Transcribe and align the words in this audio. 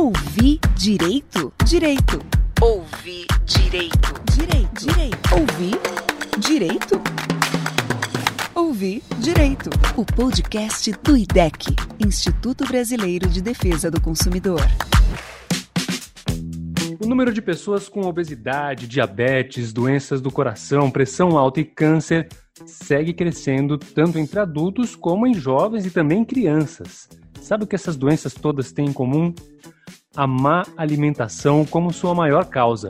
Ouvir 0.00 0.60
direito? 0.76 1.52
Direito. 1.64 2.20
Ouvir 2.62 3.26
direito? 3.44 4.14
Direito. 4.32 4.86
Direito. 4.86 5.34
Ouvir 5.34 5.80
direito? 6.38 7.00
Ouvir 8.54 9.02
direito. 9.18 9.70
O 9.96 10.04
podcast 10.04 10.92
do 11.02 11.16
IDEC, 11.16 11.74
Instituto 11.98 12.64
Brasileiro 12.64 13.28
de 13.28 13.42
Defesa 13.42 13.90
do 13.90 14.00
Consumidor. 14.00 14.60
O 17.00 17.06
número 17.08 17.32
de 17.32 17.42
pessoas 17.42 17.88
com 17.88 18.02
obesidade, 18.02 18.86
diabetes, 18.86 19.72
doenças 19.72 20.20
do 20.20 20.30
coração, 20.30 20.92
pressão 20.92 21.36
alta 21.36 21.60
e 21.60 21.64
câncer 21.64 22.28
segue 22.64 23.12
crescendo 23.12 23.76
tanto 23.76 24.16
entre 24.16 24.38
adultos 24.38 24.94
como 24.94 25.26
em 25.26 25.34
jovens 25.34 25.84
e 25.84 25.90
também 25.90 26.20
em 26.20 26.24
crianças. 26.24 27.08
Sabe 27.40 27.64
o 27.64 27.66
que 27.66 27.74
essas 27.74 27.96
doenças 27.96 28.32
todas 28.32 28.70
têm 28.70 28.86
em 28.86 28.92
comum? 28.92 29.34
A 30.18 30.26
má 30.26 30.64
alimentação 30.76 31.64
como 31.64 31.92
sua 31.92 32.12
maior 32.12 32.44
causa. 32.46 32.88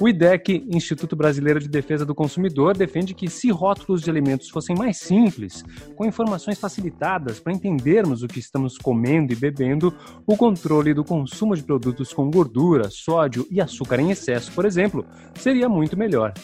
O 0.00 0.08
IDEC, 0.08 0.66
Instituto 0.68 1.14
Brasileiro 1.14 1.60
de 1.60 1.68
Defesa 1.68 2.04
do 2.04 2.12
Consumidor, 2.12 2.76
defende 2.76 3.14
que 3.14 3.30
se 3.30 3.52
rótulos 3.52 4.02
de 4.02 4.10
alimentos 4.10 4.48
fossem 4.48 4.74
mais 4.74 4.96
simples, 4.98 5.62
com 5.94 6.04
informações 6.04 6.58
facilitadas 6.58 7.38
para 7.38 7.52
entendermos 7.52 8.24
o 8.24 8.26
que 8.26 8.40
estamos 8.40 8.76
comendo 8.76 9.32
e 9.32 9.36
bebendo, 9.36 9.94
o 10.26 10.36
controle 10.36 10.92
do 10.92 11.04
consumo 11.04 11.54
de 11.54 11.62
produtos 11.62 12.12
com 12.12 12.28
gordura, 12.28 12.90
sódio 12.90 13.46
e 13.48 13.60
açúcar 13.60 14.00
em 14.00 14.10
excesso, 14.10 14.50
por 14.50 14.64
exemplo, 14.64 15.06
seria 15.36 15.68
muito 15.68 15.96
melhor. 15.96 16.34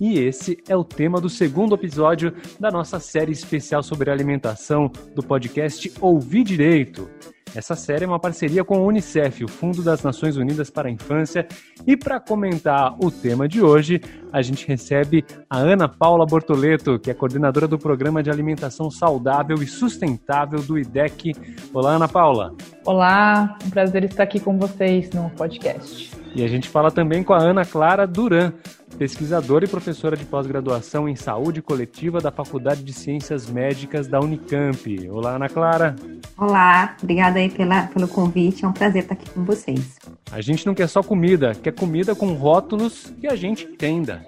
E 0.00 0.18
esse 0.18 0.58
é 0.68 0.76
o 0.76 0.84
tema 0.84 1.20
do 1.20 1.28
segundo 1.28 1.74
episódio 1.74 2.32
da 2.58 2.70
nossa 2.70 2.98
série 2.98 3.32
especial 3.32 3.82
sobre 3.82 4.10
alimentação 4.10 4.90
do 5.14 5.22
podcast 5.22 5.92
Ouvir 6.00 6.44
Direito. 6.44 7.08
Essa 7.54 7.76
série 7.76 8.04
é 8.04 8.08
uma 8.08 8.18
parceria 8.18 8.64
com 8.64 8.78
o 8.78 8.86
Unicef, 8.86 9.44
o 9.44 9.48
Fundo 9.48 9.80
das 9.80 10.02
Nações 10.02 10.36
Unidas 10.36 10.70
para 10.70 10.88
a 10.88 10.90
Infância, 10.90 11.46
e 11.86 11.96
para 11.96 12.18
comentar 12.18 12.96
o 13.00 13.12
tema 13.12 13.46
de 13.46 13.62
hoje, 13.62 14.00
a 14.32 14.42
gente 14.42 14.66
recebe 14.66 15.24
a 15.48 15.58
Ana 15.58 15.88
Paula 15.88 16.26
Bortoleto, 16.26 16.98
que 16.98 17.12
é 17.12 17.14
coordenadora 17.14 17.68
do 17.68 17.78
Programa 17.78 18.24
de 18.24 18.30
Alimentação 18.30 18.90
Saudável 18.90 19.62
e 19.62 19.68
Sustentável 19.68 20.60
do 20.62 20.76
IDEC. 20.76 21.32
Olá, 21.72 21.92
Ana 21.92 22.08
Paula. 22.08 22.52
Olá, 22.84 23.56
um 23.64 23.70
prazer 23.70 24.02
estar 24.02 24.24
aqui 24.24 24.40
com 24.40 24.58
vocês 24.58 25.10
no 25.10 25.30
podcast. 25.30 26.23
E 26.34 26.42
a 26.42 26.48
gente 26.48 26.68
fala 26.68 26.90
também 26.90 27.22
com 27.22 27.32
a 27.32 27.38
Ana 27.38 27.64
Clara 27.64 28.08
Duran, 28.08 28.52
pesquisadora 28.98 29.64
e 29.64 29.68
professora 29.68 30.16
de 30.16 30.24
pós-graduação 30.24 31.08
em 31.08 31.14
saúde 31.14 31.62
coletiva 31.62 32.20
da 32.20 32.32
Faculdade 32.32 32.82
de 32.82 32.92
Ciências 32.92 33.48
Médicas 33.48 34.08
da 34.08 34.18
Unicamp. 34.18 35.08
Olá, 35.10 35.36
Ana 35.36 35.48
Clara. 35.48 35.94
Olá, 36.36 36.96
obrigada 37.00 37.38
aí 37.38 37.48
pela, 37.48 37.86
pelo 37.86 38.08
convite, 38.08 38.64
é 38.64 38.68
um 38.68 38.72
prazer 38.72 39.04
estar 39.04 39.14
aqui 39.14 39.30
com 39.30 39.44
vocês. 39.44 39.96
A 40.32 40.40
gente 40.40 40.66
não 40.66 40.74
quer 40.74 40.88
só 40.88 41.04
comida, 41.04 41.54
quer 41.54 41.72
comida 41.72 42.16
com 42.16 42.32
rótulos 42.32 43.12
que 43.20 43.28
a 43.28 43.36
gente 43.36 43.64
entenda. 43.64 44.26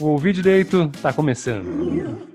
O 0.00 0.06
Ouvir 0.06 0.32
Direito 0.32 0.90
está 0.92 1.12
começando. 1.12 2.26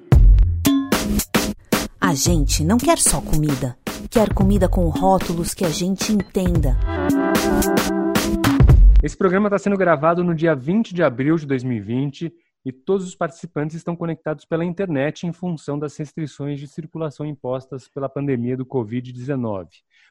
A 2.00 2.14
gente 2.14 2.64
não 2.64 2.78
quer 2.78 2.98
só 2.98 3.20
comida, 3.20 3.78
quer 4.10 4.34
comida 4.34 4.70
com 4.70 4.88
rótulos 4.88 5.54
que 5.54 5.66
a 5.66 5.70
gente 5.70 6.14
entenda. 6.14 6.78
Esse 9.04 9.18
programa 9.18 9.48
está 9.48 9.58
sendo 9.58 9.76
gravado 9.76 10.24
no 10.24 10.36
dia 10.36 10.54
20 10.54 10.94
de 10.94 11.02
abril 11.02 11.36
de 11.36 11.48
2020 11.48 12.32
e 12.64 12.72
todos 12.72 13.08
os 13.08 13.16
participantes 13.16 13.76
estão 13.76 13.96
conectados 13.96 14.46
pela 14.46 14.64
internet 14.64 15.26
em 15.26 15.34
função 15.34 15.80
das 15.80 15.98
restrições 15.98 16.60
de 16.60 16.68
circulação 16.68 17.26
impostas 17.26 17.88
pela 17.88 18.08
pandemia 18.08 18.56
do 18.56 18.64
Covid-19. 18.64 19.70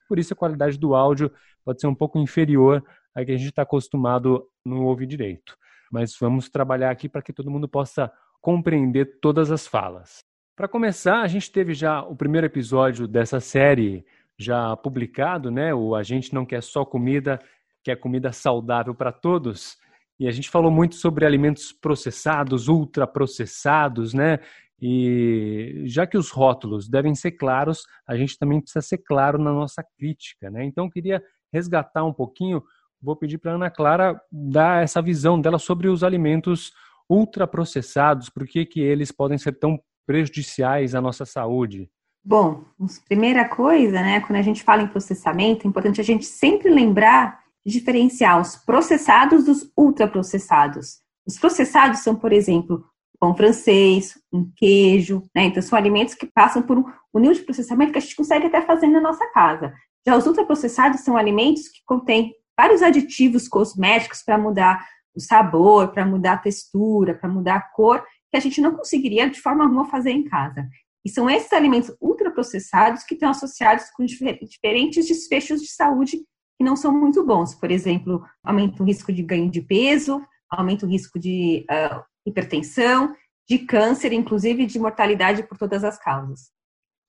Por 0.08 0.18
isso, 0.18 0.32
a 0.32 0.36
qualidade 0.36 0.76
do 0.76 0.96
áudio 0.96 1.30
pode 1.64 1.80
ser 1.80 1.86
um 1.86 1.94
pouco 1.94 2.18
inferior 2.18 2.84
à 3.14 3.24
que 3.24 3.30
a 3.30 3.36
gente 3.36 3.50
está 3.50 3.62
acostumado 3.62 4.44
no 4.64 4.82
ouvir 4.82 5.06
direito. 5.06 5.56
Mas 5.88 6.16
vamos 6.20 6.48
trabalhar 6.48 6.90
aqui 6.90 7.08
para 7.08 7.22
que 7.22 7.32
todo 7.32 7.50
mundo 7.50 7.68
possa 7.68 8.10
compreender 8.40 9.20
todas 9.20 9.52
as 9.52 9.68
falas. 9.68 10.24
Para 10.56 10.66
começar, 10.66 11.20
a 11.20 11.28
gente 11.28 11.52
teve 11.52 11.74
já 11.74 12.02
o 12.02 12.16
primeiro 12.16 12.48
episódio 12.48 13.06
dessa 13.06 13.38
série 13.38 14.04
já 14.36 14.76
publicado, 14.76 15.48
né? 15.48 15.72
O 15.72 15.94
A 15.94 16.02
Gente 16.02 16.34
Não 16.34 16.44
Quer 16.44 16.62
Só 16.62 16.84
Comida, 16.84 17.38
que 17.82 17.90
é 17.90 17.96
comida 17.96 18.32
saudável 18.32 18.94
para 18.94 19.12
todos. 19.12 19.76
E 20.18 20.28
a 20.28 20.30
gente 20.30 20.50
falou 20.50 20.70
muito 20.70 20.96
sobre 20.96 21.24
alimentos 21.24 21.72
processados, 21.72 22.68
ultraprocessados, 22.68 24.12
né? 24.12 24.38
E 24.80 25.82
já 25.86 26.06
que 26.06 26.16
os 26.16 26.30
rótulos 26.30 26.88
devem 26.88 27.14
ser 27.14 27.32
claros, 27.32 27.82
a 28.06 28.16
gente 28.16 28.38
também 28.38 28.60
precisa 28.60 28.80
ser 28.80 28.98
claro 28.98 29.38
na 29.38 29.52
nossa 29.52 29.84
crítica, 29.98 30.50
né? 30.50 30.64
Então 30.64 30.88
queria 30.88 31.22
resgatar 31.52 32.04
um 32.04 32.12
pouquinho, 32.12 32.62
vou 33.00 33.16
pedir 33.16 33.38
para 33.38 33.52
Ana 33.52 33.70
Clara 33.70 34.20
dar 34.30 34.82
essa 34.82 35.02
visão 35.02 35.40
dela 35.40 35.58
sobre 35.58 35.88
os 35.88 36.04
alimentos 36.04 36.72
ultraprocessados, 37.08 38.30
por 38.30 38.46
que 38.46 38.64
que 38.64 38.80
eles 38.80 39.10
podem 39.10 39.36
ser 39.36 39.58
tão 39.58 39.78
prejudiciais 40.06 40.94
à 40.94 41.00
nossa 41.00 41.26
saúde? 41.26 41.90
Bom, 42.22 42.64
primeira 43.08 43.48
coisa, 43.48 44.00
né, 44.00 44.20
quando 44.20 44.38
a 44.38 44.42
gente 44.42 44.62
fala 44.62 44.82
em 44.82 44.88
processamento, 44.88 45.66
é 45.66 45.68
importante 45.68 46.00
a 46.00 46.04
gente 46.04 46.24
sempre 46.24 46.70
lembrar 46.70 47.40
diferenciar 47.64 48.40
os 48.40 48.56
processados 48.56 49.44
dos 49.44 49.70
ultraprocessados. 49.76 51.00
Os 51.26 51.38
processados 51.38 52.00
são, 52.00 52.16
por 52.16 52.32
exemplo, 52.32 52.84
pão 53.18 53.36
francês, 53.36 54.18
um 54.32 54.50
queijo, 54.56 55.22
né? 55.34 55.44
Então, 55.44 55.62
são 55.62 55.78
alimentos 55.78 56.14
que 56.14 56.26
passam 56.26 56.62
por 56.62 56.78
um, 56.78 56.84
nível 57.20 57.34
de 57.34 57.42
processamento 57.42 57.92
que 57.92 57.98
a 57.98 58.00
gente 58.00 58.16
consegue 58.16 58.46
até 58.46 58.62
fazer 58.62 58.86
na 58.86 59.00
nossa 59.00 59.26
casa. 59.32 59.74
Já 60.06 60.16
os 60.16 60.26
ultraprocessados 60.26 61.02
são 61.02 61.16
alimentos 61.16 61.68
que 61.68 61.80
contêm 61.84 62.34
vários 62.58 62.82
aditivos 62.82 63.46
cosméticos 63.46 64.22
para 64.22 64.38
mudar 64.38 64.86
o 65.14 65.20
sabor, 65.20 65.88
para 65.88 66.06
mudar 66.06 66.32
a 66.34 66.38
textura, 66.38 67.14
para 67.14 67.28
mudar 67.28 67.56
a 67.56 67.60
cor, 67.60 68.02
que 68.30 68.36
a 68.36 68.40
gente 68.40 68.60
não 68.60 68.74
conseguiria 68.74 69.28
de 69.28 69.40
forma 69.40 69.64
alguma 69.64 69.84
fazer 69.86 70.10
em 70.10 70.24
casa. 70.24 70.66
E 71.04 71.10
são 71.10 71.28
esses 71.28 71.52
alimentos 71.52 71.94
ultraprocessados 72.00 73.04
que 73.04 73.14
estão 73.14 73.30
associados 73.30 73.90
com 73.90 74.04
diferentes 74.04 75.06
desfechos 75.06 75.60
de 75.60 75.68
saúde 75.68 76.18
que 76.60 76.64
não 76.64 76.76
são 76.76 76.92
muito 76.92 77.24
bons. 77.24 77.54
Por 77.54 77.70
exemplo, 77.70 78.22
aumenta 78.44 78.82
o 78.82 78.86
risco 78.86 79.10
de 79.10 79.22
ganho 79.22 79.50
de 79.50 79.62
peso, 79.62 80.20
aumenta 80.50 80.84
o 80.84 80.88
risco 80.90 81.18
de 81.18 81.64
uh, 81.70 82.02
hipertensão, 82.26 83.16
de 83.48 83.60
câncer, 83.60 84.12
inclusive 84.12 84.66
de 84.66 84.78
mortalidade 84.78 85.42
por 85.42 85.56
todas 85.56 85.82
as 85.82 85.98
causas. 85.98 86.50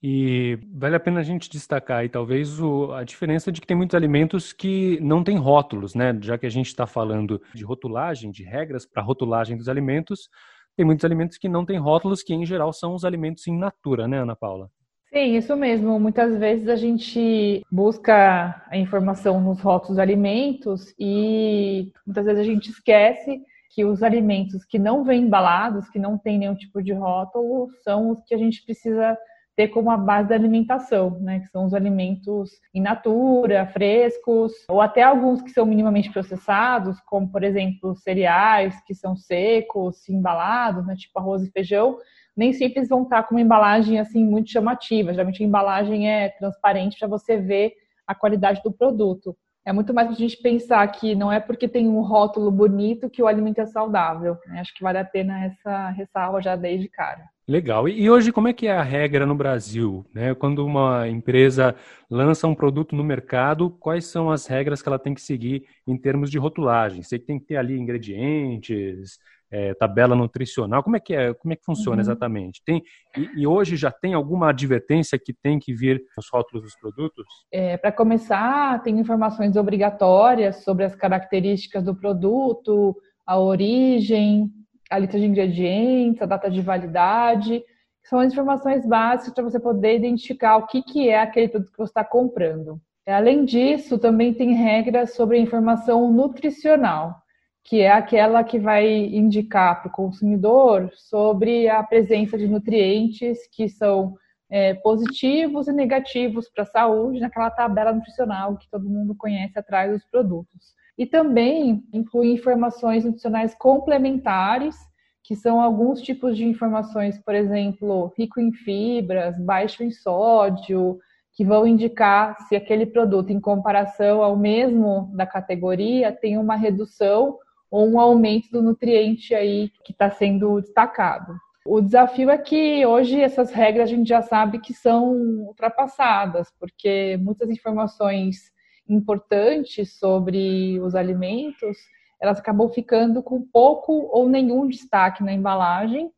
E 0.02 0.58
vale 0.74 0.96
a 0.96 1.02
pena 1.02 1.20
a 1.20 1.24
gente 1.24 1.50
destacar 1.50 1.98
aí, 1.98 2.08
talvez, 2.08 2.62
o, 2.62 2.94
a 2.94 3.04
diferença 3.04 3.52
de 3.52 3.60
que 3.60 3.68
tem 3.68 3.76
muitos 3.76 3.94
alimentos 3.94 4.54
que 4.54 4.98
não 5.02 5.22
têm 5.22 5.38
rótulos, 5.38 5.96
né? 5.96 6.18
Já 6.22 6.38
que 6.38 6.46
a 6.46 6.50
gente 6.50 6.68
está 6.68 6.88
falando 6.88 7.42
de 7.54 7.66
rotulagem, 7.66 8.32
de 8.32 8.44
regras 8.44 8.86
para 8.86 9.04
rotulagem 9.04 9.58
dos 9.58 9.68
alimentos, 9.68 10.30
tem 10.78 10.86
muitos 10.86 11.04
alimentos 11.04 11.38
que 11.38 11.50
não 11.50 11.66
têm 11.66 11.78
rótulos, 11.78 12.24
que 12.24 12.34
em 12.34 12.46
geral 12.46 12.72
são 12.72 12.96
os 12.96 13.04
alimentos 13.04 13.46
in 13.48 13.58
natura, 13.58 14.08
né, 14.08 14.22
Ana 14.22 14.36
Paula? 14.36 14.70
Sim, 15.14 15.36
isso 15.36 15.56
mesmo. 15.58 16.00
Muitas 16.00 16.38
vezes 16.38 16.70
a 16.70 16.76
gente 16.76 17.62
busca 17.70 18.64
a 18.70 18.78
informação 18.78 19.42
nos 19.42 19.60
rótulos 19.60 19.98
de 19.98 20.02
alimentos 20.02 20.94
e 20.98 21.92
muitas 22.08 22.26
vezes 22.26 22.40
a 22.40 22.44
gente 22.46 22.70
esquece 22.70 23.42
que 23.72 23.84
os 23.84 24.04
alimentos 24.04 24.64
que 24.64 24.80
não 24.80 25.04
vêm 25.04 25.24
embalados, 25.24 25.90
que 25.90 26.00
não 26.00 26.18
tem 26.18 26.38
nenhum 26.38 26.56
tipo 26.56 26.82
de 26.82 26.94
rótulo, 26.94 27.70
são 27.84 28.10
os 28.10 28.22
que 28.24 28.34
a 28.34 28.38
gente 28.38 28.64
precisa 28.64 29.18
ter 29.54 29.68
como 29.68 29.92
a 29.92 29.98
base 29.98 30.30
da 30.30 30.36
alimentação, 30.36 31.20
né? 31.20 31.42
Que 31.42 31.48
são 31.48 31.66
os 31.66 31.74
alimentos 31.74 32.50
in 32.74 32.82
natura, 32.82 33.68
frescos, 33.68 34.54
ou 34.70 34.80
até 34.80 35.04
alguns 35.04 35.42
que 35.42 35.50
são 35.52 35.66
minimamente 35.66 36.10
processados, 36.10 37.02
como 37.02 37.30
por 37.30 37.44
exemplo 37.44 37.96
cereais 37.96 38.82
que 38.86 38.96
são 38.96 39.18
secos, 39.18 40.08
embalados, 40.08 40.86
né? 40.88 40.96
Tipo 40.96 41.20
arroz 41.20 41.44
e 41.44 41.52
feijão 41.52 41.98
nem 42.36 42.54
sempre 42.54 42.84
vão 42.86 43.04
estar 43.04 43.24
com 43.24 43.36
uma 43.36 43.42
embalagem 43.42 44.00
assim 44.00 44.26
muito 44.26 44.50
chamativa. 44.50 45.12
Geralmente 45.12 45.44
a 45.44 45.46
embalagem 45.46 46.10
é 46.10 46.30
transparente 46.30 46.98
para 46.98 47.08
você 47.08 47.38
ver 47.38 47.74
a 48.08 48.16
qualidade 48.16 48.62
do 48.64 48.72
produto. 48.72 49.36
É 49.64 49.72
muito 49.72 49.94
mais 49.94 50.08
para 50.08 50.16
a 50.16 50.20
gente 50.20 50.38
pensar 50.38 50.88
que 50.88 51.14
não 51.14 51.32
é 51.32 51.40
porque 51.40 51.68
tem 51.68 51.88
um 51.88 52.02
rótulo 52.02 52.50
bonito 52.50 53.10
que 53.10 53.22
o 53.22 53.28
alimento 53.28 53.62
é 53.62 53.66
saudável. 53.68 54.36
Né? 54.48 54.60
Acho 54.60 54.74
que 54.74 54.82
vale 54.82 54.98
a 54.98 55.06
pena 55.06 55.46
essa 55.46 55.90
ressalva 55.90 56.42
já 56.42 56.56
desde 56.56 56.90
cara. 56.90 57.24
Legal. 57.48 57.88
E 57.88 58.10
hoje 58.10 58.32
como 58.32 58.48
é 58.48 58.54
que 58.54 58.66
é 58.66 58.72
a 58.72 58.82
regra 58.82 59.26
no 59.26 59.36
Brasil? 59.36 60.04
Né? 60.14 60.34
Quando 60.34 60.66
uma 60.66 61.08
empresa 61.08 61.76
lança 62.10 62.48
um 62.48 62.56
produto 62.56 62.96
no 62.96 63.04
mercado, 63.04 63.70
quais 63.70 64.06
são 64.06 64.32
as 64.32 64.48
regras 64.48 64.82
que 64.82 64.90
ela 64.90 64.98
tem 64.98 65.14
que 65.14 65.22
seguir 65.22 65.66
em 65.86 65.98
termos 65.98 66.32
de 66.32 66.40
rotulagem? 66.40 67.04
Sei 67.04 67.20
que 67.20 67.26
tem 67.26 67.40
que 67.40 67.46
ter 67.46 67.58
ali 67.58 67.78
ingredientes, 67.78 69.20
é, 69.52 69.74
tabela 69.74 70.16
nutricional? 70.16 70.82
Como 70.82 70.96
é 70.96 71.00
que 71.00 71.14
é? 71.14 71.34
Como 71.34 71.54
é 71.54 71.56
que 71.56 71.66
funciona 71.66 71.98
uhum. 71.98 72.02
exatamente? 72.02 72.62
Tem 72.66 72.82
e, 73.18 73.42
e, 73.42 73.48
hoje 73.48 73.76
já 73.76 73.92
tem 73.92 74.14
alguma 74.14 74.50
advertência 74.50 75.20
que 75.20 75.34
tem 75.34 75.60
que 75.60 75.74
vir 75.74 76.02
nos 76.16 76.28
rótulos 76.32 76.64
dos 76.64 76.76
produtos? 76.80 77.26
É, 77.52 77.78
Para 77.78 77.92
começar, 77.92 78.82
tem 78.84 79.00
informações 79.00 79.56
obrigatórias 79.56 80.64
sobre 80.64 80.86
as 80.86 80.96
características 80.96 81.84
do 81.84 81.94
produto, 81.94 82.96
a 83.26 83.38
origem, 83.38 84.50
a 84.90 84.98
lista 84.98 85.20
de 85.20 85.26
ingredientes, 85.26 86.22
a 86.22 86.26
data 86.26 86.50
de 86.50 86.62
validade. 86.62 87.64
São 88.04 88.20
as 88.20 88.32
informações 88.32 88.86
básicas 88.86 89.34
para 89.34 89.44
você 89.44 89.60
poder 89.60 89.96
identificar 89.96 90.58
o 90.58 90.66
que, 90.66 90.82
que 90.82 91.10
é 91.10 91.20
aquele 91.20 91.50
produto 91.50 91.72
que 91.72 91.78
você 91.78 91.92
está 91.92 92.04
comprando. 92.04 92.80
Além 93.08 93.46
disso, 93.46 93.98
também 93.98 94.34
tem 94.34 94.54
regras 94.54 95.16
sobre 95.16 95.38
a 95.38 95.42
informação 95.42 96.12
nutricional, 96.12 97.16
que 97.64 97.82
é 97.82 97.92
aquela 97.92 98.44
que 98.44 98.60
vai 98.60 98.88
indicar 98.88 99.82
para 99.82 99.90
o 99.90 99.94
consumidor 99.94 100.90
sobre 100.94 101.70
a 101.70 101.82
presença 101.84 102.38
de 102.38 102.48
nutrientes 102.48 103.48
que 103.52 103.70
são 103.70 104.16
é, 104.50 104.74
positivos 104.74 105.68
e 105.68 105.72
negativos 105.72 106.50
para 106.50 106.64
a 106.64 106.68
saúde 106.68 107.22
naquela 107.22 107.50
tabela 107.50 107.94
nutricional 107.94 108.58
que 108.58 108.70
todo 108.70 108.90
mundo 108.90 109.16
conhece 109.16 109.58
atrás 109.58 109.92
dos 109.92 110.06
produtos. 110.06 110.74
E 110.98 111.06
também 111.06 111.84
inclui 111.94 112.34
informações 112.34 113.06
nutricionais 113.06 113.56
complementares, 113.56 114.76
que 115.24 115.36
são 115.36 115.62
alguns 115.62 116.02
tipos 116.02 116.36
de 116.36 116.44
informações, 116.44 117.18
por 117.20 117.34
exemplo, 117.34 118.12
rico 118.18 118.42
em 118.42 118.52
fibras, 118.52 119.40
baixo 119.40 119.84
em 119.84 119.92
sódio, 119.92 121.00
que 121.34 121.46
vão 121.46 121.66
indicar 121.66 122.38
se 122.42 122.56
aquele 122.56 122.86
produto, 122.86 123.32
em 123.32 123.40
comparação 123.40 124.22
ao 124.22 124.36
mesmo 124.36 125.10
da 125.16 125.26
categoria, 125.26 126.12
tem 126.12 126.38
uma 126.38 126.58
redução 126.58 127.38
ou 127.72 127.90
um 127.90 128.00
aumento 128.00 128.52
do 128.52 128.62
nutriente 128.62 129.34
aí 129.34 129.72
que 129.86 129.94
está 129.94 130.12
sendo 130.12 130.60
destacado. 130.60 131.34
O 131.66 131.80
desafio 131.80 132.30
é 132.30 132.38
que 132.38 132.86
hoje 132.86 133.22
essas 133.22 133.52
regras 133.52 133.90
a 133.90 133.96
gente 133.96 134.08
já 134.08 134.22
sabe 134.22 134.60
que 134.60 134.74
são 134.74 135.14
ultrapassadas, 135.48 136.52
porque 136.60 137.18
muitas 137.22 137.50
informações 137.50 138.52
importantes 138.90 139.98
sobre 139.98 140.80
os 140.82 140.96
alimentos 140.96 141.78
elas 142.20 142.40
acabam 142.40 142.70
ficando 142.70 143.24
com 143.24 143.42
pouco 143.42 143.94
ou 144.12 144.30
nenhum 144.30 144.68
destaque 144.68 145.24
na 145.24 145.34
embalagem 145.34 146.12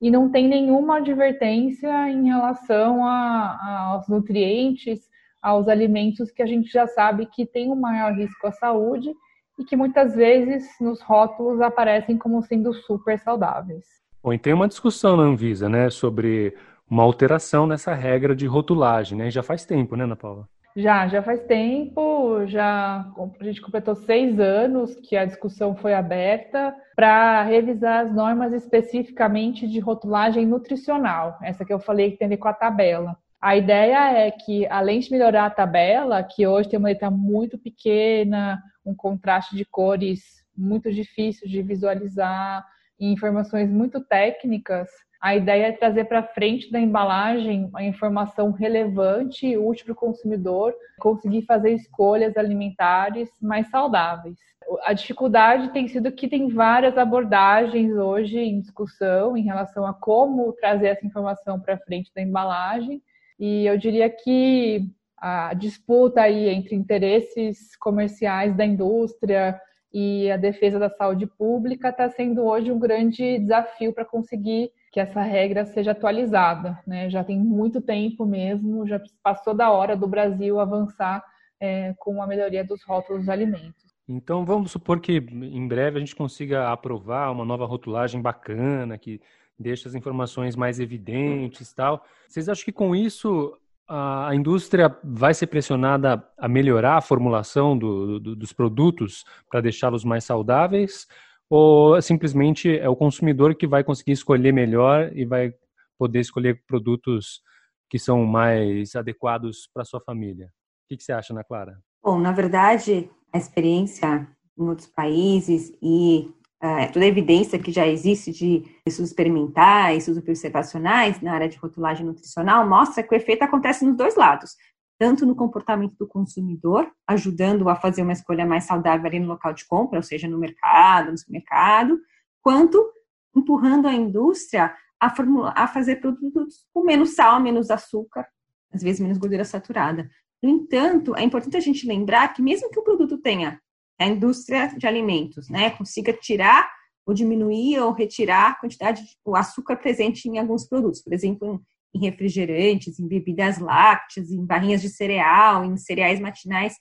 e 0.00 0.10
não 0.10 0.30
tem 0.30 0.46
nenhuma 0.46 0.98
advertência 0.98 2.10
em 2.10 2.26
relação 2.26 3.02
a, 3.04 3.92
aos 3.92 4.08
nutrientes, 4.08 5.08
aos 5.40 5.66
alimentos 5.68 6.30
que 6.30 6.42
a 6.42 6.46
gente 6.46 6.70
já 6.70 6.86
sabe 6.86 7.26
que 7.26 7.46
tem 7.46 7.70
um 7.70 7.76
maior 7.76 8.12
risco 8.12 8.46
à 8.46 8.52
saúde 8.52 9.14
e 9.58 9.64
que 9.64 9.76
muitas 9.76 10.14
vezes 10.14 10.68
nos 10.80 11.00
rótulos 11.00 11.60
aparecem 11.60 12.16
como 12.16 12.42
sendo 12.42 12.72
super 12.72 13.18
saudáveis. 13.18 13.84
Bom, 14.22 14.32
e 14.32 14.38
tem 14.38 14.52
uma 14.52 14.68
discussão 14.68 15.16
na 15.16 15.22
Anvisa, 15.22 15.68
né, 15.68 15.88
sobre 15.88 16.54
uma 16.88 17.02
alteração 17.02 17.66
nessa 17.66 17.94
regra 17.94 18.34
de 18.34 18.46
rotulagem, 18.46 19.18
né? 19.18 19.30
Já 19.30 19.42
faz 19.42 19.64
tempo, 19.64 19.96
né, 19.96 20.04
Ana 20.04 20.16
Paula? 20.16 20.48
Já, 20.76 21.08
já 21.08 21.22
faz 21.22 21.42
tempo, 21.44 22.46
já 22.46 23.06
a 23.40 23.44
gente 23.44 23.62
completou 23.62 23.94
seis 23.94 24.38
anos 24.38 24.94
que 24.96 25.16
a 25.16 25.24
discussão 25.24 25.74
foi 25.74 25.94
aberta 25.94 26.74
para 26.94 27.42
revisar 27.44 28.04
as 28.04 28.12
normas 28.12 28.52
especificamente 28.52 29.66
de 29.66 29.80
rotulagem 29.80 30.44
nutricional, 30.44 31.38
essa 31.42 31.64
que 31.64 31.72
eu 31.72 31.80
falei 31.80 32.10
que 32.10 32.18
tem 32.18 32.26
a 32.26 32.28
ver 32.28 32.36
com 32.36 32.48
a 32.48 32.52
tabela. 32.52 33.16
A 33.40 33.56
ideia 33.56 34.12
é 34.12 34.30
que, 34.30 34.66
além 34.66 35.00
de 35.00 35.10
melhorar 35.10 35.46
a 35.46 35.50
tabela, 35.50 36.22
que 36.22 36.46
hoje 36.46 36.68
tem 36.68 36.78
uma 36.78 36.88
letra 36.88 37.10
muito 37.10 37.58
pequena, 37.58 38.62
um 38.84 38.94
contraste 38.94 39.54
de 39.54 39.64
cores 39.64 40.44
muito 40.56 40.92
difícil 40.92 41.48
de 41.48 41.62
visualizar, 41.62 42.64
e 42.98 43.12
informações 43.12 43.70
muito 43.70 44.00
técnicas, 44.00 44.88
a 45.20 45.34
ideia 45.34 45.66
é 45.66 45.72
trazer 45.72 46.04
para 46.04 46.22
frente 46.22 46.70
da 46.70 46.78
embalagem 46.78 47.70
a 47.74 47.82
informação 47.82 48.52
relevante 48.52 49.46
e 49.46 49.56
útil 49.56 49.86
para 49.86 49.92
o 49.92 49.96
consumidor 49.96 50.74
conseguir 50.98 51.42
fazer 51.42 51.72
escolhas 51.72 52.36
alimentares 52.36 53.28
mais 53.40 53.68
saudáveis. 53.68 54.38
A 54.84 54.92
dificuldade 54.92 55.72
tem 55.72 55.88
sido 55.88 56.12
que 56.12 56.28
tem 56.28 56.48
várias 56.48 56.98
abordagens 56.98 57.92
hoje 57.92 58.38
em 58.38 58.60
discussão 58.60 59.36
em 59.36 59.42
relação 59.42 59.86
a 59.86 59.94
como 59.94 60.52
trazer 60.54 60.88
essa 60.88 61.06
informação 61.06 61.60
para 61.60 61.78
frente 61.78 62.10
da 62.14 62.20
embalagem, 62.20 63.02
e 63.38 63.66
eu 63.66 63.76
diria 63.76 64.08
que 64.08 64.88
a 65.16 65.54
disputa 65.54 66.20
aí 66.22 66.48
entre 66.48 66.74
interesses 66.74 67.76
comerciais 67.76 68.54
da 68.54 68.64
indústria 68.64 69.58
e 69.92 70.30
a 70.30 70.36
defesa 70.36 70.78
da 70.78 70.90
saúde 70.90 71.26
pública 71.26 71.88
está 71.88 72.08
sendo 72.10 72.44
hoje 72.44 72.70
um 72.70 72.78
grande 72.78 73.38
desafio 73.38 73.92
para 73.92 74.04
conseguir 74.04 74.70
que 74.92 75.00
essa 75.00 75.22
regra 75.22 75.64
seja 75.64 75.92
atualizada. 75.92 76.78
Né? 76.86 77.08
Já 77.08 77.24
tem 77.24 77.38
muito 77.38 77.80
tempo 77.80 78.26
mesmo, 78.26 78.86
já 78.86 79.00
passou 79.22 79.54
da 79.54 79.70
hora 79.70 79.96
do 79.96 80.06
Brasil 80.06 80.60
avançar 80.60 81.24
é, 81.58 81.94
com 81.98 82.22
a 82.22 82.26
melhoria 82.26 82.64
dos 82.64 82.82
rótulos 82.84 83.22
dos 83.22 83.28
alimentos. 83.28 83.84
Então 84.08 84.44
vamos 84.44 84.70
supor 84.70 85.00
que 85.00 85.16
em 85.16 85.66
breve 85.66 85.96
a 85.96 86.00
gente 86.00 86.14
consiga 86.14 86.70
aprovar 86.70 87.32
uma 87.32 87.44
nova 87.44 87.66
rotulagem 87.66 88.22
bacana 88.22 88.96
que 88.96 89.20
deixa 89.58 89.88
as 89.88 89.94
informações 89.94 90.56
mais 90.56 90.80
evidentes, 90.80 91.72
tal. 91.72 92.04
Vocês 92.28 92.48
acham 92.48 92.64
que 92.64 92.72
com 92.72 92.94
isso 92.94 93.56
a 93.88 94.34
indústria 94.34 94.96
vai 95.04 95.32
ser 95.32 95.46
pressionada 95.46 96.22
a 96.36 96.48
melhorar 96.48 96.96
a 96.96 97.00
formulação 97.00 97.78
do, 97.78 98.18
do, 98.18 98.34
dos 98.34 98.52
produtos 98.52 99.24
para 99.48 99.60
deixá-los 99.60 100.04
mais 100.04 100.24
saudáveis? 100.24 101.06
ou 101.48 102.00
simplesmente 102.02 102.76
é 102.78 102.88
o 102.88 102.96
consumidor 102.96 103.54
que 103.54 103.66
vai 103.66 103.84
conseguir 103.84 104.12
escolher 104.12 104.52
melhor 104.52 105.16
e 105.16 105.24
vai 105.24 105.52
poder 105.98 106.20
escolher 106.20 106.62
produtos 106.66 107.40
que 107.88 107.98
são 107.98 108.24
mais 108.24 108.94
adequados 108.96 109.68
para 109.72 109.84
sua 109.84 110.00
família? 110.00 110.46
O 110.46 110.88
que, 110.88 110.96
que 110.96 111.04
você 111.04 111.12
acha, 111.12 111.32
Ana 111.32 111.44
Clara? 111.44 111.78
Bom, 112.02 112.18
na 112.18 112.32
verdade, 112.32 113.08
a 113.32 113.38
experiência 113.38 114.28
em 114.58 114.68
outros 114.68 114.88
países 114.88 115.72
e 115.82 116.32
uh, 116.62 116.92
toda 116.92 117.04
a 117.04 117.08
evidência 117.08 117.58
que 117.58 117.72
já 117.72 117.86
existe 117.86 118.32
de 118.32 118.64
estudos 118.86 119.10
experimentais, 119.10 119.98
estudos 120.08 120.22
observacionais 120.22 121.20
na 121.20 121.32
área 121.34 121.48
de 121.48 121.56
rotulagem 121.56 122.06
nutricional 122.06 122.68
mostra 122.68 123.02
que 123.02 123.14
o 123.14 123.16
efeito 123.16 123.42
acontece 123.42 123.84
nos 123.84 123.96
dois 123.96 124.16
lados 124.16 124.56
tanto 124.98 125.26
no 125.26 125.34
comportamento 125.34 125.94
do 125.98 126.06
consumidor, 126.06 126.90
ajudando 127.06 127.68
a 127.68 127.76
fazer 127.76 128.02
uma 128.02 128.12
escolha 128.12 128.46
mais 128.46 128.64
saudável 128.64 129.06
ali 129.06 129.20
no 129.20 129.28
local 129.28 129.52
de 129.52 129.66
compra, 129.66 129.98
ou 129.98 130.02
seja, 130.02 130.26
no 130.26 130.38
mercado, 130.38 131.10
no 131.10 131.18
supermercado, 131.18 132.00
quanto 132.42 132.92
empurrando 133.34 133.86
a 133.86 133.92
indústria 133.92 134.74
a, 134.98 135.10
formula, 135.10 135.52
a 135.54 135.68
fazer 135.68 135.96
produtos 135.96 136.66
com 136.72 136.82
menos 136.82 137.14
sal, 137.14 137.40
menos 137.40 137.70
açúcar, 137.70 138.26
às 138.72 138.82
vezes 138.82 139.00
menos 139.00 139.18
gordura 139.18 139.44
saturada. 139.44 140.08
No 140.42 140.48
entanto, 140.48 141.14
é 141.14 141.22
importante 141.22 141.56
a 141.56 141.60
gente 141.60 141.86
lembrar 141.86 142.32
que 142.32 142.40
mesmo 142.40 142.70
que 142.70 142.78
o 142.78 142.84
produto 142.84 143.18
tenha 143.18 143.60
a 143.98 144.06
indústria 144.06 144.68
de 144.76 144.86
alimentos, 144.86 145.48
né, 145.48 145.70
consiga 145.70 146.12
tirar 146.12 146.70
ou 147.06 147.14
diminuir 147.14 147.78
ou 147.80 147.92
retirar 147.92 148.50
a 148.50 148.54
quantidade 148.54 149.02
de 149.02 149.10
o 149.24 149.36
açúcar 149.36 149.76
presente 149.76 150.28
em 150.28 150.38
alguns 150.38 150.68
produtos, 150.68 151.00
por 151.02 151.12
exemplo, 151.12 151.62
em 151.94 152.00
refrigerantes, 152.00 152.98
em 152.98 153.06
bebidas 153.06 153.58
lácteas, 153.58 154.30
em 154.30 154.44
barrinhas 154.44 154.82
de 154.82 154.88
cereal, 154.88 155.64
em 155.64 155.76
cereais 155.76 156.20
matinais, 156.20 156.74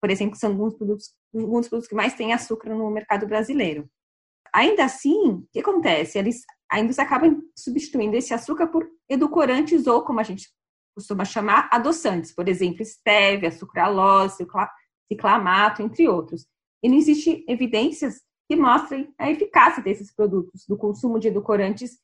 por 0.00 0.10
exemplo, 0.10 0.36
são 0.36 0.50
alguns 0.50 0.74
produtos, 0.74 1.14
alguns 1.34 1.68
produtos 1.68 1.88
que 1.88 1.94
mais 1.94 2.14
têm 2.14 2.32
açúcar 2.32 2.74
no 2.74 2.90
mercado 2.90 3.26
brasileiro. 3.26 3.88
Ainda 4.52 4.84
assim, 4.84 5.30
o 5.32 5.48
que 5.52 5.60
acontece? 5.60 6.18
Eles, 6.18 6.42
a 6.70 6.80
indústria 6.80 7.06
acaba 7.06 7.26
substituindo 7.56 8.16
esse 8.16 8.34
açúcar 8.34 8.68
por 8.68 8.88
edulcorantes 9.08 9.86
ou, 9.86 10.02
como 10.02 10.20
a 10.20 10.24
gente 10.24 10.48
costuma 10.94 11.24
chamar, 11.24 11.68
adoçantes, 11.70 12.34
por 12.34 12.48
exemplo, 12.48 12.84
stevia, 12.84 13.52
sucralose, 13.52 14.44
ciclamato, 15.10 15.82
entre 15.82 16.08
outros. 16.08 16.46
E 16.82 16.88
não 16.88 16.96
existe 16.96 17.44
evidências 17.48 18.20
que 18.48 18.56
mostrem 18.56 19.12
a 19.18 19.30
eficácia 19.30 19.82
desses 19.82 20.12
produtos, 20.12 20.64
do 20.66 20.76
consumo 20.76 21.18
de 21.18 21.28
edulcorantes 21.28 21.98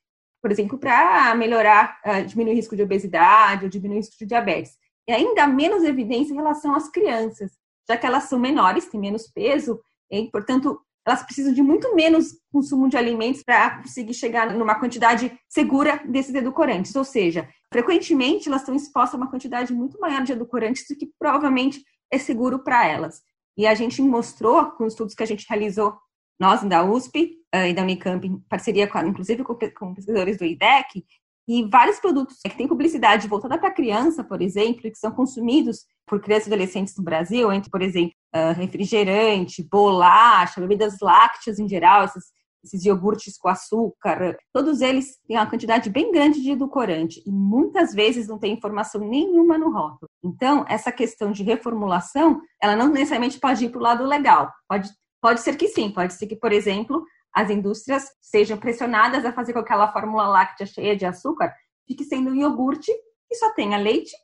por 0.47 0.53
exemplo, 0.53 0.79
para 0.79 1.35
melhorar, 1.35 1.99
uh, 2.07 2.25
diminuir 2.25 2.53
o 2.53 2.57
risco 2.57 2.77
de 2.77 2.83
obesidade 2.83 3.65
ou 3.65 3.69
diminuir 3.69 3.97
o 3.97 3.99
risco 3.99 4.17
de 4.17 4.27
diabetes. 4.27 4.77
E 5.09 5.13
ainda 5.13 5.45
menos 5.45 5.83
evidência 5.83 6.33
em 6.33 6.37
relação 6.37 6.73
às 6.73 6.89
crianças, 6.89 7.51
já 7.89 7.97
que 7.97 8.07
elas 8.07 8.25
são 8.25 8.39
menores, 8.39 8.87
têm 8.87 9.01
menos 9.01 9.27
peso, 9.27 9.81
e, 10.09 10.31
portanto, 10.31 10.81
elas 11.05 11.25
precisam 11.25 11.53
de 11.53 11.61
muito 11.63 11.97
menos 11.97 12.39
consumo 12.53 12.89
de 12.89 12.97
alimentos 12.97 13.43
para 13.43 13.83
conseguir 13.83 14.15
chegar 14.15 14.53
numa 14.55 14.79
quantidade 14.79 15.37
segura 15.49 16.01
desses 16.05 16.33
edulcorantes. 16.33 16.95
Ou 16.95 17.05
seja, 17.05 17.49
frequentemente 17.73 18.49
elas 18.49 18.61
estão 18.61 18.75
expostas 18.77 19.15
a 19.15 19.17
uma 19.17 19.31
quantidade 19.31 19.73
muito 19.73 19.99
maior 19.99 20.23
de 20.23 20.31
edulcorantes 20.31 20.85
do 20.89 20.97
que 20.97 21.11
provavelmente 21.19 21.85
é 22.09 22.19
seguro 22.19 22.61
para 22.61 22.87
elas. 22.87 23.21
E 23.57 23.67
a 23.67 23.75
gente 23.75 24.03
mostrou, 24.03 24.67
com 24.73 24.87
estudos 24.87 25.15
que 25.15 25.23
a 25.23 25.27
gente 25.27 25.47
realizou 25.49 25.97
nós 26.39 26.63
da 26.63 26.85
USP 26.85 27.39
uh, 27.55 27.67
e 27.67 27.73
da 27.73 27.83
Unicamp, 27.83 28.27
em 28.27 28.39
parceria 28.49 28.87
com, 28.87 28.99
inclusive 28.99 29.43
com, 29.43 29.55
com 29.55 29.95
pesquisadores 29.95 30.37
do 30.37 30.45
IDEC, 30.45 31.05
e 31.49 31.65
vários 31.65 32.01
produtos 32.01 32.39
que 32.45 32.57
têm 32.57 32.67
publicidade 32.67 33.29
voltada 33.29 33.57
para 33.57 33.71
criança, 33.71 34.25
por 34.25 34.43
exemplo, 34.43 34.83
que 34.83 34.97
são 34.97 35.13
consumidos 35.13 35.85
por 36.05 36.21
crianças 36.21 36.49
e 36.49 36.51
adolescentes 36.51 36.97
no 36.97 37.05
Brasil, 37.05 37.53
entre, 37.53 37.71
por 37.71 37.83
exemplo, 37.83 38.13
uh, 38.35 38.53
refrigerante, 38.53 39.63
bolacha, 39.63 40.61
bebidas 40.61 40.99
lácteas 41.01 41.59
em 41.59 41.69
geral, 41.69 42.05
esses, 42.05 42.25
esses 42.67 42.85
iogurtes 42.85 43.39
com 43.39 43.49
açúcar, 43.49 44.37
todos 44.53 44.81
eles 44.81 45.19
têm 45.27 45.37
uma 45.37 45.49
quantidade 45.49 45.89
bem 45.91 46.13
grande 46.13 46.43
de 46.43 46.51
edulcorante 46.51 47.23
e 47.27 47.31
muitas 47.31 47.95
vezes 47.95 48.29
não 48.29 48.39
tem 48.39 48.53
informação 48.53 49.01
nenhuma 49.01 49.57
no 49.57 49.71
rótulo. 49.71 50.09
Então, 50.23 50.65
essa 50.69 50.93
questão 50.93 51.33
de 51.33 51.43
reformulação, 51.43 52.41
ela 52.61 52.77
não 52.77 52.89
necessariamente 52.89 53.41
pode 53.41 53.65
ir 53.65 53.71
para 53.71 53.79
o 53.79 53.83
lado 53.83 54.05
legal, 54.05 54.53
pode 54.69 54.91
Pode 55.19 55.41
ser 55.41 55.57
que 55.57 55.67
sim, 55.67 55.91
pode 55.91 56.13
ser 56.13 56.27
que, 56.29 56.37
por 56.37 56.53
exemplo, 56.53 57.05
as 57.35 57.51
indústrias 57.51 58.05
sejam 58.21 58.57
pressionadas 58.57 59.25
a 59.25 59.33
fazer 59.33 59.53
com 59.55 59.61
que 59.61 59.65
aquela 59.65 59.91
fórmula 59.91 60.29
láctea 60.29 60.67
cheia 60.67 60.95
de 60.95 61.05
açúcar 61.05 61.53
fique 61.85 62.05
sendo 62.05 62.31
um 62.31 62.35
iogurte 62.35 62.93
que 63.29 63.35
só 63.35 63.53
tenha 63.55 63.77
leite 63.77 64.15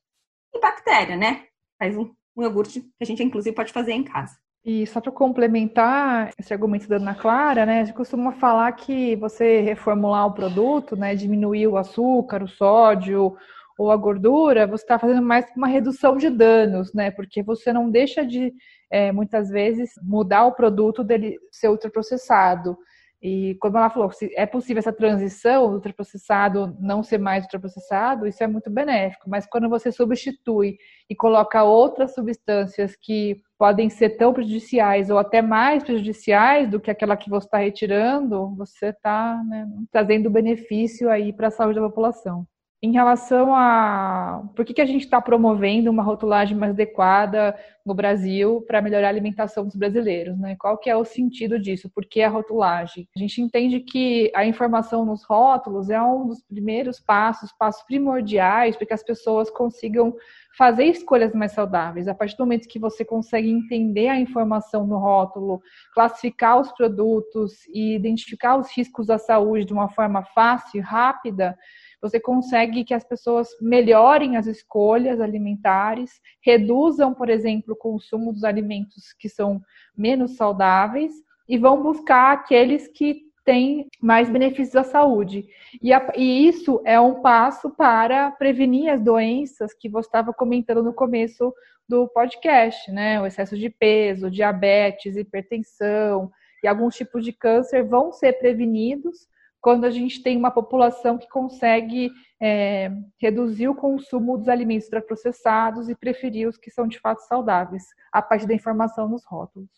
e 0.55 0.61
bactéria, 0.61 1.17
né? 1.17 1.47
Faz 1.77 1.97
um 1.97 2.15
um 2.37 2.43
iogurte 2.43 2.81
que 2.81 3.03
a 3.03 3.05
gente, 3.05 3.23
inclusive, 3.23 3.55
pode 3.55 3.73
fazer 3.73 3.93
em 3.93 4.03
casa. 4.03 4.37
E 4.65 4.87
só 4.87 5.01
para 5.01 5.11
complementar 5.11 6.31
esse 6.39 6.53
argumento 6.53 6.89
da 6.89 6.97
Ana 6.97 7.17
Clara, 7.17 7.67
né, 7.67 7.81
a 7.81 7.85
gente 7.85 7.97
costuma 7.97 8.31
falar 8.31 8.71
que 8.73 9.17
você 9.17 9.61
reformular 9.61 10.27
o 10.27 10.35
produto, 10.35 10.95
né, 10.95 11.17
diminuir 11.17 11.67
o 11.67 11.77
açúcar, 11.77 12.45
o 12.45 12.49
sódio 12.49 13.37
ou 13.77 13.91
a 13.91 13.97
gordura, 13.97 14.67
você 14.67 14.85
está 14.85 15.01
fazendo 15.01 15.21
mais 15.21 15.47
uma 15.57 15.67
redução 15.67 16.17
de 16.17 16.31
danos, 16.31 16.95
né, 16.95 17.11
porque 17.11 17.43
você 17.43 17.73
não 17.73 17.91
deixa 17.91 18.25
de, 18.25 18.53
é, 18.89 19.11
muitas 19.11 19.49
vezes, 19.51 19.95
mudar 20.01 20.47
o 20.47 20.53
produto 20.55 21.03
dele 21.03 21.39
ser 21.51 21.69
ultraprocessado. 21.69 22.79
E 23.23 23.55
como 23.61 23.79
ela 23.79 23.89
falou, 23.89 24.11
se 24.11 24.33
é 24.37 24.45
possível 24.45 24.81
essa 24.81 24.93
transição 24.93 25.69
do 25.69 25.75
ultraprocessado 25.75 26.77
não 26.81 27.05
ser 27.05 27.19
mais 27.19 27.45
ultraprocessado, 27.45 28.27
isso 28.27 28.43
é 28.43 28.49
muito 28.49 28.69
benéfico. 28.69 29.31
Mas 29.31 29.47
quando 29.47 29.69
você 29.69 29.93
substitui 29.93 30.77
e 31.09 31.15
coloca 31.15 31.63
outras 31.63 32.15
substâncias 32.15 32.97
que 33.01 33.41
podem 33.57 33.89
ser 33.89 34.17
tão 34.17 34.33
prejudiciais 34.33 35.09
ou 35.09 35.19
até 35.19 35.41
mais 35.41 35.85
prejudiciais 35.85 36.69
do 36.69 36.81
que 36.81 36.91
aquela 36.91 37.17
que 37.17 37.31
você 37.31 37.47
está 37.47 37.59
retirando, 37.59 38.57
você 38.57 38.89
está 38.89 39.41
né, 39.45 39.69
trazendo 39.93 40.29
benefício 40.29 41.09
aí 41.09 41.33
para 41.33 41.47
a 41.47 41.53
saúde 41.53 41.79
da 41.79 41.87
população 41.87 42.45
em 42.83 42.91
relação 42.91 43.55
a 43.55 44.43
por 44.57 44.65
que, 44.65 44.75
que 44.75 44.81
a 44.81 44.87
gente 44.87 45.05
está 45.05 45.21
promovendo 45.21 45.89
uma 45.89 46.03
rotulagem 46.03 46.57
mais 46.57 46.73
adequada 46.73 47.57
no 47.87 47.95
Brasil 47.95 48.61
para 48.67 48.83
melhorar 48.83 49.07
a 49.07 49.11
alimentação 49.11 49.65
dos 49.65 49.77
brasileiros, 49.77 50.37
né? 50.37 50.57
Qual 50.59 50.77
que 50.77 50.91
é 50.91 50.97
o 50.97 51.05
sentido 51.05 51.61
disso? 51.61 51.89
Por 51.89 52.05
que 52.05 52.23
a 52.23 52.29
rotulagem? 52.29 53.09
A 53.15 53.19
gente 53.21 53.41
entende 53.41 53.79
que 53.79 54.33
a 54.35 54.45
informação 54.45 55.05
nos 55.05 55.23
rótulos 55.23 55.91
é 55.91 56.03
um 56.03 56.27
dos 56.27 56.43
primeiros 56.43 56.99
passos, 56.99 57.53
passos 57.53 57.85
primordiais 57.85 58.77
para 58.77 58.87
que 58.87 58.95
as 58.95 59.05
pessoas 59.05 59.49
consigam 59.49 60.13
fazer 60.59 60.85
escolhas 60.85 61.33
mais 61.33 61.53
saudáveis. 61.53 62.09
A 62.09 62.15
partir 62.15 62.37
do 62.37 62.45
momento 62.45 62.69
que 62.69 62.81
você 62.81 63.05
consegue 63.05 63.49
entender 63.49 64.09
a 64.09 64.19
informação 64.19 64.87
no 64.87 64.99
rótulo, 64.99 65.63
classificar 65.95 66.61
os 66.61 66.73
produtos 66.73 67.65
e 67.69 67.95
identificar 67.95 68.57
os 68.57 68.77
riscos 68.77 69.07
da 69.07 69.19
saúde 69.19 69.65
de 69.65 69.73
uma 69.73 69.89
forma 69.89 70.25
fácil 70.25 70.79
e 70.79 70.83
rápida, 70.83 71.57
você 72.03 72.19
consegue 72.19 72.85
que 72.85 72.93
as 72.93 73.05
pessoas 73.05 73.49
melhorem 73.61 74.37
as 74.37 74.49
escolhas 74.49 75.21
alimentares, 75.21 76.21
reduzam, 76.45 77.15
por 77.15 77.31
exemplo, 77.31 77.75
o 77.75 77.77
consumo 77.77 78.33
dos 78.33 78.43
alimentos 78.43 79.13
que 79.13 79.29
são 79.29 79.63
menos 79.97 80.37
saudáveis 80.37 81.13
e 81.49 81.57
vão 81.57 81.81
buscar 81.81 82.33
aqueles 82.33 82.89
que 82.89 83.23
têm 83.45 83.87
mais 84.01 84.29
benefícios 84.29 84.75
à 84.75 84.83
saúde. 84.83 85.47
E, 85.81 85.93
a, 85.93 86.13
e 86.17 86.47
isso 86.47 86.83
é 86.85 87.01
um 87.01 87.23
passo 87.23 87.71
para 87.71 88.33
prevenir 88.33 88.93
as 88.93 89.01
doenças 89.01 89.73
que 89.73 89.89
você 89.89 90.09
estava 90.09 90.33
comentando 90.33 90.83
no 90.83 90.93
começo 90.93 91.53
do 91.89 92.09
podcast, 92.09 92.91
né? 92.91 93.21
O 93.21 93.27
excesso 93.27 93.57
de 93.57 93.69
peso, 93.69 94.31
diabetes, 94.31 95.17
hipertensão 95.17 96.31
e 96.63 96.69
alguns 96.69 96.97
tipos 96.97 97.25
de 97.25 97.33
câncer 97.33 97.85
vão 97.85 98.13
ser 98.13 98.35
prevenidos 98.35 99.27
quando 99.63 99.85
a 99.85 99.91
gente 99.91 100.21
tem 100.21 100.37
uma 100.37 100.51
população 100.51 101.17
que 101.17 101.29
consegue 101.29 102.11
é, 102.41 102.91
reduzir 103.17 103.69
o 103.69 103.75
consumo 103.77 104.37
dos 104.37 104.49
alimentos 104.49 104.87
ultraprocessados 104.87 105.89
e 105.89 105.95
preferir 105.95 106.49
os 106.49 106.59
que 106.59 106.69
são 106.69 106.89
de 106.89 106.99
fato 106.99 107.21
saudáveis, 107.21 107.85
a 108.13 108.21
partir 108.21 108.47
da 108.47 108.55
informação 108.55 109.09
nos 109.09 109.25
rótulos. 109.25 109.71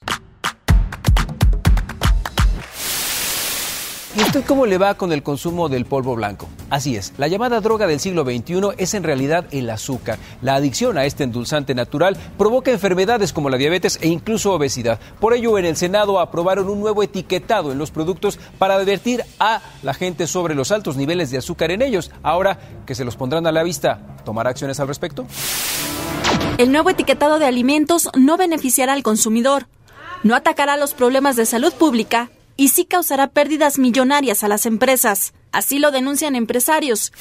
¿Y 4.17 4.23
usted 4.23 4.45
cómo 4.47 4.64
le 4.64 4.79
va 4.79 4.95
con 4.95 5.12
el 5.12 5.23
consumo 5.23 5.69
del 5.69 5.85
polvo 5.85 6.14
blanco? 6.14 6.49
Así 6.75 6.97
es, 6.97 7.12
la 7.19 7.28
llamada 7.28 7.61
droga 7.61 7.87
del 7.87 8.00
siglo 8.00 8.25
XXI 8.25 8.71
es 8.78 8.95
en 8.95 9.04
realidad 9.04 9.47
el 9.52 9.71
azúcar. 9.71 10.19
La 10.43 10.57
adicción 10.57 10.99
a 10.99 11.04
este 11.04 11.23
endulzante 11.23 11.73
natural 11.73 12.16
provoca 12.37 12.73
enfermedades 12.73 13.33
como 13.33 13.49
la 13.49 13.59
diabetes 13.59 13.97
e 14.02 14.09
incluso 14.09 14.52
obesidad. 14.52 14.99
Por 15.21 15.35
ello, 15.35 15.57
en 15.57 15.66
el 15.66 15.76
Senado 15.76 16.19
aprobaron 16.19 16.69
un 16.69 16.81
nuevo 16.81 17.04
etiquetado 17.04 17.71
en 17.71 17.78
los 17.78 17.93
productos 17.93 18.40
para 18.59 18.75
advertir 18.75 19.23
a 19.38 19.62
la 19.85 19.95
gente 19.95 20.26
sobre 20.26 20.57
los 20.57 20.73
altos 20.73 20.97
niveles 20.97 21.31
de 21.31 21.38
azúcar 21.38 21.71
en 21.71 21.81
ellos. 21.81 22.11
Ahora 22.25 22.59
que 22.87 22.97
se 22.97 23.04
los 23.04 23.14
pondrán 23.14 23.47
a 23.47 23.52
la 23.52 23.62
vista, 23.62 24.16
¿tomar 24.25 24.49
acciones 24.49 24.81
al 24.81 24.88
respecto? 24.88 25.28
El 26.59 26.73
nuevo 26.73 26.90
etiquetado 26.90 27.38
de 27.38 27.47
alimentos 27.47 28.11
no 28.19 28.37
beneficiará 28.37 28.95
al 28.95 29.04
consumidor, 29.04 29.69
no 30.25 30.35
atacará 30.35 30.76
los 30.76 30.93
problemas 30.93 31.37
de 31.37 31.47
salud 31.47 31.73
pública 31.73 32.31
y 32.57 32.71
sí 32.71 32.85
causará 32.85 33.28
pérdidas 33.28 33.78
millonarias 33.78 34.43
a 34.43 34.49
las 34.49 34.66
empresas. 34.66 35.35
Así 35.55 35.79
lo 35.79 35.93
denuncian 35.93 36.35
empresarios. 36.35 37.13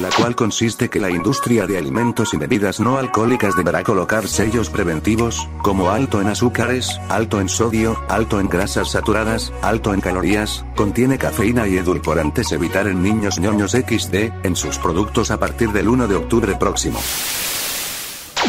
La 0.00 0.08
cual 0.08 0.34
consiste 0.34 0.88
que 0.88 1.00
la 1.00 1.10
industria 1.10 1.66
de 1.66 1.76
alimentos 1.76 2.32
y 2.32 2.38
bebidas 2.38 2.80
no 2.80 2.96
alcohólicas 2.96 3.56
deberá 3.56 3.82
colocar 3.82 4.26
sellos 4.26 4.70
preventivos, 4.70 5.48
como 5.62 5.90
alto 5.90 6.22
en 6.22 6.28
azúcares, 6.28 6.98
alto 7.10 7.40
en 7.40 7.48
sodio, 7.48 8.00
alto 8.08 8.40
en 8.40 8.48
grasas 8.48 8.92
saturadas, 8.92 9.52
alto 9.60 9.92
en 9.92 10.00
calorías, 10.00 10.64
contiene 10.76 11.18
cafeína 11.18 11.66
y 11.66 11.76
edulcorantes 11.76 12.52
evitar 12.52 12.86
en 12.86 13.02
niños 13.02 13.38
ñoños 13.38 13.72
XD, 13.72 14.14
en 14.44 14.56
sus 14.56 14.78
productos 14.78 15.30
a 15.30 15.38
partir 15.38 15.72
del 15.72 15.88
1 15.88 16.06
de 16.06 16.14
octubre 16.14 16.54
próximo. 16.54 17.00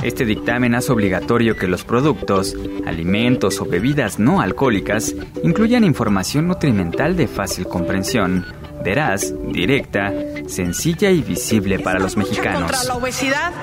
Este 0.01 0.25
dictamen 0.25 0.75
hace 0.75 0.91
obligatorio 0.91 1.55
que 1.55 1.67
los 1.67 1.83
productos, 1.83 2.55
alimentos 2.85 3.59
o 3.61 3.65
bebidas 3.65 4.19
no 4.19 4.41
alcohólicas 4.41 5.13
incluyan 5.43 5.83
información 5.83 6.47
nutrimental 6.47 7.15
de 7.15 7.27
fácil 7.27 7.67
comprensión, 7.67 8.45
veraz, 8.83 9.33
directa, 9.51 10.11
sencilla 10.47 11.09
y 11.09 11.21
visible 11.21 11.79
para 11.79 11.99
los 11.99 12.17
mexicanos. 12.17 12.63
Contra 12.63 12.83
la 12.83 12.95
obesidad 12.95 13.53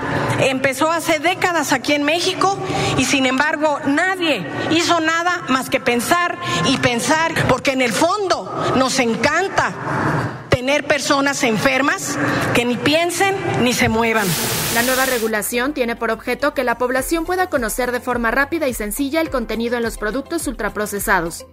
empezó 0.41 0.91
hace 0.91 1.19
décadas 1.19 1.73
aquí 1.73 1.93
en 1.93 2.05
México 2.05 2.59
y 2.97 3.05
sin 3.05 3.27
embargo 3.27 3.79
nadie 3.87 4.47
hizo 4.71 5.01
nada 5.01 5.45
más 5.49 5.69
que 5.69 5.81
pensar 5.81 6.39
y 6.67 6.79
pensar 6.79 7.33
porque 7.49 7.73
en 7.73 7.83
el 7.83 7.93
fondo 7.93 8.73
nos 8.77 8.99
encanta 8.99 10.30
tener 10.61 10.85
personas 10.85 11.43
enfermas 11.43 12.19
que 12.55 12.67
ni 12.67 12.77
piensen 12.77 13.35
ni 13.63 13.73
se 13.73 13.89
muevan. 13.89 14.27
La 14.75 14.83
nueva 14.83 15.07
regulación 15.07 15.73
tiene 15.73 15.97
por 15.97 16.11
objeto 16.11 16.53
que 16.53 16.65
la 16.65 16.77
población 16.77 17.25
pueda 17.25 17.49
conocer 17.49 17.93
de 17.93 18.01
forma 18.01 18.31
rápida 18.31 18.69
y 18.69 18.75
sencilla 18.75 19.23
el 19.23 19.31
contenido 19.31 19.79
en 19.79 19.83
los 19.83 19.97
productos 19.97 20.47
ultraprocesados. 20.47 21.47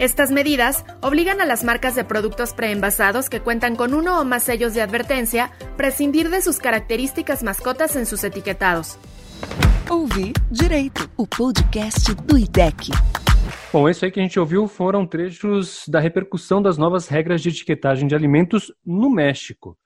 Estas 0.00 0.32
medidas 0.32 0.84
obligan 1.00 1.40
a 1.40 1.46
las 1.46 1.62
marcas 1.62 1.94
de 1.94 2.02
productos 2.02 2.54
preenvasados 2.54 3.30
que 3.30 3.38
cuentan 3.38 3.76
con 3.76 3.94
uno 3.94 4.20
o 4.20 4.24
más 4.24 4.42
sellos 4.42 4.74
de 4.74 4.82
advertencia 4.82 5.52
prescindir 5.76 6.28
de 6.28 6.42
sus 6.42 6.58
características 6.58 7.44
mascotas 7.44 7.94
en 7.94 8.04
sus 8.04 8.24
etiquetados. 8.24 8.98
Ouvir 9.88 10.32
Direito, 10.50 11.02
o 11.14 11.24
podcast 11.24 12.10
do 12.26 12.36
IDEC. 12.36 12.90
Bom, 13.72 13.88
isso 13.88 14.04
aí 14.04 14.10
que 14.10 14.20
a 14.20 14.22
gente 14.22 14.38
ouviu 14.38 14.68
foram 14.68 15.06
trechos 15.06 15.84
da 15.88 15.98
repercussão 15.98 16.62
das 16.62 16.78
novas 16.78 17.08
regras 17.08 17.42
de 17.42 17.48
etiquetagem 17.48 18.06
de 18.06 18.14
alimentos 18.14 18.72
no 18.84 19.10
México. 19.10 19.76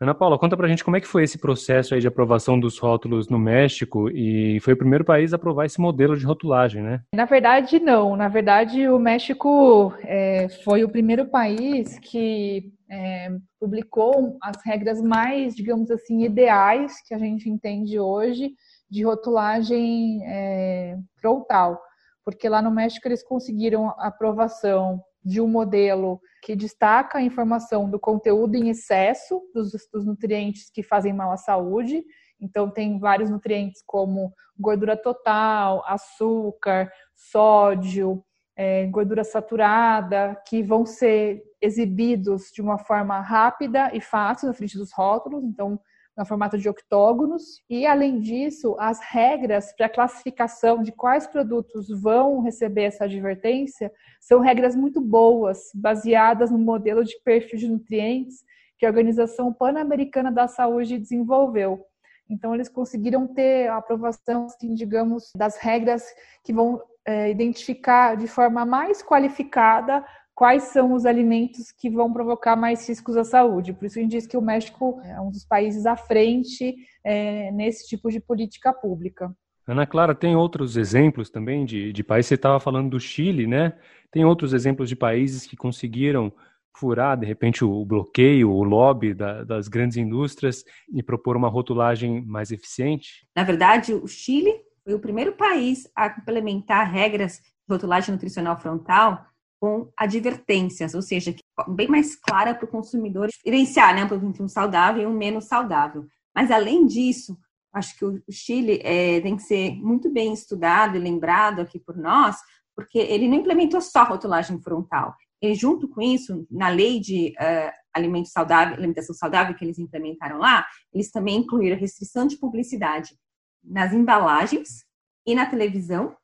Ana 0.00 0.14
Paula, 0.14 0.38
conta 0.38 0.56
pra 0.56 0.68
gente 0.68 0.84
como 0.84 0.96
é 0.96 1.00
que 1.00 1.08
foi 1.08 1.24
esse 1.24 1.38
processo 1.38 1.92
aí 1.92 2.00
de 2.00 2.06
aprovação 2.06 2.60
dos 2.60 2.78
rótulos 2.78 3.28
no 3.28 3.38
México 3.38 4.08
e 4.10 4.60
foi 4.60 4.74
o 4.74 4.76
primeiro 4.76 5.04
país 5.04 5.32
a 5.32 5.36
aprovar 5.36 5.66
esse 5.66 5.80
modelo 5.80 6.16
de 6.16 6.24
rotulagem, 6.24 6.82
né? 6.82 7.00
Na 7.12 7.24
verdade, 7.24 7.80
não. 7.80 8.14
Na 8.14 8.28
verdade, 8.28 8.88
o 8.88 8.98
México 8.98 9.92
é, 10.04 10.48
foi 10.62 10.84
o 10.84 10.88
primeiro 10.88 11.26
país 11.26 11.98
que 11.98 12.70
é, 12.88 13.30
publicou 13.58 14.36
as 14.40 14.64
regras 14.64 15.02
mais, 15.02 15.56
digamos 15.56 15.90
assim, 15.90 16.22
ideais 16.22 17.02
que 17.04 17.12
a 17.12 17.18
gente 17.18 17.50
entende 17.50 17.98
hoje 17.98 18.52
de 18.88 19.02
rotulagem 19.02 20.22
é, 20.24 20.96
frontal 21.20 21.80
porque 22.28 22.46
lá 22.46 22.60
no 22.60 22.70
México 22.70 23.08
eles 23.08 23.22
conseguiram 23.22 23.88
a 23.88 24.08
aprovação 24.08 25.02
de 25.24 25.40
um 25.40 25.48
modelo 25.48 26.20
que 26.42 26.54
destaca 26.54 27.16
a 27.16 27.22
informação 27.22 27.88
do 27.88 27.98
conteúdo 27.98 28.54
em 28.54 28.68
excesso 28.68 29.40
dos, 29.54 29.72
dos 29.90 30.04
nutrientes 30.04 30.68
que 30.68 30.82
fazem 30.82 31.10
mal 31.10 31.32
à 31.32 31.38
saúde. 31.38 32.04
Então, 32.38 32.70
tem 32.70 32.98
vários 32.98 33.30
nutrientes 33.30 33.82
como 33.86 34.30
gordura 34.58 34.94
total, 34.94 35.82
açúcar, 35.86 36.92
sódio, 37.16 38.22
é, 38.54 38.84
gordura 38.88 39.24
saturada, 39.24 40.36
que 40.46 40.62
vão 40.62 40.84
ser 40.84 41.42
exibidos 41.62 42.50
de 42.52 42.60
uma 42.60 42.76
forma 42.76 43.20
rápida 43.20 43.90
e 43.94 44.02
fácil 44.02 44.48
na 44.48 44.52
frente 44.52 44.76
dos 44.76 44.92
rótulos. 44.92 45.42
Então, 45.44 45.80
no 46.18 46.26
formato 46.26 46.58
de 46.58 46.68
octógonos, 46.68 47.62
e 47.70 47.86
além 47.86 48.18
disso, 48.18 48.74
as 48.80 48.98
regras 48.98 49.72
para 49.76 49.88
classificação 49.88 50.82
de 50.82 50.90
quais 50.90 51.28
produtos 51.28 51.88
vão 51.88 52.40
receber 52.40 52.82
essa 52.82 53.04
advertência 53.04 53.92
são 54.20 54.40
regras 54.40 54.74
muito 54.74 55.00
boas, 55.00 55.70
baseadas 55.72 56.50
no 56.50 56.58
modelo 56.58 57.04
de 57.04 57.14
perfil 57.24 57.56
de 57.56 57.68
nutrientes 57.68 58.42
que 58.76 58.84
a 58.84 58.88
Organização 58.88 59.52
Pan-Americana 59.52 60.32
da 60.32 60.48
Saúde 60.48 60.98
desenvolveu. 60.98 61.84
Então, 62.28 62.52
eles 62.52 62.68
conseguiram 62.68 63.26
ter 63.26 63.68
a 63.68 63.76
aprovação, 63.76 64.46
assim, 64.46 64.74
digamos, 64.74 65.30
das 65.36 65.56
regras 65.56 66.04
que 66.44 66.52
vão 66.52 66.82
é, 67.06 67.30
identificar 67.30 68.16
de 68.16 68.26
forma 68.26 68.66
mais 68.66 69.02
qualificada 69.02 70.04
quais 70.38 70.62
são 70.64 70.92
os 70.92 71.04
alimentos 71.04 71.72
que 71.72 71.90
vão 71.90 72.12
provocar 72.12 72.54
mais 72.54 72.88
riscos 72.88 73.16
à 73.16 73.24
saúde. 73.24 73.72
Por 73.72 73.86
isso 73.86 73.98
a 73.98 74.02
gente 74.02 74.12
diz 74.12 74.24
que 74.24 74.36
o 74.36 74.40
México 74.40 75.00
é 75.02 75.20
um 75.20 75.32
dos 75.32 75.44
países 75.44 75.84
à 75.84 75.96
frente 75.96 76.76
é, 77.02 77.50
nesse 77.50 77.88
tipo 77.88 78.08
de 78.08 78.20
política 78.20 78.72
pública. 78.72 79.34
Ana 79.66 79.84
Clara, 79.84 80.14
tem 80.14 80.36
outros 80.36 80.76
exemplos 80.76 81.28
também 81.28 81.64
de, 81.64 81.92
de 81.92 82.04
países, 82.04 82.28
você 82.28 82.34
estava 82.36 82.60
falando 82.60 82.90
do 82.90 83.00
Chile, 83.00 83.48
né? 83.48 83.76
Tem 84.12 84.24
outros 84.24 84.52
exemplos 84.52 84.88
de 84.88 84.94
países 84.94 85.44
que 85.44 85.56
conseguiram 85.56 86.32
furar, 86.76 87.18
de 87.18 87.26
repente, 87.26 87.64
o 87.64 87.84
bloqueio, 87.84 88.48
o 88.48 88.62
lobby 88.62 89.12
da, 89.12 89.42
das 89.42 89.66
grandes 89.66 89.96
indústrias 89.96 90.62
e 90.94 91.02
propor 91.02 91.36
uma 91.36 91.48
rotulagem 91.48 92.24
mais 92.24 92.52
eficiente? 92.52 93.26
Na 93.34 93.42
verdade, 93.42 93.92
o 93.92 94.06
Chile 94.06 94.54
foi 94.84 94.94
o 94.94 95.00
primeiro 95.00 95.32
país 95.32 95.90
a 95.96 96.06
implementar 96.06 96.92
regras 96.92 97.40
de 97.40 97.74
rotulagem 97.74 98.12
nutricional 98.12 98.56
frontal 98.56 99.26
com 99.60 99.90
advertências, 99.96 100.94
ou 100.94 101.02
seja, 101.02 101.34
bem 101.68 101.88
mais 101.88 102.14
clara 102.14 102.54
para 102.54 102.64
o 102.64 102.70
consumidor 102.70 103.28
diferenciar 103.28 103.94
né, 103.94 104.04
um 104.04 104.08
produto 104.08 104.48
saudável 104.48 105.02
e 105.02 105.06
um 105.06 105.16
menos 105.16 105.46
saudável. 105.46 106.06
Mas, 106.34 106.50
além 106.50 106.86
disso, 106.86 107.36
acho 107.72 107.96
que 107.98 108.04
o 108.04 108.22
Chile 108.30 108.80
é, 108.82 109.20
tem 109.20 109.36
que 109.36 109.42
ser 109.42 109.74
muito 109.76 110.10
bem 110.10 110.32
estudado 110.32 110.96
e 110.96 111.00
lembrado 111.00 111.60
aqui 111.60 111.78
por 111.78 111.96
nós, 111.96 112.36
porque 112.76 112.98
ele 112.98 113.26
não 113.26 113.38
implementou 113.38 113.80
só 113.80 114.04
rotulagem 114.04 114.60
frontal, 114.60 115.14
e 115.40 115.54
junto 115.54 115.88
com 115.88 116.02
isso, 116.02 116.46
na 116.50 116.68
lei 116.68 116.98
de 116.98 117.32
uh, 117.38 117.72
alimentos 117.94 118.32
saudável, 118.32 118.74
alimentação 118.74 119.14
saudável 119.14 119.54
que 119.54 119.64
eles 119.64 119.78
implementaram 119.78 120.38
lá, 120.38 120.66
eles 120.92 121.10
também 121.10 121.36
incluíram 121.36 121.78
restrição 121.78 122.26
de 122.26 122.36
publicidade 122.36 123.16
nas 123.62 123.92
embalagens 123.92 124.84
e 125.24 125.34
na 125.34 125.46
televisão 125.46 126.16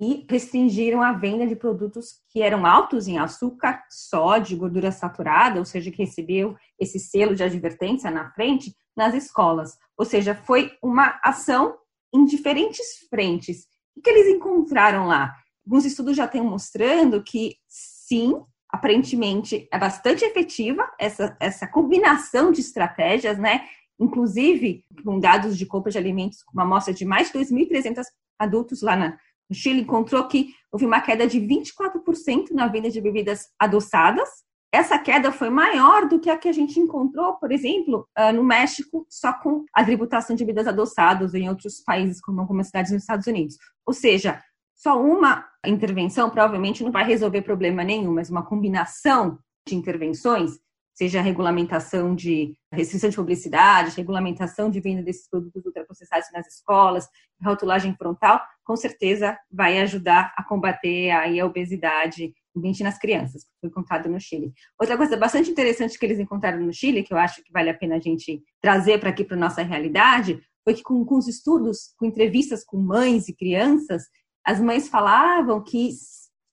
e 0.00 0.24
restringiram 0.30 1.02
a 1.02 1.12
venda 1.12 1.46
de 1.46 1.56
produtos 1.56 2.20
que 2.28 2.40
eram 2.40 2.64
altos 2.64 3.08
em 3.08 3.18
açúcar, 3.18 3.82
sódio, 3.90 4.56
gordura 4.56 4.92
saturada, 4.92 5.58
ou 5.58 5.64
seja, 5.64 5.90
que 5.90 6.02
recebeu 6.02 6.56
esse 6.78 7.00
selo 7.00 7.34
de 7.34 7.42
advertência 7.42 8.10
na 8.10 8.30
frente 8.30 8.74
nas 8.96 9.14
escolas. 9.14 9.76
Ou 9.96 10.04
seja, 10.04 10.34
foi 10.34 10.72
uma 10.82 11.18
ação 11.22 11.76
em 12.14 12.24
diferentes 12.24 12.86
frentes. 13.10 13.66
O 13.96 14.00
que 14.00 14.10
eles 14.10 14.28
encontraram 14.28 15.06
lá? 15.06 15.34
Alguns 15.66 15.84
estudos 15.84 16.16
já 16.16 16.28
têm 16.28 16.42
mostrando 16.42 17.22
que 17.22 17.56
sim, 17.66 18.40
aparentemente 18.70 19.68
é 19.72 19.78
bastante 19.78 20.24
efetiva 20.24 20.88
essa, 20.98 21.36
essa 21.40 21.66
combinação 21.66 22.52
de 22.52 22.60
estratégias, 22.60 23.36
né? 23.36 23.66
Inclusive, 23.98 24.84
com 25.04 25.18
dados 25.18 25.58
de 25.58 25.66
compra 25.66 25.90
de 25.90 25.98
alimentos, 25.98 26.42
com 26.44 26.52
uma 26.52 26.62
amostra 26.62 26.94
de 26.94 27.04
mais 27.04 27.32
de 27.32 27.38
2.300 27.38 28.04
adultos 28.38 28.80
lá 28.80 28.96
na, 28.96 29.18
no 29.48 29.56
Chile, 29.56 29.80
encontrou 29.80 30.26
que 30.28 30.54
houve 30.70 30.86
uma 30.86 31.00
queda 31.00 31.26
de 31.26 31.40
24% 31.40 32.50
na 32.52 32.66
venda 32.66 32.90
de 32.90 33.00
bebidas 33.00 33.46
adoçadas. 33.58 34.28
Essa 34.70 34.98
queda 34.98 35.32
foi 35.32 35.48
maior 35.48 36.06
do 36.08 36.20
que 36.20 36.28
a 36.28 36.36
que 36.36 36.48
a 36.48 36.52
gente 36.52 36.78
encontrou, 36.78 37.34
por 37.34 37.50
exemplo, 37.50 38.06
ah, 38.14 38.32
no 38.32 38.44
México, 38.44 39.06
só 39.08 39.32
com 39.32 39.64
a 39.72 39.82
tributação 39.82 40.36
de 40.36 40.44
bebidas 40.44 40.68
adoçadas, 40.68 41.32
em 41.34 41.48
outros 41.48 41.80
países, 41.80 42.20
como 42.20 42.40
algumas 42.40 42.66
cidades 42.66 42.92
nos 42.92 43.02
Estados 43.02 43.26
Unidos. 43.26 43.56
Ou 43.86 43.94
seja, 43.94 44.42
só 44.74 45.00
uma 45.02 45.44
intervenção 45.66 46.30
provavelmente 46.30 46.84
não 46.84 46.92
vai 46.92 47.04
resolver 47.04 47.42
problema 47.42 47.82
nenhum, 47.82 48.12
mas 48.12 48.30
uma 48.30 48.44
combinação 48.44 49.38
de 49.66 49.74
intervenções, 49.74 50.52
seja 50.94 51.18
a 51.18 51.22
regulamentação 51.22 52.14
de 52.14 52.56
restrição 52.72 53.10
de 53.10 53.16
publicidade, 53.16 53.96
regulamentação 53.96 54.70
de 54.70 54.80
venda 54.80 55.02
desses 55.02 55.28
produtos 55.28 55.64
ultraprocessados 55.64 56.28
nas 56.32 56.46
escolas, 56.46 57.08
rotulagem 57.42 57.94
frontal, 57.96 58.40
com 58.68 58.76
certeza 58.76 59.34
vai 59.50 59.80
ajudar 59.80 60.34
a 60.36 60.44
combater 60.44 61.10
aí 61.10 61.40
a 61.40 61.46
obesidade 61.46 62.34
nas 62.82 62.98
crianças, 62.98 63.44
que 63.44 63.50
foi 63.60 63.70
encontrado 63.70 64.10
no 64.10 64.20
Chile. 64.20 64.52
Outra 64.78 64.96
coisa 64.96 65.16
bastante 65.16 65.50
interessante 65.50 65.98
que 65.98 66.04
eles 66.04 66.18
encontraram 66.18 66.60
no 66.60 66.72
Chile, 66.72 67.02
que 67.02 67.14
eu 67.14 67.16
acho 67.16 67.42
que 67.42 67.50
vale 67.50 67.70
a 67.70 67.74
pena 67.74 67.96
a 67.96 68.00
gente 68.00 68.42
trazer 68.60 68.98
para 68.98 69.08
aqui 69.08 69.24
para 69.24 69.36
nossa 69.36 69.62
realidade, 69.62 70.38
foi 70.64 70.74
que 70.74 70.82
com, 70.82 71.02
com 71.04 71.16
os 71.16 71.28
estudos, 71.28 71.94
com 71.96 72.04
entrevistas 72.04 72.62
com 72.62 72.76
mães 72.76 73.26
e 73.28 73.34
crianças, 73.34 74.02
as 74.44 74.60
mães 74.60 74.88
falavam 74.88 75.62
que 75.62 75.90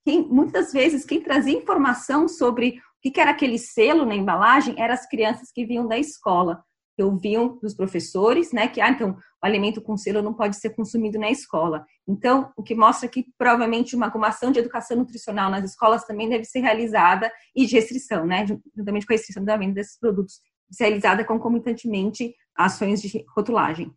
quem, 0.06 0.26
muitas 0.26 0.72
vezes 0.72 1.04
quem 1.04 1.20
trazia 1.20 1.58
informação 1.58 2.30
sobre 2.30 2.80
o 3.04 3.12
que 3.12 3.20
era 3.20 3.32
aquele 3.32 3.58
selo 3.58 4.06
na 4.06 4.16
embalagem 4.16 4.76
eram 4.78 4.94
as 4.94 5.06
crianças 5.08 5.52
que 5.52 5.66
vinham 5.66 5.88
da 5.88 5.98
escola, 5.98 6.64
que 6.96 7.04
ouviam 7.04 7.60
dos 7.62 7.74
professores, 7.74 8.54
né, 8.54 8.68
que 8.68 8.80
ah, 8.80 8.90
então 8.90 9.18
alimento 9.46 9.82
com 9.82 9.96
selo 9.96 10.22
não 10.22 10.34
pode 10.34 10.56
ser 10.58 10.72
consumido 10.72 11.20
na 11.20 11.30
escola. 11.30 11.86
Então, 12.08 12.52
o 12.56 12.64
que 12.64 12.76
mostra 12.76 13.08
que 13.08 13.26
provavelmente 13.38 13.96
uma, 13.96 14.14
uma 14.16 14.28
ação 14.28 14.52
de 14.52 14.60
educação 14.60 14.98
nutricional 14.98 15.50
nas 15.50 15.64
escolas 15.64 16.06
também 16.06 16.28
deve 16.28 16.46
ser 16.46 16.60
realizada 16.60 17.32
e 17.56 17.66
de 17.66 17.76
restrição, 17.76 18.26
né, 18.26 18.46
juntamente 18.76 19.06
com 19.06 19.14
a 19.14 19.16
restrição 19.16 19.44
da 19.44 19.58
venda 19.58 19.76
desses 19.76 20.00
produtos, 20.00 20.40
ser 20.72 20.86
realizada 20.86 21.24
concomitantemente 21.24 22.34
a 22.56 22.66
ações 22.66 23.02
de 23.02 23.24
rotulagem. 23.36 23.94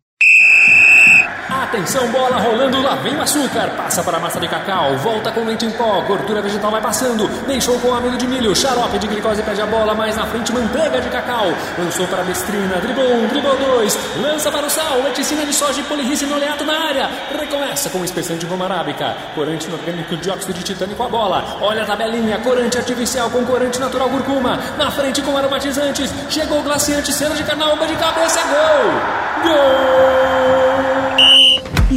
Atenção, 1.49 2.07
bola 2.09 2.37
rolando, 2.37 2.79
lá 2.79 2.95
vem 2.97 3.15
o 3.15 3.21
açúcar. 3.21 3.71
Passa 3.75 4.03
para 4.03 4.17
a 4.17 4.19
massa 4.19 4.39
de 4.39 4.47
cacau, 4.47 4.95
volta 4.97 5.31
com 5.31 5.43
leite 5.43 5.65
em 5.65 5.71
pó, 5.71 5.99
gordura 6.01 6.43
vegetal 6.43 6.69
vai 6.69 6.79
passando. 6.79 7.27
Deixou 7.47 7.79
com 7.79 7.91
amido 7.93 8.17
de 8.17 8.27
milho, 8.27 8.55
xarope 8.55 8.99
de 8.99 9.07
glicose 9.07 9.41
pede 9.41 9.59
a 9.59 9.65
bola, 9.65 9.95
mais 9.95 10.15
na 10.15 10.27
frente 10.27 10.53
manteiga 10.53 11.01
de 11.01 11.09
cacau. 11.09 11.47
Lançou 11.77 12.05
para 12.07 12.21
a 12.21 12.25
destrina, 12.25 12.75
driblou 12.77 13.13
um, 13.15 13.27
driblou 13.27 13.57
dois. 13.57 13.97
Lança 14.21 14.51
para 14.51 14.67
o 14.67 14.69
sal, 14.69 15.01
leticina 15.01 15.43
de 15.43 15.53
soja 15.53 15.81
e 15.81 15.83
polirricina 15.83 16.35
oleato 16.35 16.63
na 16.63 16.87
área. 16.87 17.09
Recomeça 17.31 17.89
com 17.89 18.05
espessante 18.05 18.41
de 18.41 18.45
goma 18.45 18.65
arábica. 18.65 19.17
Corante 19.33 19.71
orgânico 19.71 20.17
dióxido 20.17 20.53
de 20.53 20.63
titânio 20.63 20.95
com 20.95 21.03
a 21.03 21.09
bola. 21.09 21.57
Olha 21.61 21.81
a 21.81 21.85
tabelinha, 21.85 22.37
corante 22.39 22.77
artificial 22.77 23.27
com 23.31 23.43
corante 23.43 23.79
natural 23.79 24.07
curcuma. 24.09 24.59
Na 24.77 24.91
frente 24.91 25.19
com 25.23 25.35
aromatizantes. 25.35 26.13
Chegou 26.29 26.59
o 26.59 26.63
glaciante, 26.63 27.11
cena 27.11 27.33
de 27.33 27.43
carnaúba 27.43 27.87
de 27.87 27.95
cabeça, 27.95 28.39
gol! 28.43 29.51
Gol! 29.51 30.98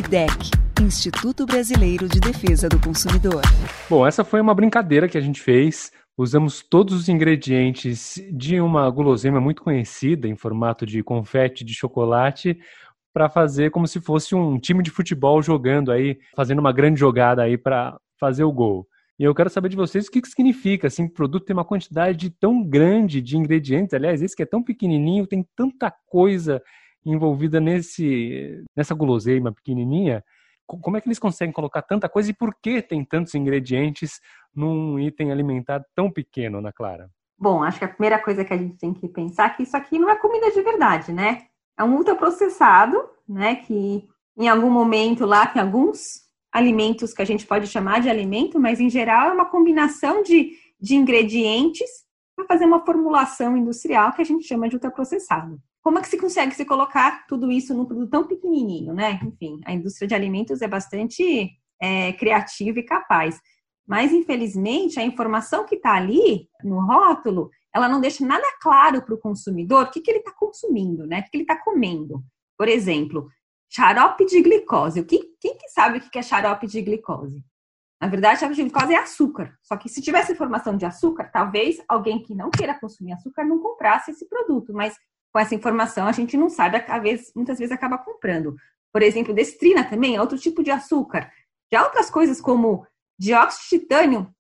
IDEC, 0.07 0.51
Instituto 0.83 1.47
Brasileiro 1.47 2.09
de 2.09 2.19
Defesa 2.19 2.69
do 2.69 2.79
Consumidor. 2.81 3.41
Bom, 3.89 4.05
essa 4.05 4.25
foi 4.25 4.41
uma 4.41 4.55
brincadeira 4.55 5.09
que 5.09 5.17
a 5.17 5.21
gente 5.21 5.41
fez. 5.41 5.93
Usamos 6.19 6.61
todos 6.61 6.95
os 6.95 7.09
ingredientes 7.09 8.21
de 8.33 8.61
uma 8.61 8.91
guloseima 8.91 9.41
muito 9.41 9.63
conhecida 9.63 10.27
em 10.27 10.35
formato 10.35 10.85
de 10.85 11.03
confete 11.03 11.65
de 11.65 11.73
chocolate 11.73 12.59
para 13.13 13.29
fazer 13.29 13.71
como 13.71 13.87
se 13.87 14.01
fosse 14.01 14.35
um 14.35 14.59
time 14.59 14.83
de 14.83 14.91
futebol 14.91 15.41
jogando 15.41 15.93
aí, 15.93 16.19
fazendo 16.35 16.59
uma 16.59 16.73
grande 16.73 16.99
jogada 16.99 17.43
aí 17.43 17.57
para 17.57 17.97
fazer 18.19 18.45
o 18.45 18.53
gol. 18.53 18.87
E 19.19 19.25
eu 19.25 19.35
quero 19.35 19.51
saber 19.51 19.69
de 19.69 19.77
vocês 19.77 20.09
o 20.09 20.11
que, 20.11 20.21
que 20.21 20.29
significa, 20.29 20.89
assim, 20.89 21.05
o 21.05 21.13
produto 21.13 21.45
tem 21.45 21.55
uma 21.55 21.65
quantidade 21.65 22.29
tão 22.41 22.63
grande 22.63 23.23
de 23.23 23.37
ingredientes, 23.37 23.95
aliás, 23.95 24.21
esse 24.21 24.35
que 24.35 24.43
é 24.43 24.47
tão 24.47 24.63
pequenininho, 24.63 25.29
tem 25.29 25.47
tanta 25.55 25.93
coisa 26.07 26.61
envolvida 27.05 27.61
nesse 27.61 28.65
nessa 28.77 28.95
guloseima 28.95 29.53
pequenininha, 29.53 30.25
como 30.67 30.97
é 30.97 31.01
que 31.01 31.09
eles 31.09 31.19
conseguem 31.19 31.53
colocar 31.53 31.83
tanta 31.83 32.09
coisa 32.09 32.31
e 32.31 32.35
por 32.35 32.55
que 32.63 32.81
tem 32.81 33.05
tantos 33.05 33.35
ingredientes 33.35 34.21
num 34.55 34.99
item 34.99 35.33
alimentar 35.33 35.85
tão 35.95 36.11
pequeno, 36.11 36.59
Ana 36.59 36.73
Clara? 36.73 37.11
Bom, 37.39 37.63
acho 37.63 37.79
que 37.79 37.85
a 37.85 37.89
primeira 37.89 38.19
coisa 38.19 38.45
que 38.45 38.53
a 38.53 38.57
gente 38.57 38.77
tem 38.79 38.95
que 38.95 39.09
pensar 39.09 39.51
é 39.51 39.55
que 39.55 39.63
isso 39.65 39.77
aqui 39.77 39.99
não 39.99 40.09
é 40.09 40.17
comida 40.17 40.51
de 40.51 40.63
verdade, 40.63 41.13
né? 41.13 41.47
É 41.77 41.83
um 41.83 41.97
ultraprocessado, 41.97 42.97
né? 43.29 43.57
Que 43.57 44.09
em 44.37 44.49
algum 44.49 44.71
momento 44.71 45.27
lá 45.27 45.47
tem 45.47 45.61
alguns 45.61 46.23
alimentos 46.53 47.13
que 47.13 47.23
a 47.23 47.25
gente 47.25 47.47
pode 47.47 47.67
chamar 47.67 48.01
de 48.01 48.09
alimento, 48.09 48.61
mas 48.61 48.79
em 48.79 48.89
geral 48.89 49.31
é 49.31 49.33
uma 49.33 49.47
combinação 49.47 50.23
de, 50.23 50.53
de 50.81 50.95
ingredientes 50.95 51.89
para 52.37 52.47
fazer 52.47 52.65
uma 52.65 52.85
formulação 52.85 53.57
industrial 53.57 54.13
que 54.13 54.23
a 54.23 54.25
gente 54.25 54.47
chama 54.47 54.69
de 54.69 54.77
ultraprocessado 54.77 55.61
como 55.83 55.99
é 55.99 56.03
que 56.03 56.09
se 56.09 56.17
consegue 56.17 56.55
se 56.55 56.65
colocar 56.65 57.27
tudo 57.27 57.51
isso 57.51 57.75
num 57.75 57.85
produto 57.85 58.11
tão 58.11 58.27
pequenininho, 58.27 58.95
né? 58.95 59.21
Enfim, 59.23 59.61
a 59.65 59.73
indústria 59.73 60.07
de 60.07 60.15
alimentos 60.15 60.63
é 60.63 60.69
bastante 60.69 61.51
é, 61.81 62.13
criativa 62.13 62.79
e 62.79 62.85
capaz. 62.85 63.41
Mas, 63.87 64.13
infelizmente, 64.13 65.01
a 65.01 65.05
informação 65.05 65.67
que 65.67 65.75
está 65.75 65.95
ali 65.95 66.49
no 66.63 66.81
rótulo, 66.87 67.51
ela 67.75 67.89
não 67.89 68.01
deixa 68.01 68.25
nada 68.25 68.47
claro 68.61 69.03
para 69.03 69.15
o 69.15 69.19
consumidor 69.19 69.87
o 69.87 69.91
que, 69.91 70.01
que 70.01 70.11
ele 70.11 70.21
está 70.21 70.33
consumindo, 70.33 71.05
né? 71.05 71.19
O 71.19 71.23
que, 71.25 71.31
que 71.31 71.37
ele 71.39 71.45
está 71.45 71.57
comendo. 71.61 72.23
Por 72.57 72.69
exemplo, 72.69 73.29
xarope 73.69 74.25
de 74.25 74.41
glicose. 74.41 75.01
O 75.01 75.05
que, 75.05 75.19
quem 75.41 75.57
que 75.57 75.69
sabe 75.69 75.99
o 75.99 76.01
que 76.01 76.17
é 76.17 76.23
xarope 76.23 76.69
de 76.69 76.81
glicose? 76.81 77.45
Na 78.01 78.07
verdade, 78.07 78.39
xarope 78.39 78.57
de 78.57 78.63
glicose 78.63 78.95
é 78.95 78.99
açúcar. 78.99 79.59
Só 79.63 79.77
que 79.77 79.89
se 79.89 80.01
tivesse 80.01 80.33
informação 80.33 80.77
de 80.77 80.85
açúcar, 80.85 81.31
talvez 81.33 81.83
alguém 81.89 82.23
que 82.23 82.37
não 82.37 82.51
queira 82.51 82.79
consumir 82.79 83.15
açúcar 83.15 83.45
não 83.45 83.59
comprasse 83.59 84.13
esse 84.13 84.29
produto. 84.29 84.73
Mas 84.73 84.97
com 85.33 85.39
essa 85.39 85.55
informação, 85.55 86.07
a 86.07 86.13
gente 86.13 86.37
não 86.37 86.51
sabe, 86.51 86.77
a 86.87 86.99
vez, 86.99 87.33
muitas 87.35 87.59
vezes 87.59 87.73
acaba 87.73 87.97
comprando. 87.97 88.55
Por 88.93 89.03
exemplo, 89.03 89.33
destrina 89.33 89.83
também 89.83 90.15
é 90.15 90.21
outro 90.21 90.39
tipo 90.39 90.63
de 90.63 90.71
açúcar. 90.71 91.33
Já 91.73 91.83
outras 91.83 92.11
coisas 92.11 92.41
como 92.41 92.87
dióxido 93.19 93.63
de 93.63 93.69
titânio, 93.81 94.35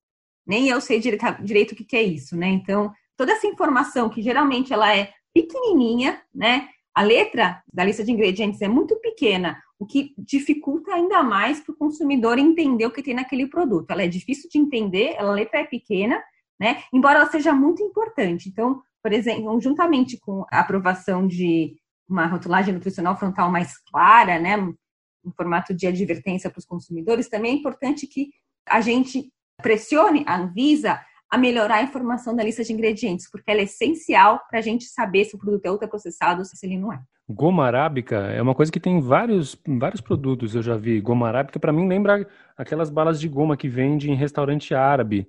nem 0.46 0.68
eu 0.68 0.80
sei 0.80 1.00
direito, 1.00 1.24
direito 1.42 1.72
o 1.72 1.76
que, 1.76 1.84
que 1.84 1.96
é 1.96 2.02
isso, 2.02 2.36
né? 2.36 2.48
Então, 2.48 2.92
toda 3.16 3.32
essa 3.32 3.46
informação 3.46 4.10
que 4.10 4.20
geralmente 4.20 4.72
ela 4.72 4.94
é 4.94 5.12
pequenininha, 5.32 6.20
né? 6.34 6.68
A 6.94 7.00
letra 7.00 7.62
da 7.72 7.84
lista 7.84 8.04
de 8.04 8.12
ingredientes 8.12 8.60
é 8.60 8.68
muito 8.68 8.96
pequena, 8.96 9.58
o 9.78 9.86
que 9.86 10.12
dificulta 10.18 10.92
ainda 10.92 11.22
mais 11.22 11.60
para 11.60 11.72
o 11.72 11.76
consumidor 11.76 12.38
entender 12.38 12.84
o 12.84 12.90
que 12.90 13.02
tem 13.02 13.14
naquele 13.14 13.46
produto. 13.46 13.90
Ela 13.90 14.02
é 14.02 14.08
difícil 14.08 14.50
de 14.50 14.58
entender, 14.58 15.16
a 15.18 15.22
letra 15.22 15.60
é 15.60 15.64
pequena, 15.64 16.22
né? 16.60 16.82
Embora 16.92 17.20
ela 17.20 17.30
seja 17.30 17.54
muito 17.54 17.82
importante. 17.82 18.48
Então, 18.50 18.82
por 19.02 19.12
exemplo, 19.12 19.60
juntamente 19.60 20.18
com 20.18 20.44
a 20.50 20.60
aprovação 20.60 21.26
de 21.26 21.74
uma 22.08 22.26
rotulagem 22.26 22.74
nutricional 22.74 23.16
frontal 23.16 23.50
mais 23.50 23.78
clara, 23.90 24.38
né, 24.38 24.56
um 24.56 25.32
formato 25.36 25.74
de 25.74 25.86
advertência 25.86 26.50
para 26.50 26.58
os 26.58 26.66
consumidores, 26.66 27.28
também 27.28 27.52
é 27.52 27.54
importante 27.54 28.06
que 28.06 28.30
a 28.68 28.80
gente 28.80 29.30
pressione 29.62 30.24
a 30.26 30.36
Anvisa 30.36 31.00
a 31.30 31.38
melhorar 31.38 31.76
a 31.76 31.82
informação 31.82 32.36
da 32.36 32.44
lista 32.44 32.62
de 32.62 32.72
ingredientes, 32.72 33.30
porque 33.30 33.50
ela 33.50 33.60
é 33.60 33.64
essencial 33.64 34.40
para 34.50 34.58
a 34.58 34.62
gente 34.62 34.84
saber 34.84 35.24
se 35.24 35.34
o 35.34 35.38
produto 35.38 35.64
é 35.64 35.70
ultraprocessado 35.70 36.40
ou 36.40 36.44
se 36.44 36.66
ele 36.66 36.76
não 36.76 36.92
é. 36.92 37.00
Goma 37.26 37.64
arábica 37.64 38.16
é 38.16 38.42
uma 38.42 38.54
coisa 38.54 38.70
que 38.70 38.80
tem 38.80 39.00
vários, 39.00 39.56
vários 39.66 40.00
produtos, 40.00 40.54
eu 40.54 40.62
já 40.62 40.76
vi. 40.76 41.00
Goma 41.00 41.28
arábica, 41.28 41.58
para 41.58 41.72
mim, 41.72 41.88
lembra 41.88 42.28
aquelas 42.56 42.90
balas 42.90 43.18
de 43.18 43.28
goma 43.28 43.56
que 43.56 43.68
vende 43.68 44.10
em 44.10 44.14
restaurante 44.14 44.74
árabe. 44.74 45.26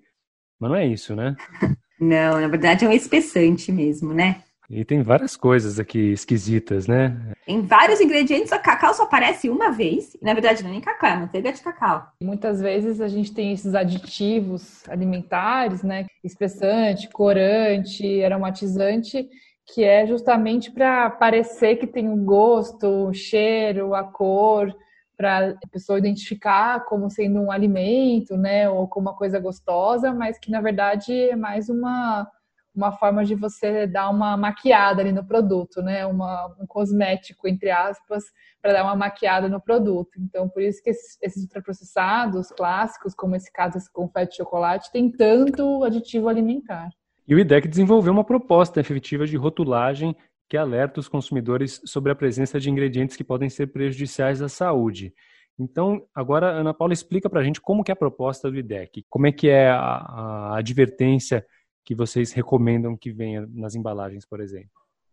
Mas 0.60 0.70
não 0.70 0.78
é 0.78 0.86
isso, 0.86 1.16
né? 1.16 1.36
não, 2.04 2.40
na 2.40 2.48
verdade 2.48 2.86
é 2.86 2.88
um 2.88 2.92
espessante 2.92 3.72
mesmo, 3.72 4.14
né? 4.14 4.44
E 4.70 4.84
tem 4.84 5.04
várias 5.04 5.36
coisas 5.36 5.78
aqui 5.78 6.14
esquisitas, 6.14 6.88
né? 6.88 7.16
Em 7.48 7.62
vários 7.62 8.00
ingredientes, 8.00 8.52
a 8.52 8.58
cacau 8.58 8.94
só 8.94 9.04
aparece 9.04 9.50
uma 9.50 9.72
vez. 9.72 10.16
E, 10.16 10.24
na 10.24 10.34
verdade, 10.34 10.64
não 10.64 10.70
é 10.70 10.74
nem 10.74 10.82
cacau, 10.82 11.10
é 11.10 11.16
manteiga 11.18 11.52
de 11.52 11.62
cacau. 11.62 12.08
Muitas 12.22 12.62
vezes 12.62 13.02
a 13.02 13.08
gente 13.08 13.34
tem 13.34 13.52
esses 13.52 13.76
aditivos 13.76 14.88
alimentares, 14.90 15.84
né? 15.84 16.06
Espessante, 16.24 17.10
corante, 17.10 18.24
aromatizante, 18.24 19.28
que 19.68 19.84
é 19.84 20.08
justamente 20.08 20.72
para 20.72 21.10
parecer 21.10 21.76
que 21.76 21.86
tem 21.86 22.08
um 22.08 22.24
gosto, 22.24 23.10
o 23.10 23.14
cheiro, 23.14 23.94
a 23.94 24.04
cor, 24.04 24.74
para 25.24 25.52
a 25.64 25.68
pessoa 25.72 25.98
identificar 25.98 26.84
como 26.84 27.10
sendo 27.10 27.40
um 27.40 27.50
alimento, 27.50 28.36
né? 28.36 28.70
Ou 28.70 28.90
como 28.90 29.08
uma 29.08 29.16
coisa 29.16 29.40
gostosa, 29.40 30.14
mas 30.14 30.38
que 30.38 30.52
na 30.52 30.60
verdade 30.60 31.14
é 31.30 31.36
mais 31.36 31.70
uma 31.70 32.28
uma 32.76 32.92
forma 32.92 33.24
de 33.24 33.36
você 33.36 33.86
dar 33.86 34.10
uma 34.10 34.36
maquiada 34.36 35.00
ali 35.00 35.12
no 35.12 35.24
produto, 35.24 35.80
né? 35.80 36.08
Uma, 36.08 36.48
um 36.60 36.66
cosmético, 36.66 37.48
entre 37.48 37.70
aspas, 37.70 38.24
para 38.60 38.74
dar 38.74 38.84
uma 38.84 38.96
maquiada 38.96 39.48
no 39.48 39.62
produto. 39.62 40.20
Então, 40.20 40.50
por 40.50 40.64
isso 40.64 40.82
que 40.82 40.90
esses, 40.90 41.16
esses 41.22 41.44
ultraprocessados 41.44 42.50
clássicos, 42.50 43.14
como 43.14 43.36
esse 43.36 43.52
caso, 43.54 43.78
esse 43.78 43.94
confete 43.94 44.32
de 44.32 44.38
chocolate, 44.38 44.92
tem 44.92 45.12
tanto 45.12 45.84
aditivo 45.84 46.28
alimentar. 46.28 46.90
E 47.28 47.36
o 47.36 47.40
IDEC 47.40 47.68
desenvolveu 47.68 48.12
uma 48.12 48.24
proposta 48.24 48.80
efetiva 48.80 49.28
de 49.28 49.38
rotulagem 49.38 50.18
que 50.50 50.58
alerta 50.58 51.00
os 51.00 51.08
consumidores 51.08 51.82
sobre 51.86 52.12
a 52.12 52.16
presença 52.16 52.60
de 52.60 52.70
ingredientes 52.70 53.16
que 53.16 53.24
podem 53.24 53.50
ser 53.50 53.68
prejudiciais 53.68 54.42
à 54.42 54.50
saúde. 54.50 55.14
Então, 55.58 56.04
agora, 56.14 56.48
Ana 56.48 56.74
Paula, 56.74 56.94
explica 56.94 57.30
para 57.30 57.40
a 57.40 57.44
gente 57.44 57.62
como 57.62 57.84
que 57.84 57.92
é 57.92 57.94
a 57.94 57.96
proposta 57.96 58.50
do 58.50 58.58
IDEC, 58.58 59.06
como 59.10 59.28
é 59.28 59.32
que 59.32 59.50
é 59.50 59.70
a, 59.70 59.78
a 59.78 60.58
advertência 60.58 61.46
que 61.86 61.94
vocês 61.94 62.32
recomendam 62.32 62.98
que 62.98 63.12
venha 63.12 63.48
nas 63.52 63.76
embalagens, 63.76 64.26
por 64.26 64.40
exemplo? 64.40 64.72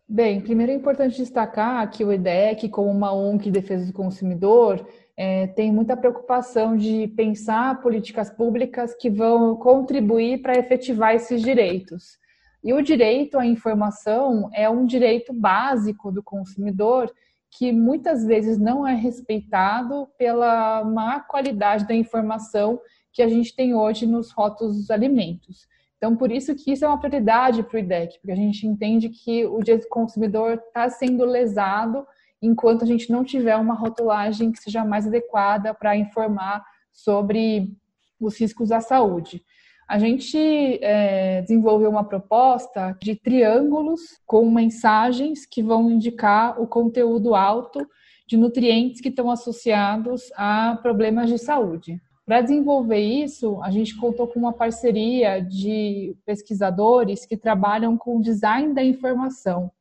Bem, 0.09 0.41
primeiro 0.41 0.73
é 0.73 0.75
importante 0.75 1.19
destacar 1.19 1.89
que 1.89 2.05
o 2.05 2.13
IDEC, 2.13 2.69
como 2.69 2.91
uma 2.91 3.13
ONG 3.13 3.45
de 3.45 3.51
defesa 3.53 3.87
do 3.87 3.93
consumidor, 3.93 4.85
é, 5.17 5.47
tem 5.47 5.71
muita 5.71 5.97
preocupação 5.97 6.77
de 6.77 7.07
pensar 7.09 7.81
políticas 7.81 8.29
públicas 8.29 8.95
que 8.95 9.09
vão 9.09 9.55
contribuir 9.55 10.43
para 10.43 10.59
efetivar 10.59 11.15
esses 11.15 11.43
direitos. 11.43 12.19
E 12.63 12.73
o 12.73 12.83
direito 12.83 13.39
à 13.39 13.47
informação 13.47 14.51
é 14.53 14.69
um 14.69 14.85
direito 14.85 15.33
básico 15.33 16.13
do 16.13 16.23
consumidor 16.23 17.11
que 17.51 17.73
muitas 17.73 18.25
vezes 18.25 18.59
não 18.59 18.87
é 18.87 18.95
respeitado 18.95 20.07
pela 20.17 20.85
má 20.85 21.21
qualidade 21.21 21.87
da 21.87 21.95
informação 21.95 22.81
que 23.13 23.23
a 23.23 23.29
gente 23.29 23.55
tem 23.55 23.75
hoje 23.75 24.07
nos 24.07 24.31
rótulos 24.31 24.77
dos 24.77 24.91
alimentos. 24.91 25.67
Então, 25.97 26.17
por 26.17 26.31
isso 26.31 26.55
que 26.55 26.73
isso 26.73 26.85
é 26.85 26.89
uma 26.89 26.99
prioridade 26.99 27.63
para 27.63 27.77
o 27.77 27.79
IDEC, 27.79 28.19
porque 28.21 28.33
a 28.33 28.37
gente 28.37 28.67
entende 28.67 29.09
que 29.09 29.45
o 29.47 29.59
direito 29.59 29.83
do 29.83 29.89
consumidor 29.89 30.55
está 30.55 30.89
sendo 30.89 31.25
lesado 31.25 32.07
enquanto 32.41 32.85
a 32.85 32.87
gente 32.87 33.11
não 33.11 33.23
tiver 33.23 33.57
uma 33.57 33.75
rotulagem 33.75 34.51
que 34.53 34.63
seja 34.63 34.85
mais 34.85 35.07
adequada 35.07 35.75
para 35.75 35.97
informar 35.97 36.65
sobre 36.93 37.77
os 38.19 38.39
riscos 38.39 38.73
à 38.73 38.81
saúde. 38.81 39.45
A 39.91 39.99
gente 39.99 40.39
é, 40.39 41.43
desenvolveu 41.43 41.91
uma 41.91 42.05
proposta 42.05 42.97
de 43.03 43.17
triângulos 43.17 44.01
com 44.25 44.49
mensagens 44.49 45.45
que 45.45 45.65
vão 45.65 45.91
indicar 45.91 46.63
o 46.63 46.67
conteúdo 46.69 47.35
alto 47.35 47.85
de 48.25 48.37
nutrientes 48.37 49.01
que 49.01 49.09
estão 49.09 49.29
associados 49.33 50.31
a 50.37 50.79
problemas 50.81 51.29
de 51.29 51.39
saúde. 51.39 52.01
Para 52.25 52.41
desenvolver 52.41 53.01
isso, 53.01 53.61
a 53.65 53.71
gente 53.73 53.97
contou 53.97 54.29
com 54.29 54.39
uma 54.39 54.53
parceria 54.53 55.41
de 55.41 56.17
pesquisadores 56.25 57.27
que 57.27 57.37
trabalham 57.37 57.99
com 57.99 58.21
design 58.21 58.73
da 58.73 58.85
informação 58.85 59.73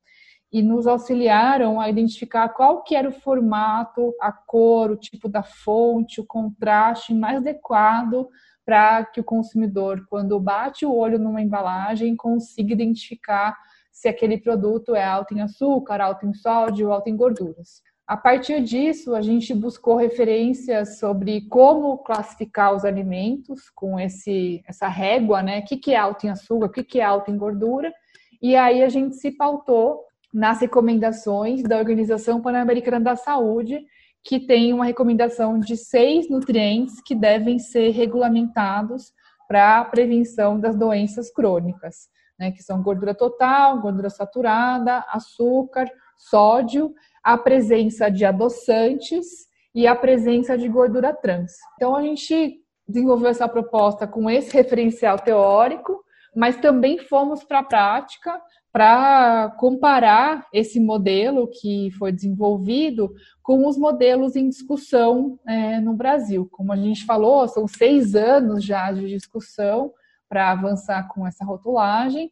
e 0.51 0.63
nos 0.63 0.87
auxiliaram 0.87 1.79
a 1.79 1.87
identificar 1.87 2.49
qual 2.49 2.81
que 2.81 2.95
era 2.95 3.09
o 3.09 3.19
formato, 3.21 4.11
a 4.19 4.31
cor, 4.31 4.89
o 4.89 4.97
tipo 4.97 5.29
da 5.29 5.43
fonte, 5.43 6.19
o 6.19 6.25
contraste 6.25 7.13
mais 7.13 7.37
adequado 7.37 8.27
para 8.69 9.03
que 9.03 9.19
o 9.19 9.23
consumidor, 9.23 10.05
quando 10.07 10.39
bate 10.39 10.85
o 10.85 10.95
olho 10.95 11.17
numa 11.17 11.41
embalagem, 11.41 12.15
consiga 12.15 12.71
identificar 12.71 13.57
se 13.91 14.07
aquele 14.07 14.37
produto 14.37 14.93
é 14.93 15.03
alto 15.03 15.33
em 15.33 15.41
açúcar, 15.41 15.99
alto 15.99 16.27
em 16.27 16.35
sódio, 16.35 16.91
alto 16.91 17.09
em 17.09 17.15
gorduras. 17.15 17.81
A 18.05 18.15
partir 18.15 18.61
disso, 18.61 19.15
a 19.15 19.21
gente 19.21 19.55
buscou 19.55 19.95
referências 19.95 20.99
sobre 20.99 21.41
como 21.49 21.97
classificar 21.97 22.75
os 22.75 22.85
alimentos 22.85 23.71
com 23.71 23.99
esse, 23.99 24.63
essa 24.67 24.87
régua, 24.87 25.41
né? 25.41 25.61
O 25.61 25.65
que, 25.65 25.75
que 25.75 25.95
é 25.95 25.97
alto 25.97 26.27
em 26.27 26.29
açúcar, 26.29 26.67
o 26.67 26.71
que, 26.71 26.83
que 26.83 26.99
é 26.99 27.03
alto 27.03 27.31
em 27.31 27.37
gordura. 27.39 27.91
E 28.39 28.55
aí 28.55 28.83
a 28.83 28.89
gente 28.89 29.15
se 29.15 29.31
pautou 29.31 30.03
nas 30.31 30.61
recomendações 30.61 31.63
da 31.63 31.79
Organização 31.79 32.39
Pan-Americana 32.39 32.99
da 32.99 33.15
Saúde, 33.15 33.83
que 34.23 34.39
tem 34.39 34.73
uma 34.73 34.85
recomendação 34.85 35.59
de 35.59 35.77
seis 35.77 36.29
nutrientes 36.29 37.01
que 37.01 37.15
devem 37.15 37.57
ser 37.57 37.91
regulamentados 37.91 39.13
para 39.47 39.79
a 39.79 39.85
prevenção 39.85 40.59
das 40.59 40.75
doenças 40.75 41.31
crônicas, 41.31 42.07
né? 42.37 42.51
Que 42.51 42.61
são 42.61 42.81
gordura 42.83 43.15
total, 43.15 43.81
gordura 43.81 44.09
saturada, 44.09 45.03
açúcar, 45.09 45.89
sódio 46.17 46.93
a 47.23 47.37
presença 47.37 48.09
de 48.09 48.25
adoçantes 48.25 49.25
e 49.73 49.85
a 49.87 49.95
presença 49.95 50.57
de 50.57 50.67
gordura 50.67 51.13
trans. 51.13 51.53
Então 51.75 51.95
a 51.95 52.01
gente 52.01 52.59
desenvolveu 52.87 53.29
essa 53.29 53.47
proposta 53.47 54.07
com 54.07 54.29
esse 54.29 54.53
referencial 54.53 55.19
teórico, 55.19 56.03
mas 56.35 56.57
também 56.57 56.97
fomos 56.97 57.43
para 57.43 57.59
a 57.59 57.63
prática 57.63 58.41
para 58.79 59.53
comparar 59.57 60.47
esse 60.53 60.79
modelo 60.79 61.49
que 61.49 61.91
foi 61.99 62.13
desenvolvido 62.13 63.13
com 63.43 63.67
os 63.67 63.77
modelos 63.77 64.37
em 64.37 64.47
discussão 64.47 65.37
é, 65.45 65.81
no 65.81 65.93
Brasil. 65.95 66.47
Como 66.49 66.71
a 66.71 66.77
gente 66.77 67.03
falou, 67.03 67.45
são 67.49 67.67
seis 67.67 68.15
anos 68.15 68.63
já 68.63 68.89
de 68.93 69.05
discussão 69.05 69.91
para 70.29 70.51
avançar 70.51 71.09
com 71.09 71.27
essa 71.27 71.43
rotulagem 71.43 72.31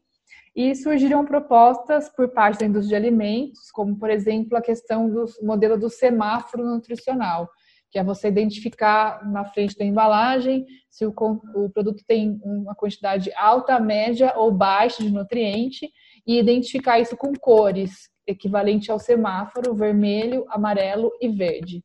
e 0.55 0.73
surgiram 0.73 1.25
propostas 1.25 2.07
por 2.07 2.29
parte 2.29 2.60
da 2.62 2.65
indústria 2.65 2.97
de 2.97 3.07
alimentos, 3.07 3.69
como, 3.69 3.99
por 3.99 4.10
exemplo, 4.10 4.57
a 4.57 4.62
questão 4.62 5.10
do 5.10 5.25
modelo 5.41 5.77
do 5.77 5.89
semáforo 5.89 6.63
nutricional, 6.63 7.49
que 7.91 7.99
é 7.99 8.03
você 8.05 8.29
identificar 8.29 9.29
na 9.29 9.43
frente 9.43 9.77
da 9.77 9.83
embalagem 9.83 10.65
se 10.89 11.05
o, 11.05 11.13
o 11.55 11.69
produto 11.71 12.05
tem 12.07 12.39
uma 12.41 12.73
quantidade 12.73 13.33
alta, 13.36 13.77
média 13.81 14.31
ou 14.38 14.49
baixa 14.49 15.03
de 15.03 15.12
nutriente 15.12 15.91
e 16.27 16.37
identificar 16.37 16.99
isso 16.99 17.15
com 17.15 17.33
cores, 17.33 18.09
equivalente 18.27 18.91
ao 18.91 18.99
semáforo 18.99 19.73
vermelho, 19.73 20.45
amarelo 20.49 21.11
e 21.21 21.29
verde. 21.29 21.81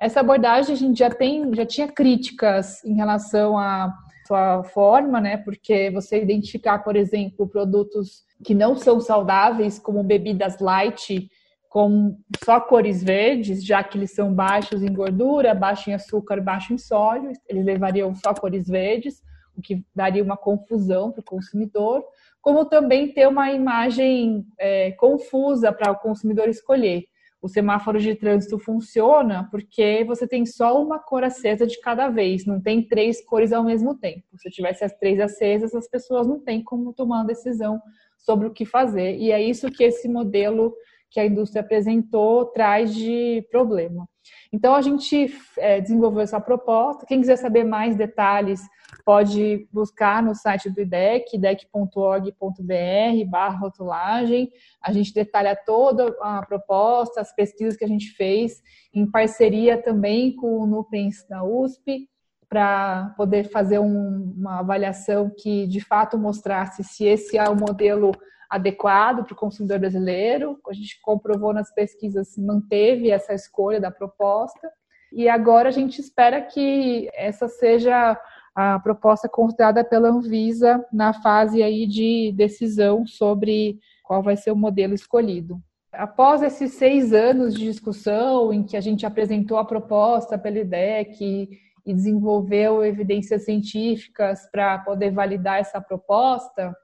Essa 0.00 0.20
abordagem 0.20 0.74
a 0.74 0.78
gente 0.78 0.98
já 0.98 1.10
tem, 1.10 1.54
já 1.54 1.66
tinha 1.66 1.88
críticas 1.88 2.82
em 2.84 2.94
relação 2.94 3.58
a 3.58 3.92
sua 4.26 4.62
forma, 4.64 5.20
né? 5.20 5.36
Porque 5.36 5.90
você 5.90 6.22
identificar, 6.22 6.78
por 6.78 6.96
exemplo, 6.96 7.48
produtos 7.48 8.22
que 8.44 8.54
não 8.54 8.76
são 8.76 9.00
saudáveis, 9.00 9.78
como 9.78 10.02
bebidas 10.02 10.60
light, 10.60 11.28
com 11.68 12.16
só 12.44 12.60
cores 12.60 13.02
verdes, 13.02 13.64
já 13.64 13.82
que 13.82 13.98
eles 13.98 14.14
são 14.14 14.32
baixos 14.32 14.82
em 14.82 14.92
gordura, 14.92 15.54
baixos 15.54 15.88
em 15.88 15.94
açúcar, 15.94 16.40
baixos 16.40 16.70
em 16.70 16.78
sódio, 16.78 17.32
eles 17.46 17.64
levariam 17.64 18.14
só 18.14 18.32
cores 18.32 18.66
verdes, 18.66 19.20
o 19.56 19.60
que 19.60 19.84
daria 19.94 20.22
uma 20.22 20.36
confusão 20.36 21.10
para 21.10 21.20
o 21.20 21.24
consumidor, 21.24 22.04
como 22.40 22.64
também 22.64 23.12
ter 23.12 23.26
uma 23.26 23.52
imagem 23.52 24.44
é, 24.58 24.92
confusa 24.92 25.72
para 25.72 25.92
o 25.92 25.98
consumidor 25.98 26.48
escolher 26.48 27.04
o 27.40 27.48
semáforo 27.48 28.00
de 28.00 28.14
trânsito 28.14 28.58
funciona 28.58 29.48
porque 29.50 30.04
você 30.04 30.26
tem 30.26 30.44
só 30.44 30.82
uma 30.82 30.98
cor 30.98 31.22
acesa 31.22 31.66
de 31.66 31.80
cada 31.80 32.08
vez, 32.08 32.44
não 32.44 32.60
tem 32.60 32.82
três 32.82 33.24
cores 33.24 33.52
ao 33.52 33.64
mesmo 33.64 33.96
tempo. 33.96 34.24
Se 34.36 34.50
tivesse 34.50 34.84
as 34.84 34.92
três 34.98 35.20
acesas, 35.20 35.74
as 35.74 35.88
pessoas 35.88 36.26
não 36.26 36.40
têm 36.40 36.62
como 36.62 36.92
tomar 36.92 37.18
uma 37.18 37.26
decisão 37.26 37.80
sobre 38.18 38.48
o 38.48 38.52
que 38.52 38.64
fazer. 38.64 39.16
E 39.16 39.30
é 39.30 39.40
isso 39.40 39.70
que 39.70 39.84
esse 39.84 40.08
modelo 40.08 40.74
que 41.10 41.20
a 41.20 41.26
indústria 41.26 41.62
apresentou 41.62 42.46
traz 42.46 42.92
de 42.94 43.46
problema. 43.50 44.08
Então, 44.52 44.74
a 44.74 44.80
gente 44.80 45.34
é, 45.58 45.80
desenvolveu 45.80 46.22
essa 46.22 46.40
proposta. 46.40 47.06
Quem 47.06 47.20
quiser 47.20 47.36
saber 47.36 47.64
mais 47.64 47.96
detalhes, 47.96 48.60
pode 49.04 49.68
buscar 49.72 50.22
no 50.22 50.34
site 50.34 50.70
do 50.70 50.80
IDEC, 50.80 51.36
idec.org.br 51.36 53.30
barra 53.30 53.58
rotulagem. 53.58 54.50
A 54.82 54.92
gente 54.92 55.12
detalha 55.12 55.56
toda 55.56 56.16
a 56.20 56.44
proposta, 56.46 57.20
as 57.20 57.34
pesquisas 57.34 57.76
que 57.76 57.84
a 57.84 57.88
gente 57.88 58.10
fez, 58.12 58.62
em 58.92 59.10
parceria 59.10 59.80
também 59.80 60.34
com 60.34 60.58
o 60.58 60.66
Nuprens 60.66 61.26
da 61.28 61.44
USP, 61.44 62.08
para 62.48 63.14
poder 63.16 63.44
fazer 63.50 63.78
um, 63.78 64.34
uma 64.36 64.60
avaliação 64.60 65.30
que 65.36 65.66
de 65.66 65.80
fato 65.80 66.16
mostrasse 66.16 66.82
se 66.82 67.04
esse 67.04 67.36
é 67.36 67.48
o 67.48 67.56
modelo 67.56 68.12
adequado 68.48 69.24
para 69.24 69.32
o 69.32 69.36
consumidor 69.36 69.78
brasileiro. 69.78 70.58
A 70.68 70.72
gente 70.72 71.00
comprovou 71.02 71.52
nas 71.52 71.72
pesquisas 71.72 72.28
se 72.28 72.40
manteve 72.40 73.10
essa 73.10 73.34
escolha 73.34 73.80
da 73.80 73.90
proposta. 73.90 74.70
E 75.12 75.28
agora 75.28 75.68
a 75.68 75.72
gente 75.72 76.00
espera 76.00 76.40
que 76.42 77.08
essa 77.14 77.48
seja 77.48 78.18
a 78.54 78.78
proposta 78.80 79.28
considerada 79.28 79.84
pela 79.84 80.08
Anvisa 80.08 80.84
na 80.92 81.12
fase 81.12 81.62
aí 81.62 81.86
de 81.86 82.32
decisão 82.36 83.06
sobre 83.06 83.78
qual 84.02 84.22
vai 84.22 84.36
ser 84.36 84.50
o 84.50 84.56
modelo 84.56 84.94
escolhido. 84.94 85.60
Após 85.92 86.42
esses 86.42 86.72
seis 86.72 87.12
anos 87.12 87.54
de 87.54 87.64
discussão, 87.64 88.52
em 88.52 88.62
que 88.62 88.76
a 88.76 88.80
gente 88.80 89.06
apresentou 89.06 89.58
a 89.58 89.64
proposta 89.64 90.36
pela 90.36 90.58
IDEC 90.58 91.48
e 91.86 91.94
desenvolveu 91.94 92.84
evidências 92.84 93.44
científicas 93.44 94.48
para 94.50 94.78
poder 94.80 95.10
validar 95.10 95.58
essa 95.58 95.80
proposta, 95.80 96.74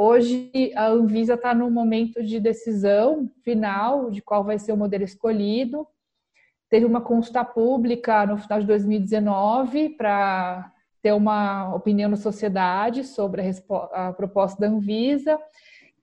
Hoje, 0.00 0.52
a 0.76 0.86
Anvisa 0.86 1.34
está 1.34 1.52
no 1.52 1.68
momento 1.68 2.22
de 2.22 2.38
decisão 2.38 3.28
final 3.42 4.12
de 4.12 4.22
qual 4.22 4.44
vai 4.44 4.56
ser 4.56 4.70
o 4.70 4.76
modelo 4.76 5.02
escolhido. 5.02 5.84
Teve 6.70 6.86
uma 6.86 7.00
consulta 7.00 7.44
pública 7.44 8.24
no 8.24 8.38
final 8.38 8.60
de 8.60 8.66
2019 8.68 9.88
para 9.96 10.72
ter 11.02 11.12
uma 11.12 11.74
opinião 11.74 12.08
na 12.08 12.16
sociedade 12.16 13.02
sobre 13.02 13.42
a, 13.42 14.08
a 14.08 14.12
proposta 14.12 14.60
da 14.60 14.68
Anvisa, 14.68 15.36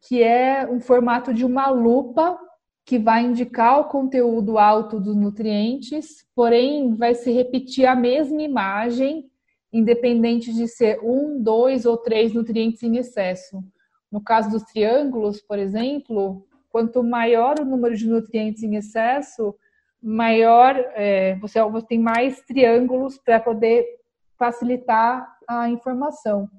que 0.05 0.21
é 0.21 0.67
um 0.69 0.81
formato 0.81 1.33
de 1.33 1.45
uma 1.45 1.69
lupa 1.69 2.37
que 2.85 2.99
vai 2.99 3.23
indicar 3.23 3.79
o 3.79 3.85
conteúdo 3.85 4.57
alto 4.57 4.99
dos 4.99 5.15
nutrientes, 5.15 6.27
porém 6.35 6.93
vai 6.95 7.15
se 7.15 7.31
repetir 7.31 7.85
a 7.85 7.95
mesma 7.95 8.41
imagem, 8.41 9.31
independente 9.71 10.53
de 10.53 10.67
ser 10.67 10.99
um, 11.01 11.41
dois 11.41 11.85
ou 11.85 11.95
três 11.95 12.33
nutrientes 12.33 12.83
em 12.83 12.97
excesso. 12.97 13.63
No 14.15 14.21
caso 14.21 14.49
dos 14.49 14.63
triângulos, 14.63 15.41
por 15.41 15.59
exemplo, 15.59 16.47
quanto 16.69 17.03
maior 17.03 17.59
o 17.59 17.65
número 17.65 17.97
de 17.97 18.07
nutrientes 18.07 18.63
em 18.63 18.77
excesso, 18.77 19.53
maior 20.01 20.73
é, 20.95 21.35
você, 21.35 21.59
tem 21.85 21.99
mais 21.99 22.39
triângulos 22.43 23.17
para 23.17 23.41
poder 23.41 23.85
facilitar 24.39 25.27
a 25.45 25.67
informação. 25.67 26.49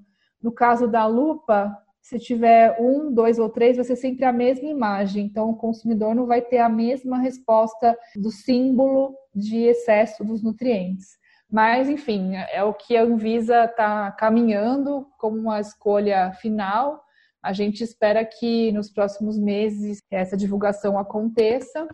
No 0.42 0.53
caso 0.53 0.87
da 0.87 1.07
lupa, 1.07 1.75
se 2.03 2.19
tiver 2.19 2.77
um, 2.79 3.11
dois 3.11 3.38
ou 3.38 3.49
três, 3.49 3.77
vai 3.77 3.87
ser 3.87 3.97
sempre 3.97 4.27
a 4.27 4.33
mesma 4.35 4.69
imagem. 4.69 5.25
Então, 5.25 5.49
o 5.49 5.57
consumidor 5.57 6.14
não 6.14 6.27
vai 6.27 6.42
ter 6.42 6.59
a 6.59 6.69
mesma 6.69 7.16
resposta 7.16 7.97
do 8.16 8.31
símbolo 8.31 9.16
de 9.35 9.62
excesso 9.62 10.23
dos 10.23 10.42
nutrientes. 10.42 11.16
Mas, 11.51 11.88
enfim, 11.88 12.35
é 12.53 12.62
o 12.62 12.75
que 12.75 12.99
a 12.99 13.03
Anvisa 13.03 13.64
está 13.64 14.12
caminhando 14.12 15.07
como 15.16 15.38
uma 15.38 15.59
escolha 15.59 16.33
final. 16.33 17.06
A 17.47 17.53
gente 17.53 17.85
espera 17.85 18.25
que 18.25 18.73
nos 18.73 18.91
próximos 18.91 19.39
meses 19.39 20.03
essa 20.11 20.37
divulgação 20.37 20.99
aconteça 20.99 21.87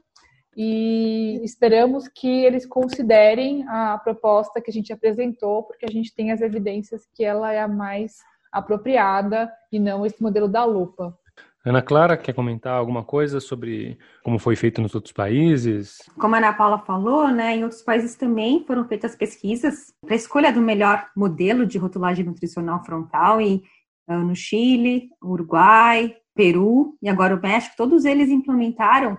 e 0.57 1.39
esperamos 1.45 2.09
que 2.09 2.27
eles 2.27 2.65
considerem 2.65 3.63
a 3.69 3.99
proposta 3.99 4.63
que 4.63 4.71
a 4.71 4.73
gente 4.73 4.95
apresentou, 4.95 5.65
porque 5.65 5.85
a 5.85 5.91
gente 5.91 6.15
tem 6.15 6.33
as 6.33 6.41
evidências 6.41 7.07
que 7.15 7.23
ela 7.23 7.53
é 7.53 7.61
a 7.61 7.69
mais 7.69 8.17
apropriada 8.51 9.53
e 9.71 9.79
não 9.79 10.07
esse 10.07 10.23
modelo 10.23 10.49
da 10.49 10.65
lupa. 10.65 11.15
Ana 11.63 11.83
Clara, 11.83 12.17
quer 12.17 12.33
comentar 12.33 12.73
alguma 12.73 13.05
coisa 13.05 13.39
sobre 13.39 13.99
como 14.25 14.39
foi 14.39 14.57
feito 14.57 14.81
nos 14.81 14.95
outros 14.95 15.13
países? 15.13 15.99
Como 16.19 16.35
a 16.35 16.39
Ana 16.39 16.55
Paula 16.55 16.79
falou, 16.79 17.29
né, 17.29 17.57
em 17.57 17.63
outros 17.63 17.83
países 17.83 18.17
também 18.17 18.65
foram 18.67 18.89
feitas 18.89 19.15
pesquisas 19.15 19.93
para 20.01 20.15
a 20.15 20.17
escolha 20.17 20.51
do 20.51 20.63
melhor 20.63 21.11
modelo 21.15 21.67
de 21.67 21.77
rotulagem 21.77 22.25
nutricional 22.25 22.83
frontal 22.83 23.39
e 23.39 23.63
no 24.09 24.35
Chile, 24.35 25.11
Uruguai, 25.23 26.17
Peru 26.35 26.97
e 27.03 27.09
agora 27.09 27.37
o 27.37 27.41
México, 27.41 27.77
todos 27.77 28.05
eles 28.05 28.31
implementaram 28.31 29.19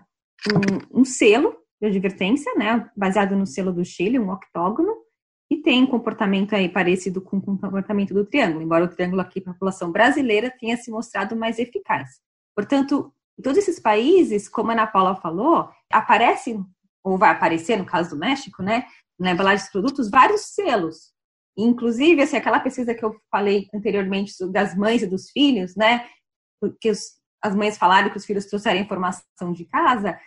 um, 0.52 1.02
um 1.02 1.06
selo 1.06 1.56
de 1.82 1.88
advertência, 1.88 2.54
né, 2.56 2.90
baseado 2.96 3.36
no 3.36 3.46
selo 3.46 3.72
do 3.72 3.84
Chile, 3.86 4.20
um 4.20 4.32
octógono, 4.32 4.94
e 5.50 5.58
tem 5.58 5.86
comportamento 5.86 6.56
aí 6.56 6.68
parecido 6.68 7.22
com 7.22 7.38
o 7.38 7.42
comportamento 7.42 8.14
do 8.14 8.26
triângulo, 8.26 8.64
embora 8.64 8.86
o 8.86 8.88
triângulo 8.88 9.22
aqui 9.22 9.40
para 9.40 9.52
a 9.52 9.54
população 9.54 9.92
brasileira 9.92 10.52
tenha 10.60 10.76
se 10.78 10.90
mostrado 10.90 11.36
mais 11.36 11.60
eficaz. 11.60 12.22
Portanto, 12.56 13.14
em 13.38 13.42
todos 13.42 13.60
esses 13.60 13.80
países, 13.80 14.50
como 14.50 14.72
a 14.72 14.74
Ana 14.74 14.88
Paula 14.88 15.16
falou, 15.16 15.70
aparece, 15.92 16.60
ou 17.04 17.18
vai 17.18 17.32
aparecer 17.32 17.78
no 17.78 17.86
caso 17.86 18.12
do 18.12 18.18
México, 18.18 18.64
né, 18.64 18.86
na 19.20 19.32
embalagem 19.32 19.64
dos 19.64 19.72
produtos, 19.72 20.10
vários 20.10 20.42
selos 20.42 21.13
Inclusive, 21.58 22.22
assim, 22.22 22.38
aquela 22.38 22.60
pesquisa 22.60 22.96
que 22.96 23.04
eu 23.04 23.16
falei 23.30 23.68
anteriormente 23.74 24.34
das 24.52 24.76
mães 24.76 25.02
e 25.02 25.08
dos 25.08 25.30
filhos, 25.30 25.76
né? 25.76 26.08
Que 26.82 26.90
os, 26.90 27.12
as 27.42 27.56
mães 27.56 27.78
falaram 27.78 28.10
que 28.10 28.18
os 28.18 28.26
filhos 28.26 28.46
trouxeram 28.46 28.80
informação 28.80 29.54
de 29.54 29.66
casa. 29.66 30.20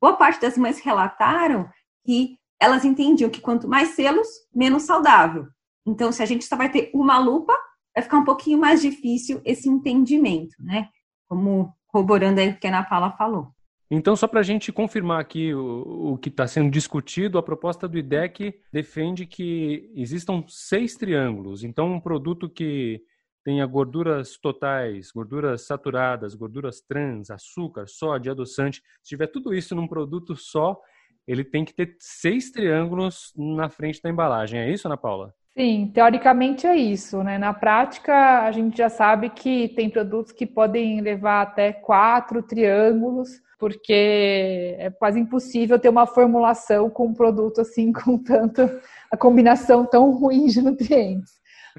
Boa 0.00 0.16
parte 0.16 0.40
das 0.40 0.56
mães 0.56 0.80
relataram 0.80 1.68
que 2.04 2.36
elas 2.60 2.84
entendiam 2.84 3.30
que 3.30 3.40
quanto 3.40 3.68
mais 3.68 3.90
selos, 3.90 4.28
menos 4.54 4.82
saudável. 4.82 5.46
Então, 5.86 6.10
se 6.12 6.22
a 6.22 6.26
gente 6.26 6.44
só 6.44 6.56
vai 6.56 6.70
ter 6.70 6.90
uma 6.94 7.18
lupa, 7.18 7.52
vai 7.94 8.02
ficar 8.02 8.18
um 8.18 8.24
pouquinho 8.24 8.58
mais 8.58 8.80
difícil 8.80 9.40
esse 9.44 9.68
entendimento, 9.68 10.54
né? 10.60 10.88
Como 11.28 11.74
corroborando 11.88 12.40
aí 12.40 12.50
o 12.50 12.58
que 12.58 12.66
a 12.66 12.70
Ana 12.70 12.84
Paula 12.84 13.12
falou. 13.16 13.52
Então, 13.94 14.16
só 14.16 14.26
para 14.26 14.40
a 14.40 14.42
gente 14.42 14.72
confirmar 14.72 15.20
aqui 15.20 15.52
o, 15.52 16.12
o 16.14 16.16
que 16.16 16.30
está 16.30 16.46
sendo 16.46 16.70
discutido, 16.70 17.36
a 17.36 17.42
proposta 17.42 17.86
do 17.86 17.98
IDEC 17.98 18.58
defende 18.72 19.26
que 19.26 19.92
existam 19.94 20.42
seis 20.48 20.96
triângulos. 20.96 21.62
Então, 21.62 21.92
um 21.92 22.00
produto 22.00 22.48
que 22.48 23.02
tenha 23.44 23.66
gorduras 23.66 24.38
totais, 24.38 25.10
gorduras 25.10 25.66
saturadas, 25.66 26.34
gorduras 26.34 26.80
trans, 26.80 27.30
açúcar, 27.30 27.86
sódio, 27.86 28.32
adoçante, 28.32 28.82
se 29.02 29.10
tiver 29.10 29.26
tudo 29.26 29.52
isso 29.52 29.74
num 29.74 29.86
produto 29.86 30.34
só, 30.34 30.80
ele 31.26 31.44
tem 31.44 31.62
que 31.62 31.74
ter 31.74 31.94
seis 31.98 32.50
triângulos 32.50 33.30
na 33.36 33.68
frente 33.68 34.00
da 34.00 34.08
embalagem. 34.08 34.58
É 34.58 34.72
isso, 34.72 34.88
Ana 34.88 34.96
Paula? 34.96 35.34
Sim, 35.56 35.90
teoricamente 35.92 36.66
é 36.66 36.74
isso, 36.74 37.22
né? 37.22 37.36
Na 37.36 37.52
prática, 37.52 38.42
a 38.42 38.50
gente 38.52 38.78
já 38.78 38.88
sabe 38.88 39.28
que 39.28 39.68
tem 39.70 39.90
produtos 39.90 40.32
que 40.32 40.46
podem 40.46 41.00
levar 41.02 41.42
até 41.42 41.72
quatro 41.72 42.42
triângulos 42.42 43.40
porque 43.62 44.74
é 44.76 44.90
quase 44.90 45.20
impossível 45.20 45.78
ter 45.78 45.88
uma 45.88 46.04
formulação 46.04 46.90
com 46.90 47.06
um 47.06 47.14
produto 47.14 47.60
assim 47.60 47.92
com 47.94 48.18
tanto 48.18 48.62
a 49.08 49.16
combinação 49.16 49.86
tão 49.86 50.10
ruim 50.10 50.46
de 50.46 50.60
nutrientes. 50.60 51.30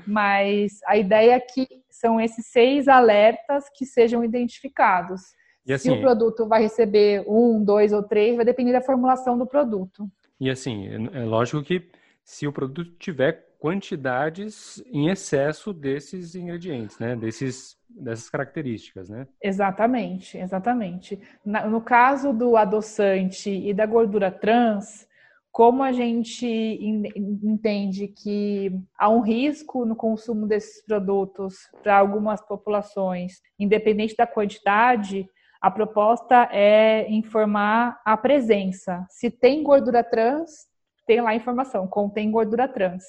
Mas 0.08 0.80
a 0.88 0.96
ideia 0.96 1.34
é 1.34 1.40
que 1.42 1.68
são 1.90 2.22
esses 2.22 2.46
seis 2.48 2.88
alertas 2.88 3.66
que 3.76 3.86
sejam 3.86 4.24
identificados. 4.24 5.22
E 5.66 5.74
assim, 5.74 5.90
Se 5.90 5.98
o 5.98 6.00
produto 6.00 6.48
vai 6.48 6.62
receber 6.62 7.26
um, 7.28 7.62
dois 7.62 7.92
ou 7.92 8.02
três, 8.02 8.38
vai 8.38 8.46
depender 8.46 8.72
da 8.72 8.82
formulação 8.82 9.38
do 9.38 9.46
produto. 9.46 10.10
E 10.40 10.50
assim, 10.50 10.88
é 11.14 11.26
lógico 11.26 11.62
que 11.64 11.90
se 12.24 12.48
o 12.48 12.54
produto 12.54 12.92
tiver 12.98 13.46
quantidades 13.64 14.84
em 14.92 15.08
excesso 15.08 15.72
desses 15.72 16.36
ingredientes, 16.36 17.00
né? 17.00 17.16
Desses 17.16 17.78
dessas 17.90 18.30
características, 18.30 19.08
né? 19.08 19.26
Exatamente, 19.42 20.38
exatamente. 20.38 21.18
no 21.46 21.80
caso 21.80 22.34
do 22.34 22.58
adoçante 22.58 23.50
e 23.50 23.74
da 23.74 23.86
gordura 23.86 24.30
trans, 24.30 25.08
como 25.50 25.82
a 25.82 25.94
gente 25.94 26.46
entende 26.46 28.10
que 28.10 28.70
há 29.00 29.08
um 29.08 29.22
risco 29.22 29.86
no 29.86 29.96
consumo 29.96 30.46
desses 30.46 30.84
produtos 30.84 31.56
para 31.82 31.98
algumas 31.98 32.46
populações, 32.46 33.40
independente 33.58 34.14
da 34.18 34.28
quantidade, 34.28 35.26
a 35.62 35.72
proposta 35.72 36.50
é 36.52 37.10
informar 37.10 38.02
a 38.04 38.18
presença. 38.18 39.06
Se 39.10 39.32
tem 39.32 39.64
gordura 39.64 40.04
trans, 40.04 40.73
tem 41.06 41.22
lá 41.22 41.32
a 41.32 41.36
informação, 41.36 41.88
contém 41.88 42.32
gordura 42.32 42.68
trans. 42.68 43.04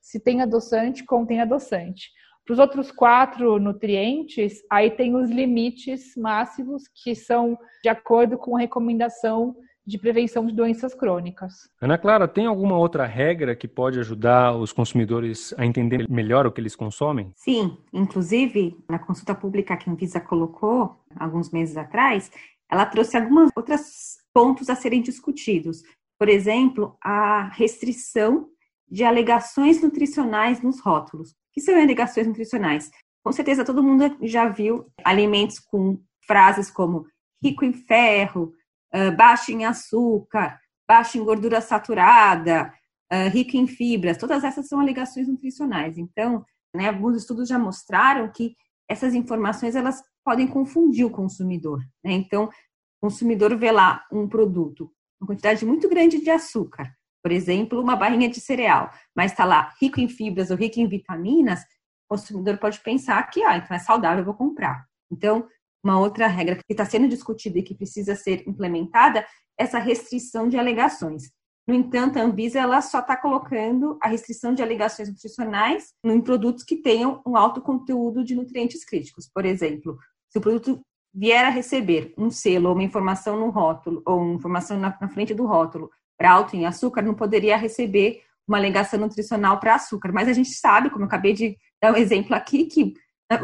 Se 0.00 0.18
tem 0.18 0.40
adoçante, 0.40 1.04
contém 1.04 1.40
adoçante. 1.40 2.10
Para 2.44 2.54
os 2.54 2.58
outros 2.58 2.90
quatro 2.90 3.58
nutrientes, 3.58 4.62
aí 4.70 4.90
tem 4.90 5.14
os 5.14 5.30
limites 5.30 6.16
máximos 6.16 6.82
que 7.02 7.14
são 7.14 7.58
de 7.82 7.88
acordo 7.88 8.36
com 8.36 8.56
a 8.56 8.60
recomendação 8.60 9.54
de 9.86 9.98
prevenção 9.98 10.46
de 10.46 10.54
doenças 10.54 10.94
crônicas. 10.94 11.68
Ana 11.80 11.98
Clara, 11.98 12.28
tem 12.28 12.46
alguma 12.46 12.78
outra 12.78 13.04
regra 13.06 13.56
que 13.56 13.66
pode 13.66 13.98
ajudar 13.98 14.54
os 14.56 14.72
consumidores 14.72 15.52
a 15.58 15.66
entender 15.66 16.08
melhor 16.08 16.46
o 16.46 16.52
que 16.52 16.60
eles 16.60 16.76
consomem? 16.76 17.32
Sim, 17.34 17.76
inclusive 17.92 18.76
na 18.88 18.98
consulta 18.98 19.34
pública 19.34 19.76
que 19.76 19.88
a 19.88 19.92
Anvisa 19.92 20.20
colocou 20.20 20.96
alguns 21.16 21.50
meses 21.50 21.76
atrás, 21.76 22.30
ela 22.70 22.86
trouxe 22.86 23.16
alguns 23.16 23.50
outros 23.56 24.18
pontos 24.32 24.70
a 24.70 24.76
serem 24.76 25.02
discutidos. 25.02 25.82
Por 26.20 26.28
exemplo, 26.28 26.98
a 27.02 27.48
restrição 27.54 28.46
de 28.86 29.04
alegações 29.04 29.82
nutricionais 29.82 30.60
nos 30.60 30.78
rótulos. 30.78 31.30
O 31.30 31.34
que 31.54 31.62
são 31.62 31.74
alegações 31.74 32.26
nutricionais? 32.26 32.90
Com 33.24 33.32
certeza 33.32 33.64
todo 33.64 33.82
mundo 33.82 34.18
já 34.20 34.46
viu 34.46 34.92
alimentos 35.02 35.58
com 35.58 35.98
frases 36.26 36.70
como 36.70 37.06
rico 37.42 37.64
em 37.64 37.72
ferro, 37.72 38.52
baixo 39.16 39.50
em 39.50 39.64
açúcar, 39.64 40.60
baixo 40.86 41.16
em 41.16 41.24
gordura 41.24 41.62
saturada, 41.62 42.70
rico 43.32 43.56
em 43.56 43.66
fibras. 43.66 44.18
Todas 44.18 44.44
essas 44.44 44.68
são 44.68 44.78
alegações 44.78 45.26
nutricionais. 45.26 45.96
Então, 45.96 46.44
né, 46.76 46.88
alguns 46.88 47.16
estudos 47.16 47.48
já 47.48 47.58
mostraram 47.58 48.30
que 48.30 48.54
essas 48.86 49.14
informações 49.14 49.74
elas 49.74 50.02
podem 50.22 50.46
confundir 50.46 51.06
o 51.06 51.10
consumidor. 51.10 51.80
Né? 52.04 52.12
Então, 52.12 52.44
o 52.44 53.08
consumidor 53.08 53.56
vê 53.56 53.72
lá 53.72 54.04
um 54.12 54.28
produto 54.28 54.92
com 55.20 55.26
quantidade 55.26 55.64
muito 55.66 55.88
grande 55.88 56.20
de 56.20 56.30
açúcar, 56.30 56.90
por 57.22 57.30
exemplo, 57.30 57.80
uma 57.80 57.94
barrinha 57.94 58.28
de 58.28 58.40
cereal, 58.40 58.90
mas 59.14 59.32
está 59.32 59.44
lá 59.44 59.74
rico 59.80 60.00
em 60.00 60.08
fibras 60.08 60.50
ou 60.50 60.56
rico 60.56 60.80
em 60.80 60.88
vitaminas, 60.88 61.60
o 61.60 62.16
consumidor 62.16 62.58
pode 62.58 62.80
pensar 62.80 63.22
que, 63.30 63.42
ah, 63.44 63.56
então 63.56 63.76
é 63.76 63.78
saudável, 63.78 64.20
eu 64.20 64.24
vou 64.24 64.34
comprar. 64.34 64.84
Então, 65.12 65.46
uma 65.84 65.98
outra 65.98 66.26
regra 66.26 66.56
que 66.56 66.62
está 66.70 66.84
sendo 66.84 67.08
discutida 67.08 67.58
e 67.58 67.62
que 67.62 67.74
precisa 67.74 68.14
ser 68.14 68.48
implementada 68.48 69.20
é 69.20 69.26
essa 69.64 69.78
restrição 69.78 70.48
de 70.48 70.58
alegações. 70.58 71.30
No 71.66 71.74
entanto, 71.74 72.18
a 72.18 72.22
Anvisa 72.22 72.58
ela 72.58 72.80
só 72.80 73.00
está 73.00 73.16
colocando 73.16 73.98
a 74.02 74.08
restrição 74.08 74.54
de 74.54 74.62
alegações 74.62 75.08
nutricionais 75.08 75.92
em 76.02 76.20
produtos 76.20 76.64
que 76.64 76.76
tenham 76.76 77.22
um 77.26 77.36
alto 77.36 77.60
conteúdo 77.60 78.24
de 78.24 78.34
nutrientes 78.34 78.84
críticos. 78.84 79.30
Por 79.32 79.44
exemplo, 79.44 79.98
se 80.28 80.38
o 80.38 80.40
produto 80.40 80.80
vier 81.12 81.44
a 81.44 81.50
receber 81.50 82.14
um 82.16 82.30
selo 82.30 82.68
ou 82.68 82.74
uma 82.74 82.84
informação 82.84 83.38
no 83.38 83.50
rótulo, 83.50 84.02
ou 84.06 84.20
uma 84.20 84.34
informação 84.34 84.78
na, 84.78 84.96
na 85.00 85.08
frente 85.08 85.34
do 85.34 85.46
rótulo 85.46 85.90
para 86.16 86.32
alto 86.32 86.54
em 86.54 86.66
açúcar, 86.66 87.02
não 87.02 87.14
poderia 87.14 87.56
receber 87.56 88.22
uma 88.46 88.58
alegação 88.58 88.98
nutricional 88.98 89.58
para 89.58 89.76
açúcar. 89.76 90.12
Mas 90.12 90.28
a 90.28 90.32
gente 90.32 90.50
sabe, 90.50 90.90
como 90.90 91.02
eu 91.02 91.06
acabei 91.06 91.32
de 91.32 91.56
dar 91.80 91.92
um 91.92 91.96
exemplo 91.96 92.34
aqui, 92.34 92.66
que 92.66 92.94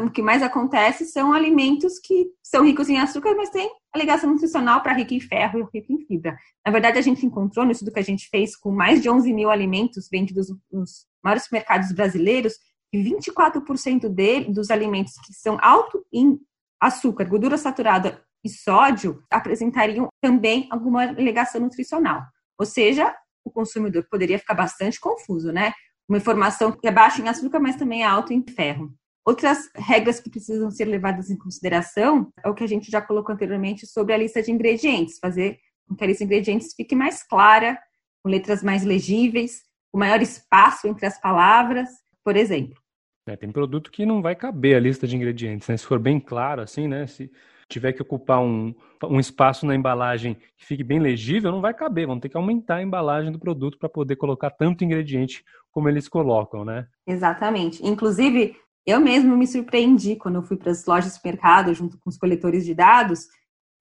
o 0.03 0.11
que 0.11 0.21
mais 0.21 0.43
acontece 0.43 1.05
são 1.05 1.31
alimentos 1.31 1.97
que 1.97 2.27
são 2.43 2.65
ricos 2.65 2.89
em 2.89 2.99
açúcar, 2.99 3.33
mas 3.35 3.49
têm 3.49 3.71
alegação 3.93 4.29
nutricional 4.29 4.81
para 4.81 4.93
rico 4.93 5.13
em 5.13 5.19
ferro 5.19 5.59
e 5.59 5.77
rico 5.77 5.93
em 5.93 6.05
fibra. 6.05 6.37
Na 6.65 6.71
verdade, 6.71 6.99
a 6.99 7.01
gente 7.01 7.25
encontrou 7.25 7.65
no 7.65 7.71
estudo 7.71 7.91
que 7.91 7.99
a 7.99 8.03
gente 8.03 8.27
fez 8.29 8.55
com 8.55 8.69
mais 8.69 9.01
de 9.01 9.09
11 9.09 9.33
mil 9.33 9.49
alimentos 9.49 10.09
vendidos 10.11 10.47
nos 10.69 11.07
maiores 11.23 11.47
mercados 11.49 11.93
brasileiros, 11.93 12.55
que 12.91 12.97
24% 12.97 14.09
dele, 14.09 14.51
dos 14.51 14.69
alimentos 14.69 15.13
que 15.25 15.33
são 15.33 15.57
alto 15.61 16.05
em 16.11 16.37
açúcar, 16.79 17.25
gordura 17.25 17.57
saturada 17.57 18.21
e 18.43 18.49
sódio 18.49 19.23
apresentariam 19.31 20.07
também 20.21 20.67
alguma 20.71 21.03
alegação 21.03 21.61
nutricional. 21.61 22.23
Ou 22.59 22.65
seja, 22.65 23.15
o 23.43 23.51
consumidor 23.51 24.05
poderia 24.09 24.39
ficar 24.39 24.53
bastante 24.53 24.99
confuso, 24.99 25.51
né? 25.51 25.73
Uma 26.07 26.17
informação 26.17 26.71
que 26.71 26.87
é 26.87 26.91
baixa 26.91 27.21
em 27.21 27.27
açúcar, 27.27 27.59
mas 27.59 27.75
também 27.75 28.03
é 28.03 28.05
alta 28.05 28.33
em 28.33 28.43
ferro. 28.43 28.93
Outras 29.25 29.69
regras 29.75 30.21
que 30.21 30.29
precisam 30.29 30.71
ser 30.71 30.85
levadas 30.85 31.29
em 31.29 31.37
consideração 31.37 32.31
é 32.41 32.49
o 32.49 32.53
que 32.53 32.63
a 32.63 32.67
gente 32.67 32.89
já 32.89 33.01
colocou 33.01 33.35
anteriormente 33.35 33.85
sobre 33.85 34.13
a 34.13 34.17
lista 34.17 34.41
de 34.41 34.51
ingredientes, 34.51 35.19
fazer 35.19 35.59
com 35.85 35.95
que 35.95 36.03
a 36.03 36.07
lista 36.07 36.23
de 36.23 36.25
ingredientes 36.25 36.73
fique 36.73 36.95
mais 36.95 37.23
clara, 37.23 37.77
com 38.23 38.29
letras 38.29 38.63
mais 38.63 38.83
legíveis, 38.83 39.63
com 39.91 39.99
maior 39.99 40.21
espaço 40.21 40.87
entre 40.87 41.05
as 41.05 41.19
palavras, 41.19 41.89
por 42.23 42.37
exemplo. 42.37 42.81
É, 43.27 43.35
tem 43.35 43.51
produto 43.51 43.91
que 43.91 44.05
não 44.05 44.21
vai 44.21 44.35
caber 44.35 44.75
a 44.75 44.79
lista 44.79 45.05
de 45.05 45.15
ingredientes, 45.15 45.67
né? 45.67 45.75
Se 45.75 45.85
for 45.85 45.99
bem 45.99 46.19
claro, 46.19 46.61
assim, 46.61 46.87
né? 46.87 47.05
Se 47.07 47.29
tiver 47.67 47.91
que 47.91 48.01
ocupar 48.01 48.39
um, 48.39 48.73
um 49.03 49.19
espaço 49.19 49.65
na 49.65 49.75
embalagem 49.75 50.35
que 50.57 50.65
fique 50.65 50.83
bem 50.83 50.99
legível, 50.99 51.51
não 51.51 51.61
vai 51.61 51.73
caber. 51.73 52.07
Vão 52.07 52.19
ter 52.19 52.29
que 52.29 52.37
aumentar 52.37 52.77
a 52.77 52.83
embalagem 52.83 53.31
do 53.31 53.39
produto 53.39 53.77
para 53.77 53.89
poder 53.89 54.15
colocar 54.15 54.49
tanto 54.49 54.83
ingrediente 54.83 55.43
como 55.71 55.89
eles 55.89 56.07
colocam, 56.07 56.63
né? 56.63 56.87
Exatamente. 57.05 57.85
Inclusive, 57.85 58.55
eu 58.85 59.01
mesmo 59.01 59.35
me 59.35 59.45
surpreendi 59.45 60.15
quando 60.15 60.35
eu 60.35 60.43
fui 60.43 60.55
para 60.55 60.71
as 60.71 60.85
lojas 60.85 61.15
de 61.15 61.21
mercado 61.23 61.73
junto 61.73 61.99
com 61.99 62.09
os 62.09 62.17
coletores 62.17 62.65
de 62.65 62.73
dados 62.73 63.27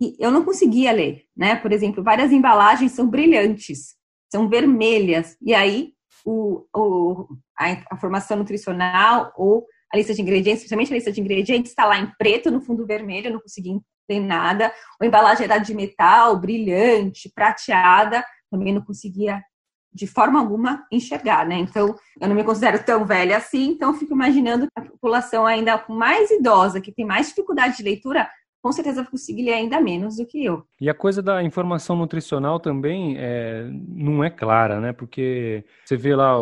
e 0.01 0.17
eu 0.19 0.31
não 0.31 0.45
conseguia 0.45 0.93
ler, 0.93 1.23
né? 1.37 1.55
Por 1.57 1.73
exemplo, 1.73 2.03
várias 2.03 2.33
embalagens 2.33 2.93
são 2.93 3.09
brilhantes, 3.09 3.95
são 4.31 4.49
vermelhas, 4.49 5.37
e 5.41 5.55
aí 5.55 5.96
o, 6.25 6.67
o, 6.75 7.29
a, 7.59 7.97
formação 7.97 8.37
nutricional 8.37 9.33
ou 9.37 9.67
a 9.93 9.97
lista 9.97 10.15
de 10.15 10.23
ingredientes, 10.23 10.63
principalmente 10.63 10.93
a 10.93 10.97
lista 10.97 11.13
de 11.13 11.21
ingredientes, 11.21 11.71
está 11.71 11.85
lá 11.85 11.99
em 11.99 12.11
preto 12.19 12.51
no 12.51 12.61
fundo 12.61 12.87
vermelho, 12.87 13.29
eu 13.29 13.33
não 13.35 13.41
consegui 13.41 13.71
entender 13.71 14.27
nada. 14.27 14.73
A 15.01 15.07
embalagem 15.07 15.45
era 15.45 15.59
de 15.59 15.75
metal, 15.75 16.39
brilhante, 16.39 17.31
prateada, 17.35 18.25
também 18.51 18.73
não 18.73 18.83
conseguia 18.83 19.43
de 19.93 20.07
forma 20.07 20.39
alguma 20.39 20.87
enxergar, 20.93 21.47
né? 21.47 21.57
Então, 21.57 21.97
eu 22.21 22.29
não 22.29 22.37
me 22.37 22.45
considero 22.45 22.85
tão 22.85 23.07
velha 23.07 23.39
assim, 23.39 23.69
então 23.71 23.95
fico 23.95 24.13
imaginando 24.13 24.69
a 24.77 24.83
população 24.83 25.47
ainda 25.47 25.83
mais 25.89 26.31
idosa, 26.31 26.83
que 26.83 26.93
tem 26.93 27.05
mais 27.05 27.29
dificuldade 27.29 27.79
de 27.79 27.83
leitura, 27.83 28.29
com 28.63 28.73
certeza 28.73 29.05
conseguiria 29.05 29.55
ainda 29.55 29.81
menos 29.81 30.17
do 30.17 30.27
que 30.27 30.45
eu. 30.45 30.67
E 30.81 30.91
a 30.91 30.95
coisa 30.95 31.23
da 31.23 31.43
informação 31.43 31.97
nutricional 31.97 32.59
também 32.59 33.17
é, 33.19 33.69
não 33.89 34.25
é 34.25 34.31
clara, 34.31 34.81
né? 34.81 34.93
Porque 34.93 35.65
você 35.85 35.97
vê 35.97 36.15
lá 36.15 36.35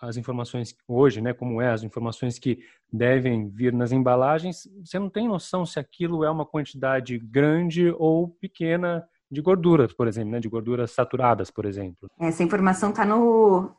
as 0.00 0.16
informações 0.16 0.76
hoje, 0.86 1.20
né? 1.20 1.32
Como 1.32 1.60
é, 1.60 1.72
as 1.72 1.82
informações 1.82 2.38
que 2.38 2.58
devem 2.92 3.48
vir 3.48 3.72
nas 3.72 3.90
embalagens, 3.90 4.68
você 4.84 4.98
não 4.98 5.08
tem 5.08 5.26
noção 5.26 5.64
se 5.64 5.80
aquilo 5.80 6.24
é 6.24 6.30
uma 6.30 6.44
quantidade 6.44 7.18
grande 7.18 7.94
ou 7.98 8.28
pequena 8.28 9.02
de 9.32 9.40
gorduras, 9.40 9.94
por 9.94 10.06
exemplo, 10.06 10.32
né? 10.32 10.40
de 10.40 10.48
gorduras 10.48 10.90
saturadas, 10.90 11.50
por 11.50 11.64
exemplo. 11.64 12.06
Essa 12.20 12.42
informação 12.42 12.90
está 12.90 13.06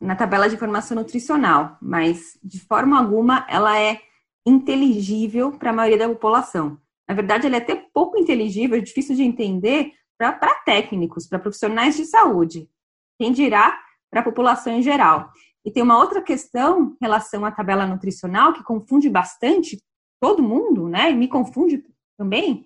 na 0.02 0.15
tabela 0.15 0.50
de 0.50 0.56
informação 0.56 0.98
nutricional, 0.98 1.78
mas 1.80 2.39
de 2.43 2.60
forma 2.60 2.98
alguma 2.98 3.46
ela 3.48 3.80
é 3.80 4.00
inteligível 4.43 5.52
para 5.52 5.69
a 5.69 5.74
maioria 5.74 6.00
da 6.00 6.10
população. 6.10 6.80
Na 7.08 7.16
verdade, 7.16 7.48
ele 7.48 7.56
é 7.56 7.60
até 7.60 7.76
pouco 7.76 8.18
inteligível, 8.18 8.82
difícil 8.82 9.16
de 9.16 9.24
entender 9.24 9.92
para 10.18 10.56
técnicos, 10.66 11.28
para 11.28 11.39
profissionais 11.39 11.96
de 11.98 12.06
saúde. 12.06 12.70
Quem 13.20 13.32
dirá 13.32 13.78
para 14.10 14.22
a 14.22 14.24
população 14.24 14.74
em 14.74 14.82
geral. 14.82 15.32
E 15.66 15.72
tem 15.72 15.82
uma 15.82 15.98
outra 15.98 16.22
questão 16.22 16.94
em 16.94 16.98
relação 17.02 17.46
à 17.46 17.52
tabela 17.52 17.86
nutricional 17.88 18.54
que 18.54 18.63
confunde 18.63 19.10
bastante 19.10 19.82
todo 20.20 20.44
mundo, 20.44 20.88
né? 20.88 21.12
E 21.12 21.16
me 21.16 21.28
confunde 21.28 21.84
também, 22.18 22.66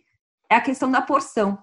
é 0.50 0.56
a 0.56 0.62
questão 0.62 0.91
da 0.91 1.02
porção. 1.02 1.58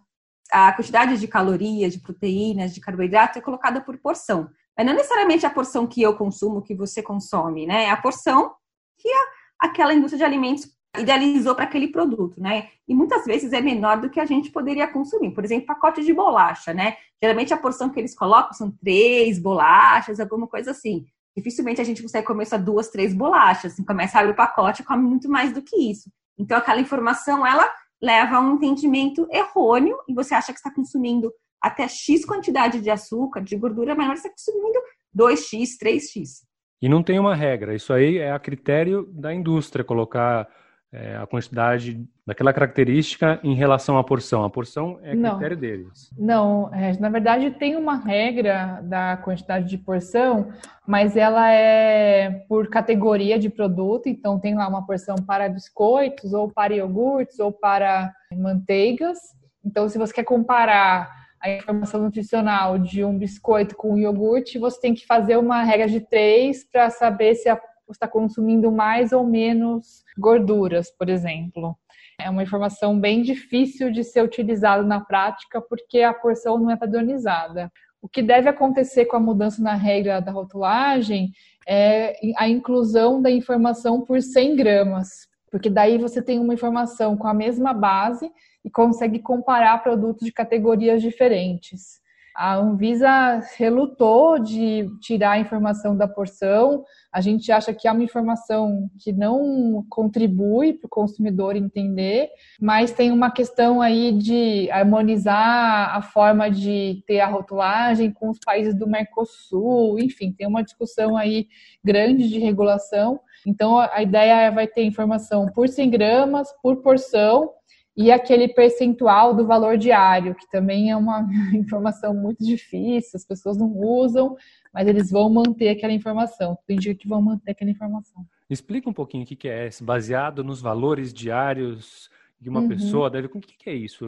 A 0.51 0.73
quantidade 0.73 1.19
de 1.19 1.29
calorias, 1.29 1.93
de 1.93 2.01
proteínas, 2.01 2.75
de 2.75 2.81
carboidrato 2.81 3.39
é 3.39 3.43
colocada 3.43 3.81
por 3.81 3.99
porção. 3.99 4.49
Mas 4.77 4.87
não 4.87 4.95
necessariamente 4.95 5.47
a 5.47 5.51
porção 5.51 5.87
que 5.87 6.03
eu 6.03 6.17
consumo, 6.17 6.63
que 6.63 6.75
você 6.75 7.03
consome, 7.03 7.67
né? 7.67 7.85
É 7.85 7.91
a 7.91 7.97
porção 7.97 8.55
que 8.99 9.09
a, 9.09 9.67
aquela 9.67 9.95
indústria 9.95 10.19
de 10.19 10.25
alimentos 10.25 10.67
idealizou 10.99 11.55
para 11.55 11.65
aquele 11.65 11.89
produto, 11.89 12.41
né? 12.41 12.69
E 12.87 12.95
muitas 12.95 13.25
vezes 13.25 13.53
é 13.53 13.61
menor 13.61 14.01
do 14.01 14.11
que 14.11 14.21
a 14.21 14.25
gente 14.25 14.51
poderia 14.51 14.87
consumir. 14.87 15.33
Por 15.33 15.45
exemplo, 15.45 15.67
pacote 15.67 16.05
de 16.05 16.13
bolacha, 16.13 16.73
né? 16.73 16.97
Geralmente 17.23 17.53
a 17.53 17.57
porção 17.57 17.91
que 17.91 17.99
eles 17.99 18.15
colocam 18.15 18.53
são 18.53 18.71
três 18.71 19.39
bolachas, 19.39 20.21
alguma 20.21 20.47
coisa 20.47 20.71
assim. 20.71 21.05
Dificilmente 21.37 21.81
a 21.81 21.85
gente 21.85 22.03
consegue 22.03 22.27
comer 22.27 22.47
só 22.47 22.57
duas, 22.57 22.89
três 22.89 23.13
bolachas. 23.13 23.73
Assim, 23.73 23.85
começa 23.85 24.19
a 24.19 24.21
abrir 24.21 24.33
o 24.33 24.37
pacote 24.37 24.83
e 24.83 24.85
come 24.85 25.03
muito 25.03 25.29
mais 25.29 25.53
do 25.53 25.63
que 25.63 25.77
isso. 25.77 26.11
Então, 26.39 26.57
aquela 26.57 26.81
informação, 26.81 27.47
ela 27.47 27.69
leva 28.01 28.37
a 28.37 28.41
um 28.41 28.55
entendimento 28.55 29.27
errôneo 29.31 29.97
e 30.09 30.15
você 30.15 30.35
acha 30.35 30.53
que 30.53 30.59
está 30.59 30.71
consumindo 30.71 31.33
até 31.61 31.89
X 31.89 32.25
quantidade 32.25 32.81
de 32.81 32.91
açúcar, 32.91 33.41
de 33.41 33.57
gordura, 33.57 33.95
mas 33.95 34.21
você 34.21 34.29
está 34.29 34.31
consumindo 34.31 34.79
2X, 35.17 35.79
3X. 35.83 36.43
E 36.83 36.89
não 36.89 37.03
tem 37.03 37.19
uma 37.19 37.35
regra. 37.35 37.75
Isso 37.75 37.93
aí 37.93 38.19
é 38.19 38.31
a 38.31 38.39
critério 38.39 39.09
da 39.11 39.33
indústria 39.33 39.83
colocar 39.83 40.47
é, 40.95 41.17
a 41.17 41.27
quantidade 41.27 42.01
daquela 42.25 42.53
característica 42.53 43.41
em 43.43 43.55
relação 43.55 43.99
à 43.99 44.05
porção. 44.05 44.45
A 44.45 44.51
porção 44.51 45.01
é 45.03 45.11
critério 45.11 45.57
não. 45.57 45.61
deles. 45.61 46.11
Não, 46.17 46.75
é, 46.75 46.97
na 46.99 47.09
verdade 47.09 47.51
tem 47.51 47.75
uma 47.75 47.97
regra 47.97 48.81
da 48.85 49.17
quantidade 49.17 49.69
de 49.69 49.77
porção, 49.77 50.53
mas 50.87 51.17
ela 51.17 51.51
é 51.51 52.45
por 52.49 52.69
categoria 52.69 53.39
de 53.39 53.51
produto. 53.51 54.09
Então 54.09 54.39
tem 54.39 54.55
lá 54.55 54.69
uma 54.69 54.87
porção 54.87 55.17
para 55.17 55.49
biscoitos, 55.49 56.33
ou 56.33 56.49
para 56.49 56.75
iogurtes, 56.75 57.41
ou 57.41 57.51
para 57.51 58.13
manteigas. 58.33 59.19
Então, 59.65 59.89
se 59.89 59.99
você 59.99 60.13
quer 60.13 60.25
comparar 60.25 61.11
a 61.41 61.51
informação 61.51 62.03
nutricional 62.03 62.79
de 62.79 63.05
um 63.05 63.19
biscoito 63.19 63.75
com 63.75 63.95
um 63.95 63.99
iogurte, 63.99 64.59
você 64.59 64.81
tem 64.81 64.95
que 64.95 65.07
fazer 65.07 65.37
uma 65.37 65.63
regra 65.63 65.89
de 65.89 66.01
três 66.01 66.65
para 66.65 66.89
saber 66.91 67.35
se 67.35 67.49
a 67.49 67.61
está 67.93 68.09
consumindo 68.09 68.71
mais 68.71 69.13
ou 69.13 69.27
menos 69.27 70.05
gorduras, 70.19 70.91
por 70.91 71.09
exemplo. 71.09 71.77
É 72.21 72.31
uma 72.31 72.43
informação 72.43 72.99
bem 72.99 73.23
difícil 73.23 73.91
de 73.91 74.05
ser 74.05 74.23
utilizada 74.23 74.83
na 74.83 75.01
prática 75.01 75.61
porque 75.61 76.01
a 76.01 76.15
porção 76.15 76.59
não 76.59 76.71
é 76.71 76.77
padronizada. 76.77 77.71
O 78.01 78.09
que 78.09 78.23
deve 78.23 78.49
acontecer 78.49 79.07
com 79.07 79.17
a 79.17 79.21
mudança 79.21 79.63
na 79.63 79.75
regra 79.75 80.21
da 80.21 80.31
rotulagem 80.31 81.33
é 81.67 82.15
a 82.37 82.49
inclusão 82.49 83.21
da 83.21 83.31
informação 83.31 84.03
por 84.03 84.21
100 84.21 84.57
gramas, 84.57 85.09
porque 85.51 85.71
daí 85.71 85.97
você 85.97 86.21
tem 86.21 86.39
uma 86.39 86.53
informação 86.53 87.17
com 87.17 87.27
a 87.27 87.35
mesma 87.35 87.73
base 87.73 88.31
e 88.65 88.71
consegue 88.71 89.19
comparar 89.19 89.83
produtos 89.83 90.25
de 90.25 90.33
categorias 90.33 91.01
diferentes. 91.01 92.04
A 92.35 92.57
Anvisa 92.57 93.41
relutou 93.57 94.41
de 94.41 94.91
tirar 95.01 95.33
a 95.33 95.39
informação 95.39 95.97
da 95.97 96.09
porção. 96.09 96.85
A 97.13 97.21
gente 97.21 97.53
acha 97.53 97.73
que 97.73 97.87
é 97.87 97.93
uma 97.93 98.03
informação 98.03 98.91
que 98.99 99.13
não 99.13 99.85
contribui 99.89 100.73
para 100.73 100.87
o 100.87 100.91
consumidor 100.91 101.55
entender, 101.55 102.31
mas 102.61 102.91
tem 102.91 103.13
uma 103.13 103.31
questão 103.31 103.81
aí 103.81 104.11
de 104.11 104.69
harmonizar 104.73 105.95
a 105.95 106.03
forma 106.03 106.51
de 106.51 107.05
ter 107.07 107.21
a 107.21 107.29
rotulagem 107.29 108.11
com 108.11 108.31
os 108.31 108.39
países 108.45 108.75
do 108.75 108.89
Mercosul, 108.89 110.01
enfim, 110.01 110.33
tem 110.33 110.49
uma 110.49 110.65
discussão 110.65 111.17
aí 111.17 111.47
grande 111.85 112.29
de 112.29 112.41
regulação. 112.41 113.21
Então, 113.47 113.79
a 113.79 114.03
ideia 114.03 114.51
vai 114.51 114.67
ter 114.67 114.83
informação 114.83 115.47
por 115.55 115.69
100 115.69 115.91
gramas, 115.91 116.49
por 116.63 116.83
porção, 116.83 117.51
e 117.97 118.11
aquele 118.11 118.49
percentual 118.49 119.35
do 119.35 119.47
valor 119.47 119.79
diário, 119.79 120.35
que 120.35 120.51
também 120.51 120.91
é 120.91 120.97
uma 120.97 121.29
informação 121.55 122.13
muito 122.13 122.45
difícil, 122.45 123.13
as 123.15 123.25
pessoas 123.25 123.57
não 123.57 123.73
usam, 123.77 124.37
mas 124.73 124.89
eles 124.89 125.11
vão 125.11 125.31
manter 125.31 125.69
aquela 125.69 125.93
informação. 125.93 126.59
Tem 126.67 126.77
dia 126.77 126.95
que 126.95 127.09
vão 127.09 127.23
manter 127.23 127.53
aquela 127.53 127.71
informação. 127.71 128.27
Explica 128.51 128.91
um 128.91 128.93
pouquinho 128.93 129.25
o 129.25 129.27
que 129.27 129.49
é 129.49 129.67
esse, 129.67 129.83
baseado 129.83 130.43
nos 130.43 130.61
valores 130.61 131.13
diários 131.13 132.11
de 132.41 132.51
uma 132.51 132.61
uhum. 132.61 132.69
pessoa 132.69 133.09
deve. 133.09 133.29
O 133.29 133.41
que 133.41 133.71
é 133.71 133.75
isso? 133.75 134.05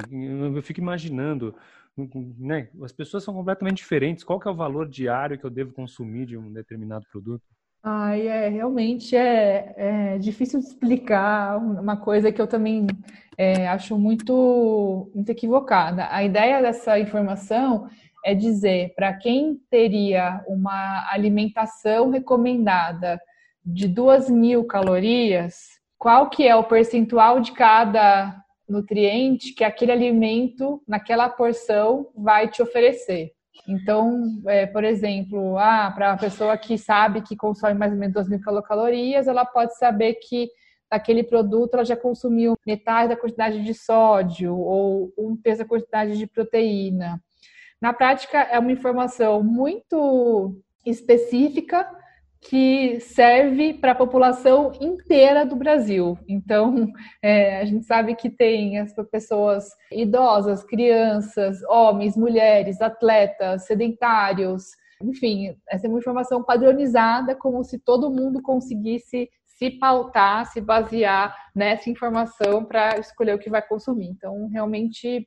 Eu 0.54 0.62
fico 0.62 0.80
imaginando, 0.80 1.54
né? 2.38 2.68
As 2.82 2.92
pessoas 2.92 3.24
são 3.24 3.32
completamente 3.32 3.78
diferentes. 3.78 4.24
Qual 4.24 4.40
que 4.40 4.48
é 4.48 4.50
o 4.50 4.54
valor 4.54 4.88
diário 4.88 5.38
que 5.38 5.44
eu 5.44 5.50
devo 5.50 5.72
consumir 5.72 6.26
de 6.26 6.36
um 6.36 6.52
determinado 6.52 7.06
produto? 7.10 7.44
Ai, 7.88 8.26
é, 8.26 8.48
realmente 8.48 9.14
é, 9.16 9.72
é 9.76 10.18
difícil 10.18 10.58
de 10.58 10.66
explicar 10.66 11.56
uma 11.56 11.96
coisa 11.96 12.32
que 12.32 12.42
eu 12.42 12.48
também 12.48 12.84
é, 13.38 13.68
acho 13.68 13.96
muito, 13.96 15.08
muito 15.14 15.30
equivocada. 15.30 16.08
A 16.10 16.24
ideia 16.24 16.60
dessa 16.60 16.98
informação 16.98 17.88
é 18.24 18.34
dizer 18.34 18.92
para 18.96 19.12
quem 19.12 19.60
teria 19.70 20.44
uma 20.48 21.08
alimentação 21.12 22.10
recomendada 22.10 23.20
de 23.64 23.86
duas 23.86 24.28
mil 24.28 24.64
calorias, 24.64 25.66
qual 25.96 26.28
que 26.28 26.44
é 26.44 26.56
o 26.56 26.64
percentual 26.64 27.38
de 27.38 27.52
cada 27.52 28.36
nutriente 28.68 29.54
que 29.54 29.62
aquele 29.62 29.92
alimento, 29.92 30.82
naquela 30.88 31.28
porção, 31.28 32.08
vai 32.16 32.48
te 32.48 32.60
oferecer. 32.60 33.35
Então, 33.68 34.40
é, 34.46 34.66
por 34.66 34.84
exemplo, 34.84 35.58
ah, 35.58 35.90
para 35.94 36.12
a 36.12 36.16
pessoa 36.16 36.56
que 36.56 36.78
sabe 36.78 37.22
que 37.22 37.36
consome 37.36 37.74
mais 37.74 37.92
ou 37.92 37.98
menos 37.98 38.14
2 38.14 38.28
mil 38.28 38.40
calorias, 38.62 39.26
ela 39.26 39.44
pode 39.44 39.76
saber 39.76 40.14
que 40.14 40.48
daquele 40.90 41.24
produto 41.24 41.74
ela 41.74 41.84
já 41.84 41.96
consumiu 41.96 42.54
metade 42.66 43.08
da 43.08 43.16
quantidade 43.16 43.62
de 43.62 43.74
sódio 43.74 44.56
ou 44.56 45.12
um 45.18 45.36
terço 45.36 45.62
da 45.62 45.68
quantidade 45.68 46.16
de 46.16 46.26
proteína. 46.26 47.20
Na 47.80 47.92
prática, 47.92 48.38
é 48.38 48.58
uma 48.58 48.72
informação 48.72 49.42
muito 49.42 50.56
específica 50.84 51.88
que 52.40 53.00
serve 53.00 53.74
para 53.74 53.92
a 53.92 53.96
população 53.96 54.72
inteira 54.80 55.44
do 55.44 55.56
Brasil. 55.56 56.18
Então, 56.28 56.86
é, 57.22 57.60
a 57.60 57.64
gente 57.64 57.84
sabe 57.84 58.14
que 58.14 58.30
tem 58.30 58.78
as 58.78 58.92
pessoas 59.10 59.68
idosas, 59.90 60.62
crianças, 60.62 61.62
homens, 61.68 62.16
mulheres, 62.16 62.80
atletas, 62.80 63.66
sedentários, 63.66 64.64
enfim, 65.02 65.54
essa 65.68 65.86
é 65.86 65.90
uma 65.90 65.98
informação 65.98 66.42
padronizada, 66.42 67.34
como 67.34 67.62
se 67.62 67.78
todo 67.78 68.10
mundo 68.10 68.40
conseguisse 68.40 69.28
se 69.44 69.70
pautar, 69.70 70.46
se 70.46 70.60
basear 70.60 71.34
nessa 71.54 71.88
informação 71.90 72.64
para 72.64 72.98
escolher 72.98 73.34
o 73.34 73.38
que 73.38 73.50
vai 73.50 73.62
consumir. 73.66 74.08
Então, 74.08 74.48
realmente 74.48 75.26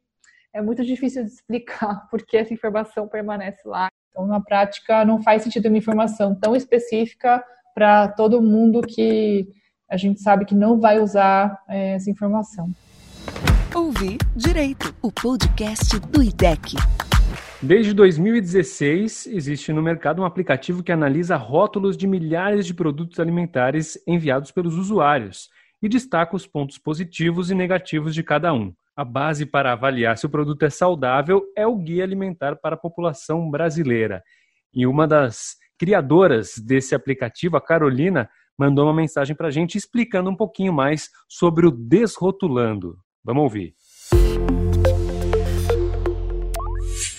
é 0.54 0.62
muito 0.62 0.84
difícil 0.84 1.24
de 1.24 1.32
explicar 1.32 2.08
porque 2.10 2.38
essa 2.38 2.54
informação 2.54 3.08
permanece 3.08 3.68
lá. 3.68 3.90
Então, 4.20 4.28
na 4.28 4.42
prática, 4.42 5.06
não 5.06 5.24
faz 5.24 5.44
sentido 5.44 5.70
uma 5.70 5.78
informação 5.78 6.36
tão 6.36 6.54
específica 6.54 7.42
para 7.74 8.10
todo 8.10 8.42
mundo 8.42 8.82
que 8.82 9.48
a 9.90 9.96
gente 9.96 10.20
sabe 10.20 10.44
que 10.44 10.54
não 10.54 10.78
vai 10.78 11.00
usar 11.00 11.58
é, 11.70 11.96
essa 11.96 12.12
informação. 12.12 12.70
Ouvir 13.74 14.18
Direito, 14.36 14.94
o 15.02 15.10
podcast 15.10 15.98
do 16.02 16.22
IDEC. 16.22 16.76
Desde 17.64 17.94
2016, 17.94 19.28
existe 19.28 19.72
no 19.72 19.82
mercado 19.82 20.22
um 20.22 20.26
aplicativo 20.26 20.84
que 20.84 20.92
analisa 20.92 21.38
rótulos 21.38 21.96
de 21.96 22.06
milhares 22.06 22.66
de 22.66 22.74
produtos 22.74 23.22
alimentares 23.22 23.98
enviados 24.06 24.52
pelos 24.52 24.76
usuários 24.78 25.48
e 25.82 25.88
destaca 25.88 26.36
os 26.36 26.46
pontos 26.46 26.78
positivos 26.78 27.50
e 27.50 27.56
negativos 27.56 28.14
de 28.14 28.22
cada 28.22 28.54
um. 28.54 28.74
A 29.00 29.06
base 29.06 29.46
para 29.46 29.72
avaliar 29.72 30.18
se 30.18 30.26
o 30.26 30.30
produto 30.30 30.62
é 30.64 30.70
saudável 30.70 31.42
é 31.56 31.66
o 31.66 31.78
Guia 31.78 32.04
Alimentar 32.04 32.58
para 32.58 32.76
a 32.76 32.78
População 32.78 33.50
Brasileira. 33.50 34.22
E 34.74 34.86
uma 34.86 35.08
das 35.08 35.56
criadoras 35.78 36.56
desse 36.58 36.94
aplicativo, 36.94 37.56
a 37.56 37.62
Carolina, 37.62 38.30
mandou 38.58 38.84
uma 38.84 38.94
mensagem 38.94 39.34
para 39.34 39.48
a 39.48 39.52
gente 39.52 39.78
explicando 39.78 40.30
um 40.30 40.36
pouquinho 40.36 40.74
mais 40.74 41.10
sobre 41.30 41.66
o 41.66 41.72
Desrotulando. 41.72 42.98
Vamos 43.24 43.44
ouvir. 43.44 43.74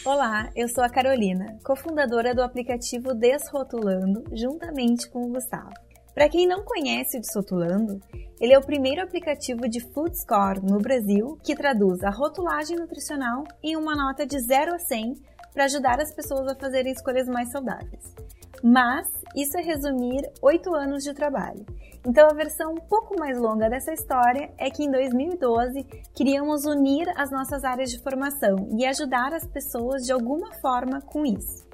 Olá, 0.05 0.51
eu 0.55 0.68
sou 0.68 0.85
a 0.85 0.91
Carolina, 0.91 1.47
cofundadora 1.64 2.35
do 2.35 2.43
aplicativo 2.43 3.14
Desrotulando, 3.14 4.22
juntamente 4.35 5.11
com 5.11 5.20
o 5.24 5.33
Gustavo. 5.33 5.89
Para 6.15 6.29
quem 6.29 6.47
não 6.47 6.65
conhece 6.65 7.17
o 7.17 7.21
Desrotulando, 7.21 8.01
ele 8.41 8.53
é 8.53 8.59
o 8.59 8.65
primeiro 8.65 9.03
aplicativo 9.03 9.69
de 9.69 9.81
food 9.81 10.19
score 10.19 10.61
no 10.61 10.79
Brasil 10.79 11.39
que 11.43 11.55
traduz 11.55 12.03
a 12.03 12.11
rotulagem 12.11 12.77
nutricional 12.77 13.45
em 13.63 13.77
uma 13.77 13.95
nota 13.95 14.27
de 14.27 14.39
0 14.39 14.75
a 14.75 14.79
100 14.79 15.15
para 15.53 15.65
ajudar 15.65 16.01
as 16.01 16.13
pessoas 16.13 16.49
a 16.49 16.57
fazerem 16.57 16.93
escolhas 16.93 17.29
mais 17.29 17.51
saudáveis. 17.51 18.15
Mas 18.63 19.07
isso 19.37 19.57
é 19.57 19.63
resumir 19.63 20.23
oito 20.43 20.75
anos 20.75 21.05
de 21.05 21.15
trabalho. 21.15 21.65
Então, 22.07 22.29
a 22.31 22.35
versão 22.35 22.73
um 22.73 22.89
pouco 22.89 23.19
mais 23.19 23.39
longa 23.39 23.69
dessa 23.69 23.93
história 23.93 24.51
é 24.59 24.71
que 24.71 24.83
em 24.83 24.91
2012 24.91 25.85
queríamos 26.15 26.65
unir 26.65 27.07
as 27.17 27.31
nossas 27.31 27.63
áreas 27.63 27.91
de 27.91 28.03
formação 28.03 28.69
e 28.77 28.85
ajudar 28.85 29.33
as 29.33 29.47
pessoas 29.47 30.03
de 30.03 30.13
alguma 30.13 30.53
forma 30.55 31.01
com 31.01 31.25
isso. 31.25 31.67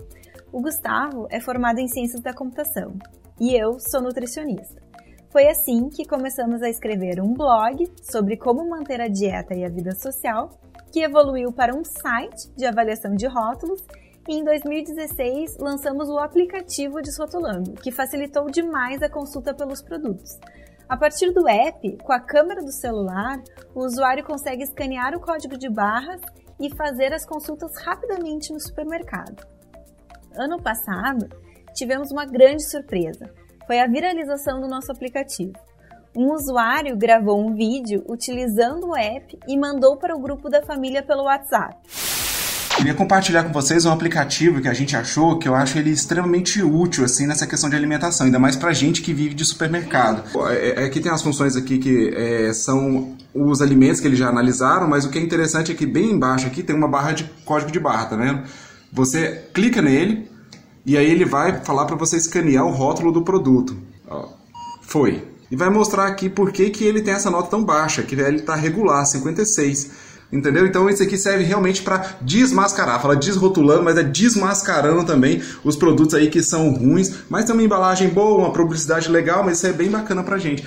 O 0.53 0.61
Gustavo 0.61 1.26
é 1.30 1.41
formado 1.41 1.78
em 1.78 1.89
Ciências 1.89 2.22
da 2.22 2.34
Computação 2.34 2.97
e 3.41 3.55
eu 3.55 3.78
sou 3.78 4.01
nutricionista. 4.01 4.80
Foi 5.30 5.49
assim 5.49 5.89
que 5.91 6.07
começamos 6.07 6.62
a 6.62 6.68
escrever 6.68 7.20
um 7.20 7.34
blog 7.34 7.87
sobre 8.03 8.37
como 8.37 8.68
manter 8.68 9.01
a 9.01 9.09
dieta 9.09 9.55
e 9.55 9.64
a 9.64 9.68
vida 9.68 9.95
social, 9.95 10.59
que 10.91 11.01
evoluiu 11.01 11.53
para 11.53 11.76
um 11.76 11.84
site 11.84 12.51
de 12.57 12.64
avaliação 12.64 13.14
de 13.14 13.26
rótulos 13.26 13.84
e 14.28 14.34
em 14.34 14.45
2016 14.45 15.59
lançamos 15.59 16.09
o 16.09 16.18
aplicativo 16.18 17.03
Desrotulando, 17.03 17.74
que 17.74 17.93
facilitou 17.93 18.47
demais 18.51 19.03
a 19.03 19.11
consulta 19.11 19.53
pelos 19.55 19.82
produtos. 19.82 20.39
A 20.89 20.97
partir 20.97 21.32
do 21.32 21.49
app, 21.49 21.99
com 21.99 22.12
a 22.12 22.20
câmera 22.20 22.62
do 22.62 22.72
celular, 22.72 23.43
o 23.74 23.84
usuário 23.84 24.24
consegue 24.24 24.62
escanear 24.62 25.14
o 25.14 25.20
código 25.20 25.59
de 25.59 25.68
barras 25.68 26.20
e 26.61 26.74
fazer 26.74 27.12
as 27.12 27.26
consultas 27.26 27.72
rapidamente 27.84 28.53
no 28.53 28.61
supermercado. 28.61 29.47
Ano 30.34 30.62
passado, 30.62 31.28
tivemos 31.76 32.10
uma 32.10 32.24
grande 32.24 32.68
surpresa. 32.68 33.30
Foi 33.66 33.78
a 33.78 33.86
viralização 33.86 34.60
do 34.60 34.66
nosso 34.68 34.90
aplicativo. 34.90 35.52
Um 36.16 36.32
usuário 36.32 36.96
gravou 36.96 37.38
um 37.38 37.54
vídeo 37.54 38.02
utilizando 38.08 38.88
o 38.88 38.96
app 38.96 39.38
e 39.46 39.58
mandou 39.58 39.98
para 39.98 40.16
o 40.16 40.20
grupo 40.20 40.48
da 40.48 40.62
família 40.62 41.02
pelo 41.02 41.24
WhatsApp. 41.24 41.76
Queria 42.76 42.94
compartilhar 42.94 43.42
com 43.42 43.52
vocês 43.52 43.84
um 43.86 43.90
aplicativo 43.90 44.60
que 44.60 44.68
a 44.68 44.74
gente 44.74 44.94
achou 44.96 45.38
que 45.38 45.48
eu 45.48 45.54
acho 45.54 45.78
ele 45.78 45.90
extremamente 45.90 46.62
útil 46.62 47.04
assim 47.04 47.26
nessa 47.26 47.46
questão 47.46 47.70
de 47.70 47.76
alimentação, 47.76 48.26
ainda 48.26 48.38
mais 48.38 48.54
pra 48.54 48.72
gente 48.72 49.02
que 49.02 49.14
vive 49.14 49.34
de 49.34 49.44
supermercado. 49.44 50.22
É, 50.50 50.82
é, 50.82 50.84
aqui 50.84 51.00
tem 51.00 51.10
as 51.10 51.22
funções 51.22 51.56
aqui 51.56 51.78
que 51.78 52.12
é, 52.14 52.52
são 52.52 53.16
os 53.34 53.62
alimentos 53.62 54.00
que 54.00 54.06
eles 54.06 54.18
já 54.18 54.28
analisaram, 54.28 54.86
mas 54.88 55.04
o 55.04 55.10
que 55.10 55.18
é 55.18 55.22
interessante 55.22 55.72
é 55.72 55.74
que 55.74 55.86
bem 55.86 56.12
embaixo 56.12 56.46
aqui 56.46 56.62
tem 56.62 56.76
uma 56.76 56.88
barra 56.88 57.12
de 57.12 57.24
código 57.44 57.70
de 57.70 57.80
barra, 57.80 58.06
tá 58.06 58.16
vendo? 58.16 58.42
Você 58.92 59.48
clica 59.52 59.80
nele 59.80 60.36
e 60.87 60.97
aí 60.97 61.11
ele 61.11 61.24
vai 61.24 61.64
falar 61.64 61.84
para 61.84 61.97
você 61.97 62.16
escanear 62.16 62.64
o 62.64 62.70
rótulo 62.70 63.11
do 63.11 63.22
produto. 63.22 63.76
Ó, 64.09 64.28
foi. 64.82 65.24
E 65.51 65.57
vai 65.57 65.68
mostrar 65.68 66.07
aqui 66.07 66.28
por 66.28 66.53
que, 66.53 66.70
que 66.70 66.84
ele 66.84 67.03
tem 67.03 67.12
essa 67.12 67.28
nota 67.28 67.51
tão 67.51 67.64
baixa, 67.64 68.05
que 68.05 68.14
ele 68.14 68.37
está 68.37 68.55
regular, 68.55 69.05
56. 69.05 69.91
Entendeu? 70.32 70.64
Então 70.64 70.89
isso 70.89 71.03
aqui 71.03 71.18
serve 71.18 71.45
realmente 71.45 71.82
para 71.82 72.16
desmascarar. 72.20 73.03
Fala 73.03 73.16
desrotulando, 73.16 73.82
mas 73.82 73.97
é 73.97 74.03
desmascarando 74.05 75.05
também 75.05 75.43
os 75.64 75.76
produtos 75.76 76.14
aí 76.14 76.28
que 76.28 76.43
são 76.43 76.70
ruins, 76.70 77.12
mas 77.28 77.45
tem 77.45 77.55
uma 77.55 77.62
embalagem 77.62 78.09
boa, 78.09 78.39
uma 78.39 78.53
publicidade 78.53 79.09
legal, 79.09 79.45
mas 79.45 79.59
isso 79.59 79.66
é 79.66 79.72
bem 79.72 79.91
bacana 79.91 80.22
pra 80.22 80.39
gente. 80.39 80.64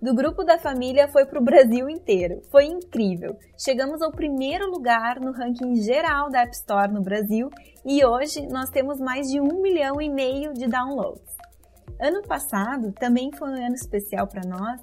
Do 0.00 0.14
grupo 0.14 0.44
da 0.44 0.58
família 0.58 1.08
foi 1.08 1.24
para 1.24 1.40
o 1.40 1.44
Brasil 1.44 1.88
inteiro. 1.88 2.42
Foi 2.50 2.66
incrível. 2.66 3.34
Chegamos 3.56 4.02
ao 4.02 4.12
primeiro 4.12 4.70
lugar 4.70 5.18
no 5.18 5.32
ranking 5.32 5.74
geral 5.76 6.28
da 6.28 6.42
App 6.42 6.54
Store 6.54 6.92
no 6.92 7.00
Brasil 7.00 7.48
e 7.82 8.04
hoje 8.04 8.46
nós 8.46 8.68
temos 8.68 9.00
mais 9.00 9.26
de 9.30 9.40
um 9.40 9.62
milhão 9.62 9.98
e 9.98 10.10
meio 10.10 10.52
de 10.52 10.66
downloads. 10.66 11.34
Ano 11.98 12.20
passado 12.22 12.92
também 12.92 13.30
foi 13.32 13.48
um 13.48 13.54
ano 13.54 13.74
especial 13.74 14.26
para 14.26 14.46
nós 14.46 14.82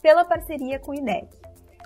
pela 0.00 0.24
parceria 0.24 0.78
com 0.78 0.92
o 0.92 0.94
IDEC. 0.94 1.28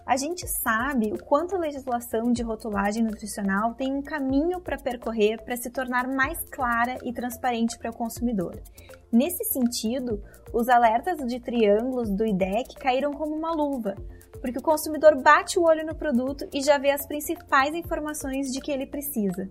A 0.07 0.17
gente 0.17 0.47
sabe 0.47 1.13
o 1.13 1.25
quanto 1.25 1.57
a 1.57 1.59
legislação 1.59 2.31
de 2.31 2.43
rotulagem 2.43 3.03
nutricional 3.03 3.75
tem 3.75 3.93
um 3.93 4.03
caminho 4.03 4.61
para 4.61 4.79
percorrer 4.79 5.43
para 5.45 5.57
se 5.57 5.71
tornar 5.71 6.07
mais 6.07 6.39
clara 6.51 6.99
e 7.05 7.13
transparente 7.13 7.77
para 7.79 7.91
o 7.91 7.97
consumidor. 7.97 8.61
Nesse 9.13 9.45
sentido, 9.45 10.23
os 10.53 10.69
alertas 10.69 11.19
de 11.27 11.41
triângulos 11.41 12.11
do 12.11 12.25
IDEC 12.25 12.75
caíram 12.77 13.13
como 13.13 13.35
uma 13.35 13.53
luva, 13.53 13.97
porque 14.41 14.59
o 14.59 14.63
consumidor 14.63 15.21
bate 15.21 15.59
o 15.59 15.65
olho 15.65 15.85
no 15.85 15.95
produto 15.95 16.49
e 16.53 16.63
já 16.63 16.79
vê 16.79 16.91
as 16.91 17.07
principais 17.07 17.75
informações 17.75 18.53
de 18.53 18.61
que 18.61 18.71
ele 18.71 18.87
precisa. 18.87 19.49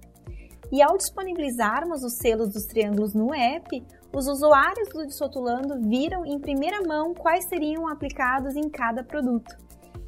E 0.72 0.82
ao 0.82 0.98
disponibilizarmos 0.98 2.04
os 2.04 2.18
selos 2.18 2.50
dos 2.54 2.66
triângulos 2.66 3.14
no 3.14 3.34
app, 3.34 3.84
os 4.16 4.28
usuários 4.28 4.90
do 4.90 5.06
Dissotulando 5.06 5.80
viram 5.88 6.26
em 6.26 6.40
primeira 6.40 6.82
mão 6.88 7.14
quais 7.14 7.46
seriam 7.46 7.88
aplicados 7.88 8.56
em 8.56 8.70
cada 8.70 9.04
produto. 9.04 9.58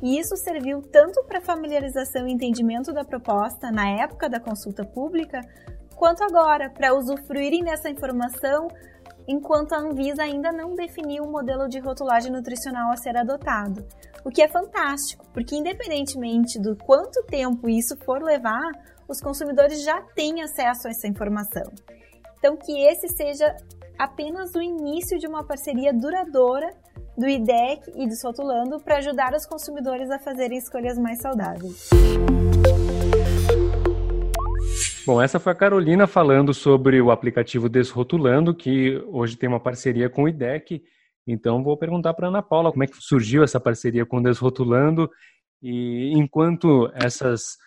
E 0.01 0.17
isso 0.17 0.35
serviu 0.35 0.81
tanto 0.81 1.23
para 1.23 1.41
familiarização 1.41 2.27
e 2.27 2.31
entendimento 2.31 2.91
da 2.93 3.03
proposta 3.03 3.71
na 3.71 3.87
época 3.89 4.29
da 4.29 4.39
consulta 4.39 4.83
pública, 4.83 5.41
quanto 5.95 6.23
agora 6.23 6.69
para 6.69 6.95
usufruírem 6.95 7.63
dessa 7.63 7.89
informação 7.89 8.67
enquanto 9.31 9.73
a 9.73 9.79
Anvisa 9.79 10.23
ainda 10.23 10.51
não 10.51 10.75
definiu 10.75 11.23
um 11.23 11.31
modelo 11.31 11.67
de 11.67 11.79
rotulagem 11.79 12.31
nutricional 12.31 12.91
a 12.91 12.97
ser 12.97 13.15
adotado. 13.17 13.85
O 14.23 14.29
que 14.29 14.41
é 14.41 14.47
fantástico, 14.47 15.25
porque 15.33 15.55
independentemente 15.55 16.59
do 16.59 16.75
quanto 16.75 17.23
tempo 17.23 17.69
isso 17.69 17.97
for 18.05 18.21
levar, 18.21 18.71
os 19.07 19.19
consumidores 19.19 19.83
já 19.83 20.01
têm 20.15 20.41
acesso 20.41 20.87
a 20.87 20.91
essa 20.91 21.07
informação. 21.07 21.71
Então, 22.37 22.57
que 22.57 22.85
esse 22.87 23.07
seja 23.09 23.55
apenas 23.97 24.53
o 24.55 24.61
início 24.61 25.17
de 25.19 25.27
uma 25.27 25.45
parceria 25.45 25.93
duradoura 25.93 26.69
do 27.17 27.27
IDEC 27.27 27.91
e 27.95 28.07
do 28.07 28.15
Sotulando 28.15 28.79
para 28.79 28.97
ajudar 28.97 29.33
os 29.33 29.45
consumidores 29.45 30.09
a 30.09 30.19
fazerem 30.19 30.57
escolhas 30.57 30.97
mais 30.97 31.21
saudáveis. 31.21 31.89
Bom, 35.11 35.21
essa 35.21 35.41
foi 35.41 35.51
a 35.51 35.55
Carolina 35.55 36.07
falando 36.07 36.53
sobre 36.53 37.01
o 37.01 37.11
aplicativo 37.11 37.67
Desrotulando, 37.67 38.55
que 38.55 38.95
hoje 39.09 39.35
tem 39.35 39.49
uma 39.49 39.59
parceria 39.59 40.09
com 40.09 40.23
o 40.23 40.29
IDEC. 40.29 40.81
Então, 41.27 41.61
vou 41.61 41.75
perguntar 41.75 42.13
para 42.13 42.29
Ana 42.29 42.41
Paula 42.41 42.71
como 42.71 42.85
é 42.85 42.87
que 42.87 42.95
surgiu 42.97 43.43
essa 43.43 43.59
parceria 43.59 44.05
com 44.05 44.19
o 44.19 44.23
Desrotulando 44.23 45.11
e 45.61 46.13
enquanto 46.13 46.89
essas 46.93 47.57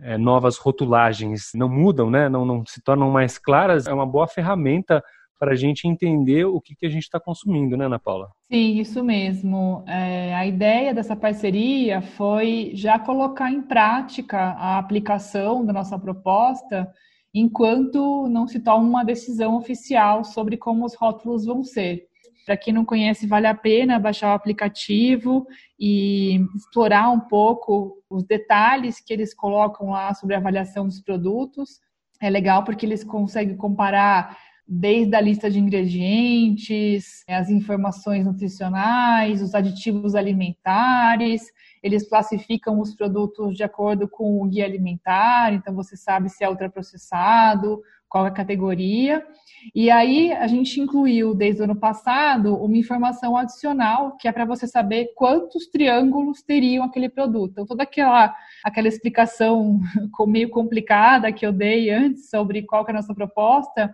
é, 0.00 0.16
novas 0.16 0.56
rotulagens 0.56 1.50
não 1.54 1.68
mudam, 1.68 2.10
né, 2.10 2.26
não, 2.26 2.46
não 2.46 2.64
se 2.64 2.82
tornam 2.82 3.10
mais 3.10 3.36
claras, 3.36 3.86
é 3.86 3.92
uma 3.92 4.06
boa 4.06 4.26
ferramenta 4.26 5.04
para 5.44 5.52
a 5.52 5.56
gente 5.56 5.86
entender 5.86 6.46
o 6.46 6.58
que, 6.58 6.74
que 6.74 6.86
a 6.86 6.88
gente 6.88 7.02
está 7.02 7.20
consumindo, 7.20 7.76
né, 7.76 7.84
Ana 7.84 7.98
Paula? 7.98 8.30
Sim, 8.50 8.78
isso 8.80 9.04
mesmo. 9.04 9.84
É, 9.86 10.34
a 10.34 10.46
ideia 10.46 10.94
dessa 10.94 11.14
parceria 11.14 12.00
foi 12.00 12.70
já 12.72 12.98
colocar 12.98 13.52
em 13.52 13.60
prática 13.60 14.38
a 14.38 14.78
aplicação 14.78 15.62
da 15.62 15.70
nossa 15.70 15.98
proposta 15.98 16.88
enquanto 17.34 18.26
não 18.28 18.48
se 18.48 18.58
toma 18.58 18.88
uma 18.88 19.04
decisão 19.04 19.54
oficial 19.54 20.24
sobre 20.24 20.56
como 20.56 20.86
os 20.86 20.94
rótulos 20.94 21.44
vão 21.44 21.62
ser. 21.62 22.04
Para 22.46 22.56
quem 22.56 22.72
não 22.72 22.86
conhece, 22.86 23.26
vale 23.26 23.46
a 23.46 23.54
pena 23.54 23.98
baixar 23.98 24.30
o 24.30 24.36
aplicativo 24.36 25.46
e 25.78 26.40
explorar 26.56 27.10
um 27.10 27.20
pouco 27.20 28.02
os 28.08 28.24
detalhes 28.24 28.98
que 28.98 29.12
eles 29.12 29.34
colocam 29.34 29.90
lá 29.90 30.14
sobre 30.14 30.36
a 30.36 30.38
avaliação 30.38 30.86
dos 30.86 31.02
produtos. 31.02 31.80
É 32.18 32.30
legal 32.30 32.64
porque 32.64 32.86
eles 32.86 33.04
conseguem 33.04 33.58
comparar 33.58 34.38
desde 34.66 35.14
a 35.14 35.20
lista 35.20 35.50
de 35.50 35.58
ingredientes, 35.58 37.22
as 37.28 37.50
informações 37.50 38.24
nutricionais, 38.24 39.42
os 39.42 39.54
aditivos 39.54 40.14
alimentares. 40.14 41.42
Eles 41.82 42.08
classificam 42.08 42.80
os 42.80 42.94
produtos 42.94 43.56
de 43.56 43.62
acordo 43.62 44.08
com 44.08 44.42
o 44.42 44.46
guia 44.46 44.64
alimentar, 44.64 45.52
então 45.52 45.74
você 45.74 45.96
sabe 45.96 46.30
se 46.30 46.42
é 46.42 46.48
ultraprocessado, 46.48 47.82
qual 48.14 48.26
é 48.26 48.28
a 48.28 48.32
categoria. 48.32 49.26
E 49.74 49.90
aí 49.90 50.32
a 50.32 50.46
gente 50.46 50.80
incluiu 50.80 51.34
desde 51.34 51.60
o 51.60 51.64
ano 51.64 51.74
passado 51.74 52.54
uma 52.54 52.76
informação 52.76 53.36
adicional 53.36 54.16
que 54.16 54.28
é 54.28 54.32
para 54.32 54.44
você 54.44 54.68
saber 54.68 55.12
quantos 55.16 55.66
triângulos 55.66 56.40
teriam 56.40 56.84
aquele 56.84 57.08
produto. 57.08 57.50
Então 57.50 57.66
toda 57.66 57.82
aquela 57.82 58.32
aquela 58.62 58.86
explicação 58.86 59.80
meio 60.28 60.48
complicada 60.48 61.32
que 61.32 61.44
eu 61.44 61.52
dei 61.52 61.90
antes 61.90 62.30
sobre 62.30 62.62
qual 62.62 62.86
é 62.86 62.90
a 62.92 62.94
nossa 62.94 63.14
proposta, 63.14 63.92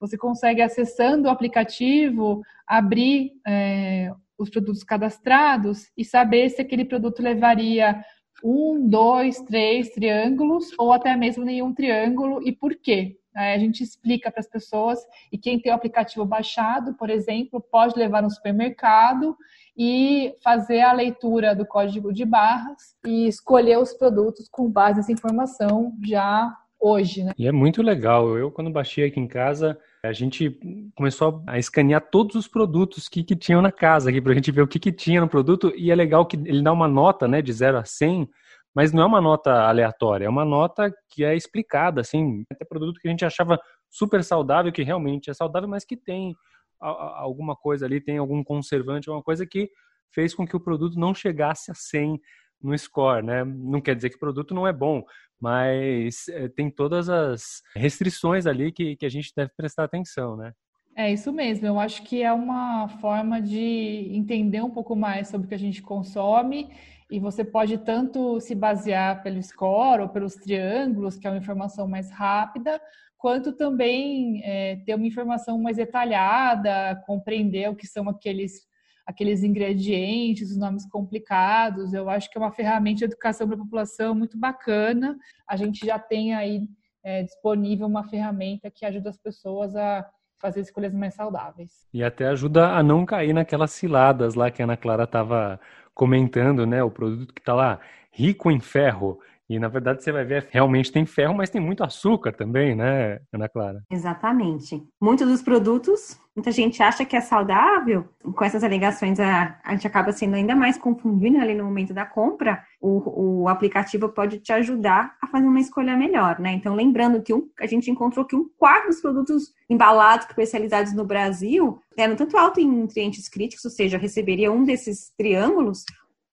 você 0.00 0.16
consegue, 0.16 0.62
acessando 0.62 1.28
o 1.28 1.30
aplicativo, 1.30 2.42
abrir 2.66 3.32
é, 3.46 4.10
os 4.38 4.50
produtos 4.50 4.84
cadastrados 4.84 5.90
e 5.96 6.04
saber 6.04 6.50
se 6.50 6.60
aquele 6.60 6.84
produto 6.84 7.22
levaria 7.22 8.04
um, 8.44 8.88
dois, 8.88 9.40
três 9.42 9.90
triângulos 9.90 10.66
ou 10.78 10.92
até 10.92 11.16
mesmo 11.16 11.44
nenhum 11.44 11.72
triângulo 11.72 12.46
e 12.46 12.52
por 12.52 12.74
quê. 12.74 13.18
a 13.34 13.58
gente 13.58 13.82
explica 13.82 14.30
para 14.30 14.40
as 14.40 14.48
pessoas 14.48 14.98
e 15.32 15.38
quem 15.38 15.60
tem 15.60 15.72
o 15.72 15.74
aplicativo 15.74 16.24
baixado, 16.24 16.94
por 16.94 17.10
exemplo, 17.10 17.60
pode 17.60 17.98
levar 17.98 18.22
no 18.22 18.30
supermercado 18.30 19.36
e 19.76 20.34
fazer 20.42 20.80
a 20.80 20.92
leitura 20.92 21.54
do 21.54 21.66
código 21.66 22.12
de 22.12 22.24
barras 22.24 22.96
e 23.06 23.26
escolher 23.26 23.78
os 23.78 23.92
produtos 23.92 24.48
com 24.48 24.70
base 24.70 24.98
nessa 24.98 25.12
informação 25.12 25.92
já 26.02 26.54
hoje, 26.80 27.24
né? 27.24 27.32
E 27.38 27.46
é 27.46 27.52
muito 27.52 27.82
legal. 27.82 28.36
Eu, 28.36 28.50
quando 28.50 28.70
baixei 28.70 29.06
aqui 29.06 29.20
em 29.20 29.26
casa, 29.26 29.78
a 30.02 30.12
gente 30.12 30.58
começou 30.94 31.42
a 31.46 31.58
escanear 31.58 32.00
todos 32.10 32.36
os 32.36 32.48
produtos 32.48 33.08
que, 33.08 33.22
que 33.24 33.36
tinham 33.36 33.60
na 33.60 33.72
casa 33.72 34.10
aqui, 34.10 34.20
para 34.20 34.32
a 34.32 34.34
gente 34.34 34.50
ver 34.52 34.62
o 34.62 34.68
que, 34.68 34.78
que 34.78 34.92
tinha 34.92 35.20
no 35.20 35.28
produto. 35.28 35.72
E 35.76 35.90
é 35.90 35.94
legal 35.94 36.26
que 36.26 36.36
ele 36.36 36.62
dá 36.62 36.72
uma 36.72 36.88
nota, 36.88 37.26
né, 37.26 37.42
de 37.42 37.52
0 37.52 37.78
a 37.78 37.84
100, 37.84 38.28
mas 38.74 38.92
não 38.92 39.02
é 39.02 39.06
uma 39.06 39.20
nota 39.20 39.50
aleatória, 39.66 40.26
é 40.26 40.28
uma 40.28 40.44
nota 40.44 40.92
que 41.08 41.24
é 41.24 41.34
explicada, 41.34 42.02
assim, 42.02 42.44
até 42.52 42.64
produto 42.64 43.00
que 43.00 43.08
a 43.08 43.10
gente 43.10 43.24
achava 43.24 43.58
super 43.88 44.22
saudável, 44.22 44.70
que 44.70 44.82
realmente 44.82 45.30
é 45.30 45.34
saudável, 45.34 45.68
mas 45.68 45.84
que 45.84 45.96
tem 45.96 46.34
alguma 46.78 47.56
coisa 47.56 47.86
ali, 47.86 48.02
tem 48.02 48.18
algum 48.18 48.44
conservante, 48.44 49.08
alguma 49.08 49.24
coisa 49.24 49.46
que 49.46 49.70
fez 50.12 50.34
com 50.34 50.46
que 50.46 50.54
o 50.54 50.60
produto 50.60 50.98
não 50.98 51.14
chegasse 51.14 51.70
a 51.70 51.74
100 51.74 52.20
no 52.62 52.76
score, 52.76 53.24
né? 53.24 53.44
Não 53.44 53.80
quer 53.80 53.94
dizer 53.94 54.10
que 54.10 54.16
o 54.16 54.20
produto 54.20 54.54
não 54.54 54.66
é 54.66 54.72
bom, 54.72 55.02
mas 55.40 56.28
é, 56.28 56.48
tem 56.48 56.70
todas 56.70 57.08
as 57.08 57.62
restrições 57.74 58.46
ali 58.46 58.72
que, 58.72 58.96
que 58.96 59.06
a 59.06 59.10
gente 59.10 59.32
deve 59.36 59.50
prestar 59.56 59.84
atenção, 59.84 60.36
né? 60.36 60.52
É 60.96 61.12
isso 61.12 61.30
mesmo. 61.30 61.66
Eu 61.66 61.78
acho 61.78 62.02
que 62.04 62.22
é 62.22 62.32
uma 62.32 62.88
forma 62.88 63.40
de 63.40 64.08
entender 64.12 64.62
um 64.62 64.70
pouco 64.70 64.96
mais 64.96 65.28
sobre 65.28 65.44
o 65.44 65.48
que 65.48 65.54
a 65.54 65.58
gente 65.58 65.82
consome 65.82 66.70
e 67.10 67.20
você 67.20 67.44
pode 67.44 67.78
tanto 67.78 68.40
se 68.40 68.54
basear 68.54 69.22
pelo 69.22 69.42
score 69.42 70.02
ou 70.02 70.08
pelos 70.08 70.34
triângulos, 70.34 71.18
que 71.18 71.26
é 71.26 71.30
uma 71.30 71.38
informação 71.38 71.86
mais 71.86 72.10
rápida, 72.10 72.80
quanto 73.18 73.52
também 73.52 74.42
é, 74.42 74.76
ter 74.86 74.94
uma 74.94 75.06
informação 75.06 75.60
mais 75.60 75.76
detalhada, 75.76 76.96
compreender 77.06 77.68
o 77.70 77.76
que 77.76 77.86
são 77.86 78.08
aqueles 78.08 78.66
aqueles 79.06 79.44
ingredientes, 79.44 80.50
os 80.50 80.56
nomes 80.56 80.84
complicados. 80.84 81.94
Eu 81.94 82.10
acho 82.10 82.28
que 82.28 82.36
é 82.36 82.40
uma 82.40 82.50
ferramenta 82.50 82.98
de 82.98 83.04
educação 83.04 83.46
para 83.46 83.56
a 83.56 83.60
população 83.60 84.14
muito 84.14 84.36
bacana. 84.36 85.16
A 85.48 85.56
gente 85.56 85.86
já 85.86 85.98
tem 85.98 86.34
aí 86.34 86.68
é, 87.04 87.22
disponível 87.22 87.86
uma 87.86 88.02
ferramenta 88.02 88.70
que 88.70 88.84
ajuda 88.84 89.08
as 89.08 89.16
pessoas 89.16 89.76
a 89.76 90.04
fazer 90.38 90.60
escolhas 90.60 90.92
mais 90.92 91.14
saudáveis. 91.14 91.86
E 91.94 92.02
até 92.02 92.26
ajuda 92.26 92.72
a 92.72 92.82
não 92.82 93.06
cair 93.06 93.32
naquelas 93.32 93.70
ciladas 93.70 94.34
lá 94.34 94.50
que 94.50 94.60
a 94.60 94.64
Ana 94.64 94.76
Clara 94.76 95.04
estava 95.04 95.60
comentando, 95.94 96.66
né? 96.66 96.82
O 96.82 96.90
produto 96.90 97.32
que 97.32 97.40
está 97.40 97.54
lá 97.54 97.80
rico 98.10 98.50
em 98.50 98.60
ferro 98.60 99.20
e 99.48 99.58
na 99.58 99.68
verdade 99.68 100.02
você 100.02 100.10
vai 100.10 100.24
ver, 100.24 100.48
realmente 100.50 100.90
tem 100.90 101.06
ferro, 101.06 101.34
mas 101.34 101.50
tem 101.50 101.60
muito 101.60 101.84
açúcar 101.84 102.32
também, 102.32 102.74
né, 102.74 103.20
Ana 103.32 103.48
Clara? 103.48 103.82
Exatamente. 103.90 104.82
Muitos 105.00 105.28
dos 105.28 105.42
produtos, 105.42 106.18
muita 106.34 106.50
gente 106.50 106.82
acha 106.82 107.04
que 107.04 107.16
é 107.16 107.20
saudável. 107.20 108.08
Com 108.34 108.44
essas 108.44 108.64
alegações, 108.64 109.20
a, 109.20 109.58
a 109.64 109.72
gente 109.72 109.86
acaba 109.86 110.12
sendo 110.12 110.34
ainda 110.34 110.56
mais 110.56 110.76
confundido 110.76 111.38
ali 111.38 111.54
no 111.54 111.64
momento 111.64 111.94
da 111.94 112.04
compra. 112.04 112.64
O, 112.80 113.42
o 113.42 113.48
aplicativo 113.48 114.08
pode 114.08 114.40
te 114.40 114.52
ajudar 114.52 115.16
a 115.22 115.26
fazer 115.28 115.46
uma 115.46 115.60
escolha 115.60 115.96
melhor, 115.96 116.38
né? 116.40 116.52
Então, 116.52 116.74
lembrando 116.74 117.22
que 117.22 117.32
um, 117.32 117.48
a 117.60 117.66
gente 117.66 117.90
encontrou 117.90 118.24
que 118.24 118.34
um 118.34 118.48
quarto 118.58 118.88
dos 118.88 119.00
produtos 119.00 119.54
embalados, 119.70 120.26
comercializados 120.26 120.92
no 120.92 121.04
Brasil, 121.04 121.80
eram 121.96 122.16
tanto 122.16 122.36
alto 122.36 122.60
em 122.60 122.68
nutrientes 122.68 123.28
críticos, 123.28 123.64
ou 123.64 123.70
seja, 123.70 123.96
receberia 123.96 124.50
um 124.50 124.64
desses 124.64 125.12
triângulos, 125.16 125.84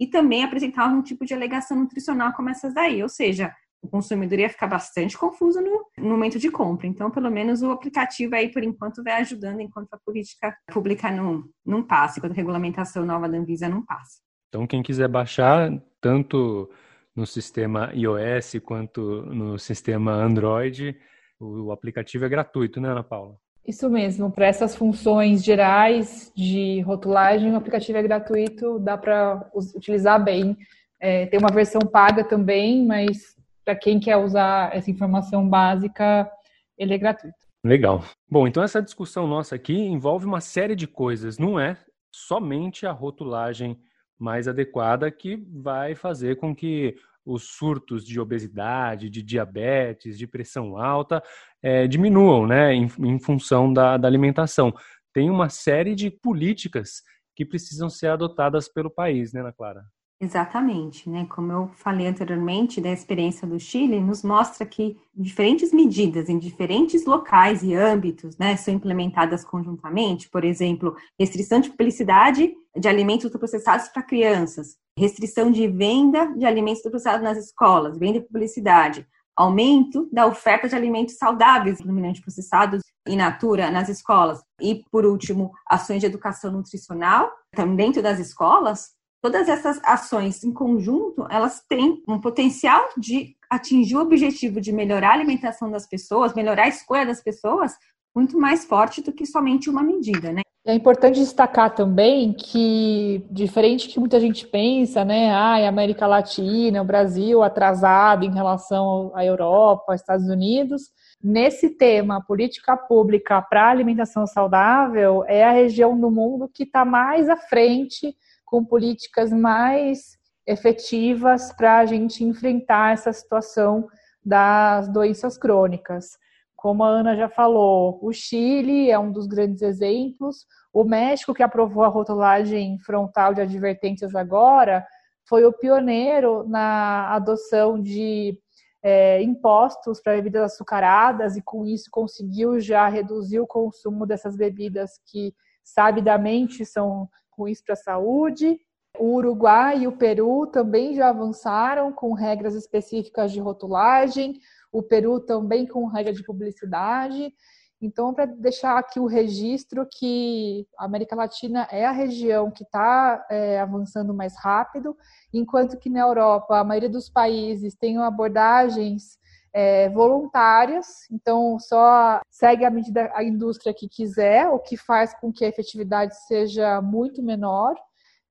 e 0.04 0.08
também 0.08 0.43
apresentar 0.43 0.84
algum 0.84 1.01
tipo 1.01 1.26
de 1.26 1.34
alegação 1.34 1.78
nutricional 1.78 2.34
como 2.34 2.49
essas 2.49 2.74
daí, 2.74 3.01
ou 3.01 3.08
seja, 3.08 3.54
o 3.82 3.88
consumidor 3.88 4.38
ia 4.38 4.49
ficar 4.49 4.68
bastante 4.68 5.18
confuso 5.18 5.62
no, 5.62 5.86
no, 5.97 6.10
momento 6.10 6.38
de 6.38 6.51
compra. 6.51 6.88
Então, 6.88 7.10
pelo 7.10 7.32
menos 7.32 7.62
o 7.62 7.72
aplicativo 7.72 8.36
aí, 8.36 8.51
por 8.51 8.62
enquanto, 8.64 9.01
vai 9.01 9.22
ajudando 9.22 9.62
enquanto 9.62 9.93
a 9.93 9.99
política 10.06 10.54
pública 10.74 11.10
não, 11.10 11.45
não 11.66 11.82
passa, 11.82 12.20
enquanto 12.20 12.34
a 12.34 12.36
regulamentação 12.36 13.06
nova 13.06 13.30
da 13.30 13.38
Anvisa 13.38 13.70
não 13.70 13.86
passa. 13.86 14.20
Então, 14.49 14.68
quem 14.68 14.84
quiser 14.84 15.08
baixar, 15.08 15.72
tanto 16.01 16.70
no 17.16 17.26
sistema 17.26 17.89
iOS 17.93 18.56
quanto 18.62 19.22
no 19.28 19.58
sistema 19.58 20.12
Android, 20.12 20.97
o 21.39 21.72
aplicativo 21.72 22.26
é 22.26 22.30
gratuito, 22.30 22.82
né, 22.82 22.89
Ana 22.89 23.04
Paula? 23.04 23.38
Isso 23.66 23.89
mesmo, 23.89 24.30
para 24.30 24.47
essas 24.47 24.76
funções 24.76 25.43
gerais 25.43 26.32
de 26.36 26.82
rotulagem, 26.82 27.51
o 27.51 27.55
aplicativo 27.55 27.97
é 27.97 28.03
gratuito, 28.03 28.78
dá 28.80 28.97
para 28.97 29.49
utilizar 29.76 30.24
bem 30.24 30.57
É, 30.99 31.26
tem 31.26 31.38
uma 31.38 31.51
versão 31.51 31.82
paga 31.82 32.24
também, 32.24 32.86
mas 32.86 33.36
para 33.66 33.76
quem 33.76 33.99
quer 33.99 34.16
usar 34.16 34.74
essa 34.74 34.89
informação 34.89 35.47
básica, 35.47 36.30
ele 36.78 36.93
é 36.93 36.97
gratuito. 36.97 37.36
Legal. 37.66 38.03
Bom, 38.30 38.47
então 38.47 38.64
essa 38.64 38.82
discussão 38.82 39.28
nossa 39.28 39.55
aqui 39.55 39.74
envolve 39.74 40.26
uma 40.26 40.39
série 40.41 40.76
de 40.76 40.88
coisas, 40.88 41.38
não 41.38 41.59
é 41.59 41.78
somente 42.09 42.86
a 42.86 42.91
rotulagem 42.91 43.78
mais 44.20 44.47
adequada 44.47 45.11
que 45.11 45.36
vai 45.51 45.95
fazer 45.95 46.38
com 46.38 46.55
que 46.55 46.95
os 47.26 47.43
surtos 47.43 48.05
de 48.05 48.19
obesidade, 48.19 49.09
de 49.09 49.21
diabetes, 49.21 50.17
de 50.17 50.28
pressão 50.28 50.78
alta 50.78 51.24
é, 51.61 51.88
diminuam, 51.88 52.45
né, 52.45 52.74
em, 52.74 52.89
em 52.99 53.19
função 53.19 53.71
da, 53.71 53.97
da 53.97 54.07
alimentação. 54.07 54.74
Tem 55.13 55.30
uma 55.30 55.49
série 55.49 55.95
de 55.95 56.09
políticas 56.09 57.01
que 57.36 57.45
precisam 57.45 57.89
ser 57.89 58.07
adotadas 58.07 58.67
pelo 58.67 58.89
país, 58.89 59.34
né, 59.34 59.41
Ana 59.41 59.53
Clara? 59.53 59.84
Exatamente, 60.24 61.09
né? 61.09 61.26
Como 61.30 61.51
eu 61.51 61.67
falei 61.76 62.07
anteriormente 62.07 62.80
da 62.80 62.89
experiência 62.89 63.45
do 63.45 63.59
Chile, 63.59 63.99
nos 63.99 64.24
mostra 64.24 64.65
que 64.65 64.97
diferentes 65.13 65.74
medidas 65.74 66.30
em 66.30 66.39
diferentes 66.39 67.05
locais 67.05 67.61
e 67.61 67.74
âmbitos, 67.74 68.38
né, 68.38 68.55
são 68.55 68.74
implementadas 68.74 69.43
conjuntamente. 69.43 70.30
Por 70.30 70.45
exemplo, 70.45 70.95
restrição 71.19 71.59
de 71.59 71.71
publicidade 71.71 72.53
de 72.74 72.88
alimentos 72.88 73.26
ultraprocessados 73.26 73.89
para 73.89 74.01
crianças, 74.01 74.78
restrição 74.98 75.52
de 75.52 75.68
venda 75.68 76.28
de 76.38 76.46
alimentos 76.46 76.80
ultraprocessados 76.80 77.24
nas 77.24 77.38
escolas, 77.38 77.98
venda 77.98 78.18
e 78.18 78.22
publicidade, 78.22 79.08
aumento 79.36 80.08
da 80.12 80.28
oferta 80.28 80.70
de 80.70 80.76
alimentos 80.76 81.16
saudáveis, 81.16 81.80
minimamente 81.80 82.22
processados 82.22 82.82
in 83.08 83.18
natura 83.18 83.72
nas 83.72 83.89
escolas. 83.89 84.41
E, 84.62 84.84
por 84.91 85.06
último, 85.06 85.52
ações 85.68 86.00
de 86.00 86.06
educação 86.06 86.52
nutricional, 86.52 87.32
também 87.52 87.88
dentro 87.88 88.02
das 88.02 88.20
escolas, 88.20 88.91
todas 89.22 89.50
essas 89.50 89.80
ações 89.84 90.44
em 90.44 90.52
conjunto, 90.52 91.26
elas 91.30 91.64
têm 91.68 92.04
um 92.08 92.20
potencial 92.20 92.89
de 92.98 93.36
atingir 93.50 93.96
o 93.96 94.02
objetivo 94.02 94.62
de 94.62 94.72
melhorar 94.72 95.10
a 95.10 95.14
alimentação 95.14 95.70
das 95.70 95.88
pessoas, 95.88 96.34
melhorar 96.34 96.64
a 96.64 96.70
escolha 96.70 97.06
das 97.06 97.22
pessoas, 97.22 97.74
muito 98.16 98.38
mais 98.38 98.66
forte 98.66 99.02
do 99.02 99.12
que 99.12 99.26
somente 99.26 99.70
uma 99.70 99.82
medida, 99.82 100.32
né? 100.32 100.41
É 100.66 100.74
importante 100.74 101.20
destacar 101.20 101.76
também 101.76 102.32
que, 102.32 103.22
diferente 103.30 103.89
que 103.89 103.99
muita 103.99 104.18
gente 104.18 104.47
pensa, 104.47 105.03
né? 105.03 105.30
Ah, 105.30 105.55
a 105.55 105.68
América 105.68 106.07
Latina, 106.07 106.82
o 106.82 106.86
Brasil 106.86 107.43
atrasado 107.43 108.24
em 108.24 108.34
relação 108.34 109.11
à 109.14 109.26
Europa, 109.26 109.93
Estados 109.93 110.30
Unidos. 110.30 110.84
Nesse 111.22 111.72
tema, 111.72 112.24
política 112.26 112.78
pública 112.78 113.41
para 113.41 113.70
alimentação 113.70 114.26
saudável, 114.26 115.26
é 115.28 115.43
a 115.43 115.51
região 115.51 115.99
do 115.99 116.09
mundo 116.09 116.49
que 116.53 116.64
está 116.64 116.86
mais 116.86 117.28
à 117.28 117.36
frente 117.36 118.16
com 118.45 118.64
políticas 118.64 119.34
mais 119.34 120.18
efetivas 120.47 121.51
para 121.51 121.80
a 121.80 121.86
gente 121.86 122.24
enfrentar 122.24 122.93
essa 122.93 123.11
situação 123.11 123.86
das 124.26 124.88
doenças 124.88 125.38
crônicas. 125.38 126.18
Como 126.64 126.82
a 126.82 126.88
Ana 126.88 127.14
já 127.14 127.28
falou, 127.28 127.99
o 128.01 128.14
Chile 128.14 128.89
é 128.89 128.97
um 128.97 129.11
dos 129.11 129.28
grandes 129.28 129.61
exemplos. 129.61 130.45
O 130.72 130.86
México, 130.86 131.34
que 131.34 131.43
aprovou 131.43 131.84
a 131.84 131.89
rotulagem 131.89 132.80
frontal 132.80 133.34
de 133.34 133.41
advertências 133.41 134.16
agora, 134.16 134.88
foi 135.28 135.43
o 135.43 135.51
pioneiro 135.51 136.47
na 136.47 137.14
adoção 137.16 137.78
de 137.78 138.39
é, 138.82 139.22
impostos 139.22 139.99
para 139.99 140.16
bebidas 140.16 140.53
açucaradas 140.53 141.36
e, 141.36 141.41
com 141.41 141.66
isso, 141.66 141.89
conseguiu 141.91 142.57
já 142.61 142.88
reduzir 142.88 143.41
o 143.41 143.47
consumo 143.47 144.05
dessas 144.05 144.38
bebidas 144.38 144.91
que, 145.07 145.36
sabidamente, 145.66 146.66
são 146.66 147.09
ruins 147.38 147.61
para 147.61 147.74
a 147.74 147.76
saúde. 147.76 148.57
O 148.97 149.16
Uruguai 149.16 149.80
e 149.80 149.88
o 149.88 149.97
Peru 149.97 150.47
também 150.47 150.93
já 150.93 151.09
avançaram 151.09 151.91
com 151.91 152.14
regras 152.14 152.55
específicas 152.55 153.34
de 153.34 153.41
rotulagem, 153.41 154.39
o 154.74 154.82
Peru 154.82 155.19
também 155.19 155.67
com 155.67 155.86
regra 155.86 156.11
de 156.11 156.24
publicidade. 156.24 157.32
Então, 157.80 158.13
para 158.13 158.26
deixar 158.26 158.78
aqui 158.78 158.99
o 158.99 159.05
registro 159.05 159.86
que 159.86 160.65
a 160.80 160.86
América 160.86 161.15
Latina 161.15 161.67
é 161.69 161.86
a 161.86 161.91
região 161.91 162.49
que 162.49 162.63
está 162.63 163.26
é, 163.30 163.59
avançando 163.59 164.13
mais 164.13 164.36
rápido, 164.38 164.97
enquanto 165.34 165.78
que 165.78 165.89
na 165.89 165.99
Europa 165.99 166.57
a 166.57 166.63
maioria 166.63 166.89
dos 166.89 167.09
países 167.09 167.76
tem 167.76 167.97
abordagens 167.97 169.19
é, 169.53 169.89
voluntárias, 169.89 170.88
então 171.11 171.59
só 171.59 172.21
segue 172.32 172.65
a 172.65 172.71
medida 172.71 173.11
a 173.13 173.24
indústria 173.24 173.74
que 173.74 173.88
quiser, 173.88 174.47
o 174.47 174.59
que 174.59 174.76
faz 174.76 175.13
com 175.19 175.32
que 175.32 175.45
a 175.45 175.49
efetividade 175.49 176.15
seja 176.26 176.82
muito 176.82 177.21
menor. 177.21 177.76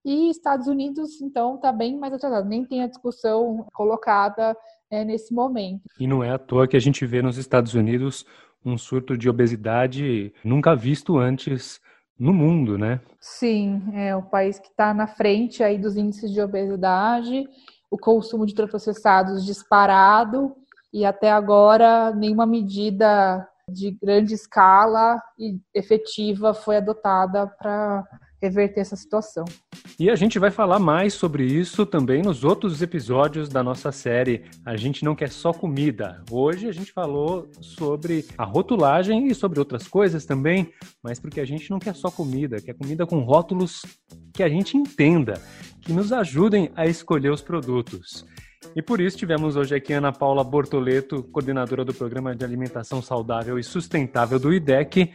E 0.05 0.31
Estados 0.31 0.67
Unidos, 0.67 1.21
então, 1.21 1.55
está 1.55 1.71
bem 1.71 1.97
mais 1.97 2.13
atrasado, 2.13 2.49
nem 2.49 2.65
tem 2.65 2.83
a 2.83 2.89
discussão 2.89 3.67
colocada 3.73 4.57
é, 4.93 5.05
nesse 5.07 5.33
momento. 5.33 5.81
E 5.99 6.07
não 6.07 6.23
é 6.23 6.31
à 6.31 6.39
toa 6.39 6.69
que 6.69 6.77
a 6.77 6.81
gente 6.81 7.07
vê 7.07 7.23
nos 7.23 7.39
Estados 7.39 7.73
Unidos 7.73 8.27
um 8.65 8.77
surto 8.77 9.17
de 9.17 9.29
obesidade 9.29 10.33
nunca 10.45 10.77
visto 10.77 11.19
antes 11.19 11.81
no 12.19 12.33
mundo, 12.33 12.77
né? 12.77 13.01
Sim, 13.19 13.83
é 13.95 14.15
o 14.15 14.23
país 14.23 14.59
que 14.59 14.69
está 14.69 14.93
na 14.93 15.07
frente 15.07 15.63
aí 15.63 15.79
dos 15.79 15.97
índices 15.97 16.31
de 16.31 16.41
obesidade, 16.41 17.49
o 17.91 17.99
consumo 17.99 18.45
de 18.45 18.53
ultraprocessados 18.53 19.45
disparado, 19.45 20.55
e 20.93 21.07
até 21.07 21.33
agora 21.33 22.15
nenhuma 22.15 22.47
medida 22.47 23.49
de 23.67 23.93
grande 23.93 24.35
escala 24.35 25.21
e 25.39 25.59
efetiva 25.75 26.53
foi 26.53 26.77
adotada 26.77 27.47
para 27.47 28.05
reverter 28.43 28.81
essa 28.81 28.97
situação. 28.97 29.45
E 29.99 30.11
a 30.11 30.17
gente 30.17 30.39
vai 30.39 30.51
falar 30.51 30.81
mais 30.81 31.15
sobre 31.15 31.45
isso 31.45 31.87
também 31.87 32.23
nos 32.23 32.43
outros 32.43 32.83
episódios 32.83 33.49
da 33.49 33.63
nossa 33.63 33.93
série 33.93 34.43
A 34.67 34.77
gente 34.77 35.05
não 35.05 35.15
quer 35.15 35.31
só 35.31 35.53
comida. 35.53 36.23
Hoje 36.31 36.69
a 36.69 36.73
gente 36.73 36.93
falou 36.93 37.49
sobre 37.61 38.25
a 38.37 38.45
rotulagem 38.45 39.29
e 39.29 39.35
sobre 39.35 39.61
outras 39.61 39.87
coisas 39.87 40.25
também, 40.25 40.73
mas 41.03 41.21
porque 41.21 41.41
a 41.41 41.45
gente 41.45 41.71
não 41.71 41.79
quer 41.79 41.95
só 41.95 42.11
comida, 42.11 42.61
quer 42.61 42.75
comida 42.75 43.07
com 43.07 43.21
rótulos 43.21 43.83
que 44.35 44.43
a 44.43 44.49
gente 44.49 44.77
entenda, 44.77 45.41
que 45.81 45.93
nos 45.93 46.13
ajudem 46.13 46.71
a 46.75 46.87
escolher 46.87 47.31
os 47.31 47.43
produtos. 47.43 48.27
E 48.75 48.81
por 48.81 49.01
isso 49.01 49.19
tivemos 49.19 49.57
hoje 49.57 49.75
aqui 49.75 49.93
Ana 49.93 50.13
Paula 50.13 50.43
Bortoleto, 50.43 51.23
coordenadora 51.25 51.85
do 51.85 51.93
Programa 51.93 52.35
de 52.35 52.45
Alimentação 52.45 53.03
Saudável 53.03 53.59
e 53.59 53.63
Sustentável 53.63 54.39
do 54.39 54.53
IDEC. 54.53 55.13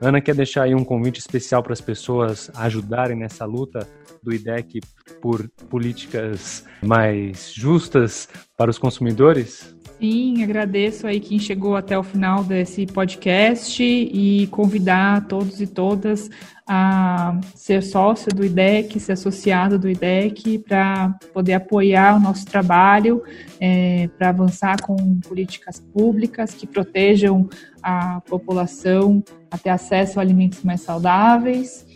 Ana 0.00 0.20
quer 0.20 0.34
deixar 0.34 0.64
aí 0.64 0.74
um 0.74 0.84
convite 0.84 1.18
especial 1.18 1.62
para 1.62 1.72
as 1.72 1.80
pessoas 1.80 2.50
ajudarem 2.54 3.16
nessa 3.16 3.44
luta 3.44 3.88
do 4.22 4.32
IDEC 4.32 4.80
por 5.20 5.48
políticas 5.70 6.64
mais 6.82 7.52
justas 7.52 8.28
para 8.56 8.70
os 8.70 8.78
consumidores? 8.78 9.74
Sim, 9.98 10.42
agradeço 10.42 11.06
aí 11.06 11.18
quem 11.20 11.38
chegou 11.38 11.74
até 11.74 11.98
o 11.98 12.02
final 12.02 12.44
desse 12.44 12.84
podcast 12.84 13.82
e 13.82 14.46
convidar 14.48 15.26
todos 15.26 15.60
e 15.60 15.66
todas 15.66 16.28
a 16.66 17.38
ser 17.54 17.82
sócio 17.82 18.28
do 18.34 18.44
IDEC, 18.44 18.98
ser 18.98 19.12
associado 19.12 19.78
do 19.78 19.88
IDEC, 19.88 20.58
para 20.58 21.16
poder 21.32 21.54
apoiar 21.54 22.16
o 22.16 22.20
nosso 22.20 22.44
trabalho, 22.44 23.22
é, 23.60 24.08
para 24.18 24.30
avançar 24.30 24.80
com 24.82 24.96
políticas 25.20 25.78
públicas 25.78 26.52
que 26.54 26.66
protejam 26.66 27.48
a 27.80 28.20
população 28.22 29.22
a 29.48 29.56
ter 29.56 29.70
acesso 29.70 30.18
a 30.18 30.22
alimentos 30.22 30.64
mais 30.64 30.80
saudáveis 30.80 31.86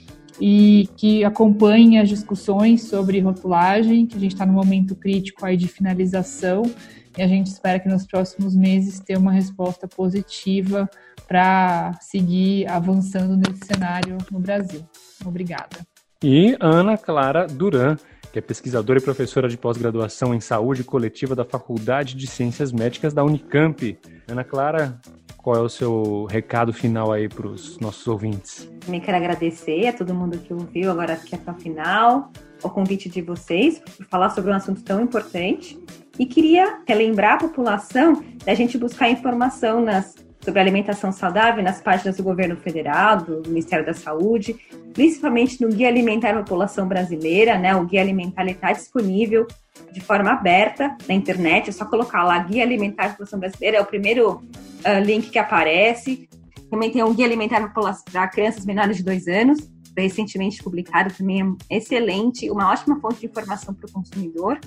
e 0.40 0.88
que 0.96 1.24
acompanhe 1.24 1.98
as 1.98 2.08
discussões 2.08 2.84
sobre 2.84 3.18
rotulagem, 3.20 4.06
que 4.06 4.16
a 4.16 4.20
gente 4.20 4.32
está 4.32 4.46
no 4.46 4.52
momento 4.52 4.94
crítico 4.94 5.44
aí 5.44 5.56
de 5.56 5.66
finalização 5.66 6.62
e 7.18 7.22
a 7.22 7.26
gente 7.26 7.48
espera 7.48 7.80
que 7.80 7.88
nos 7.88 8.06
próximos 8.06 8.54
meses 8.54 9.00
ter 9.00 9.18
uma 9.18 9.32
resposta 9.32 9.88
positiva 9.88 10.88
para 11.30 11.92
seguir 12.00 12.68
avançando 12.68 13.36
nesse 13.36 13.64
cenário 13.64 14.18
no 14.32 14.40
Brasil. 14.40 14.82
Obrigada. 15.24 15.78
E 16.24 16.56
Ana 16.58 16.98
Clara 16.98 17.46
Duran, 17.46 17.96
que 18.32 18.40
é 18.40 18.42
pesquisadora 18.42 18.98
e 18.98 19.02
professora 19.02 19.48
de 19.48 19.56
pós-graduação 19.56 20.34
em 20.34 20.40
saúde 20.40 20.82
coletiva 20.82 21.36
da 21.36 21.44
Faculdade 21.44 22.16
de 22.16 22.26
Ciências 22.26 22.72
Médicas 22.72 23.14
da 23.14 23.22
Unicamp. 23.22 23.96
Ana 24.26 24.42
Clara, 24.42 25.00
qual 25.36 25.54
é 25.54 25.60
o 25.60 25.68
seu 25.68 26.24
recado 26.24 26.72
final 26.72 27.12
aí 27.12 27.28
para 27.28 27.46
os 27.46 27.78
nossos 27.78 28.08
ouvintes? 28.08 28.68
Também 28.80 29.00
quero 29.00 29.16
agradecer 29.16 29.86
a 29.86 29.92
todo 29.92 30.12
mundo 30.12 30.36
que 30.36 30.52
ouviu 30.52 30.90
agora 30.90 31.12
aqui 31.12 31.36
até 31.36 31.52
o 31.52 31.54
final, 31.54 32.32
o 32.60 32.68
convite 32.68 33.08
de 33.08 33.22
vocês 33.22 33.78
por 33.78 34.04
falar 34.06 34.30
sobre 34.30 34.50
um 34.50 34.54
assunto 34.54 34.82
tão 34.82 35.00
importante. 35.00 35.78
E 36.18 36.26
queria 36.26 36.80
relembrar 36.88 37.34
a 37.34 37.38
população 37.38 38.20
da 38.44 38.52
gente 38.52 38.76
buscar 38.76 39.08
informação 39.08 39.80
nas, 39.80 40.16
sobre 40.40 40.60
alimentação 40.60 41.12
saudável 41.12 41.62
nas 41.62 41.80
páginas 41.80 42.16
do 42.16 42.22
governo 42.22 42.56
federal, 42.56 43.18
do 43.18 43.48
Ministério 43.48 43.84
da 43.84 43.92
Saúde, 43.92 44.56
principalmente 44.94 45.60
no 45.60 45.68
Guia 45.68 45.88
Alimentar 45.88 46.34
População 46.34 46.88
Brasileira, 46.88 47.58
né? 47.58 47.74
O 47.76 47.84
Guia 47.84 48.00
Alimentar 48.00 48.46
está 48.46 48.72
disponível 48.72 49.46
de 49.92 50.00
forma 50.00 50.30
aberta 50.30 50.96
na 51.06 51.14
internet, 51.14 51.68
é 51.68 51.72
só 51.72 51.84
colocar 51.84 52.24
lá 52.24 52.38
Guia 52.38 52.62
Alimentar 52.62 53.10
População 53.10 53.38
Brasileira, 53.38 53.76
é 53.76 53.80
o 53.80 53.86
primeiro 53.86 54.32
uh, 54.36 55.04
link 55.04 55.30
que 55.30 55.38
aparece. 55.38 56.28
Também 56.70 56.90
tem 56.90 57.02
um 57.02 57.14
Guia 57.14 57.26
Alimentar 57.26 57.72
para 58.10 58.28
crianças 58.28 58.64
menores 58.64 58.96
de 58.96 59.02
dois 59.02 59.26
anos, 59.28 59.58
recentemente 59.96 60.62
publicado, 60.62 61.12
também 61.12 61.56
é 61.68 61.76
excelente, 61.76 62.50
uma 62.50 62.70
ótima 62.70 62.98
fonte 63.00 63.20
de 63.20 63.26
informação 63.26 63.74
para 63.74 63.88
o 63.88 63.92
consumidor. 63.92 64.58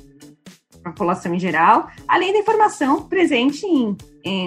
a 0.84 0.92
população 0.92 1.34
em 1.34 1.40
geral, 1.40 1.88
além 2.08 2.34
da 2.34 2.40
informação 2.40 3.04
presente 3.04 3.66
em, 3.66 3.96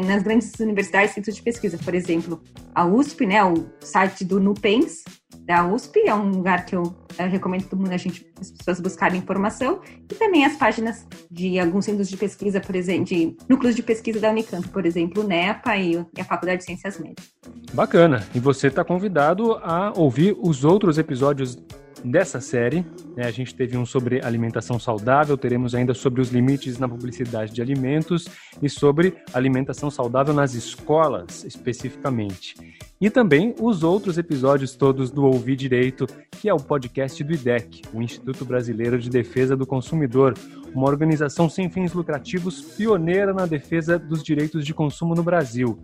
nas 0.04 0.22
grandes 0.22 0.58
universidades 0.58 1.14
centros 1.14 1.36
de 1.36 1.42
pesquisa. 1.42 1.78
Por 1.78 1.94
exemplo, 1.94 2.42
a 2.74 2.84
USP, 2.86 3.26
né, 3.26 3.44
o 3.44 3.66
site 3.80 4.24
do 4.24 4.40
Nupens, 4.40 5.04
da 5.44 5.66
USP, 5.66 6.00
é 6.06 6.14
um 6.14 6.30
lugar 6.30 6.64
que 6.64 6.74
eu 6.74 6.94
é, 7.18 7.26
recomendo 7.26 7.64
todo 7.68 7.78
mundo, 7.78 7.92
a 7.92 7.96
gente, 7.96 8.26
as 8.40 8.50
pessoas 8.50 8.80
buscarem 8.80 9.18
informação, 9.18 9.80
e 10.10 10.14
também 10.14 10.44
as 10.44 10.56
páginas 10.56 11.06
de 11.30 11.58
alguns 11.58 11.84
centros 11.84 12.08
de 12.08 12.16
pesquisa, 12.16 12.60
por 12.60 12.74
exemplo, 12.74 13.04
de 13.04 13.36
núcleos 13.48 13.74
de 13.74 13.82
pesquisa 13.82 14.20
da 14.20 14.30
Unicamp, 14.30 14.68
por 14.68 14.86
exemplo, 14.86 15.22
o 15.22 15.26
NEPA 15.26 15.76
e, 15.76 15.94
e 15.94 16.20
a 16.20 16.24
Faculdade 16.24 16.58
de 16.58 16.64
Ciências 16.64 16.98
Médicas. 16.98 17.32
Bacana, 17.72 18.26
e 18.34 18.40
você 18.40 18.68
está 18.68 18.84
convidado 18.84 19.52
a 19.62 19.92
ouvir 19.96 20.36
os 20.40 20.64
outros 20.64 20.98
episódios 20.98 21.58
dessa 22.04 22.40
série. 22.40 22.86
Né, 23.16 23.24
a 23.24 23.30
gente 23.30 23.54
teve 23.54 23.76
um 23.76 23.86
sobre 23.86 24.24
alimentação 24.24 24.78
saudável, 24.78 25.36
teremos 25.36 25.74
ainda 25.74 25.94
sobre 25.94 26.20
os 26.20 26.30
limites 26.30 26.78
na 26.78 26.88
publicidade 26.88 27.52
de 27.52 27.60
alimentos 27.60 28.26
e 28.62 28.68
sobre 28.68 29.16
alimentação 29.32 29.90
saudável 29.90 30.32
nas 30.32 30.54
escolas, 30.54 31.44
especificamente. 31.44 32.54
E 32.98 33.10
também 33.10 33.54
os 33.60 33.82
outros 33.82 34.16
episódios 34.16 34.74
todos 34.74 35.10
do 35.10 35.24
Ouvir 35.24 35.54
Direito, 35.54 36.06
que 36.30 36.48
é 36.48 36.54
o 36.54 36.58
podcast 36.58 37.22
do 37.22 37.34
IDEC, 37.34 37.82
o 37.92 38.00
Instituto 38.00 38.42
Brasileiro 38.42 38.98
de 38.98 39.10
Defesa 39.10 39.54
do 39.54 39.66
Consumidor, 39.66 40.32
uma 40.74 40.86
organização 40.86 41.48
sem 41.48 41.68
fins 41.68 41.92
lucrativos 41.92 42.62
pioneira 42.62 43.34
na 43.34 43.44
defesa 43.44 43.98
dos 43.98 44.22
direitos 44.22 44.64
de 44.64 44.72
consumo 44.72 45.14
no 45.14 45.22
Brasil. 45.22 45.78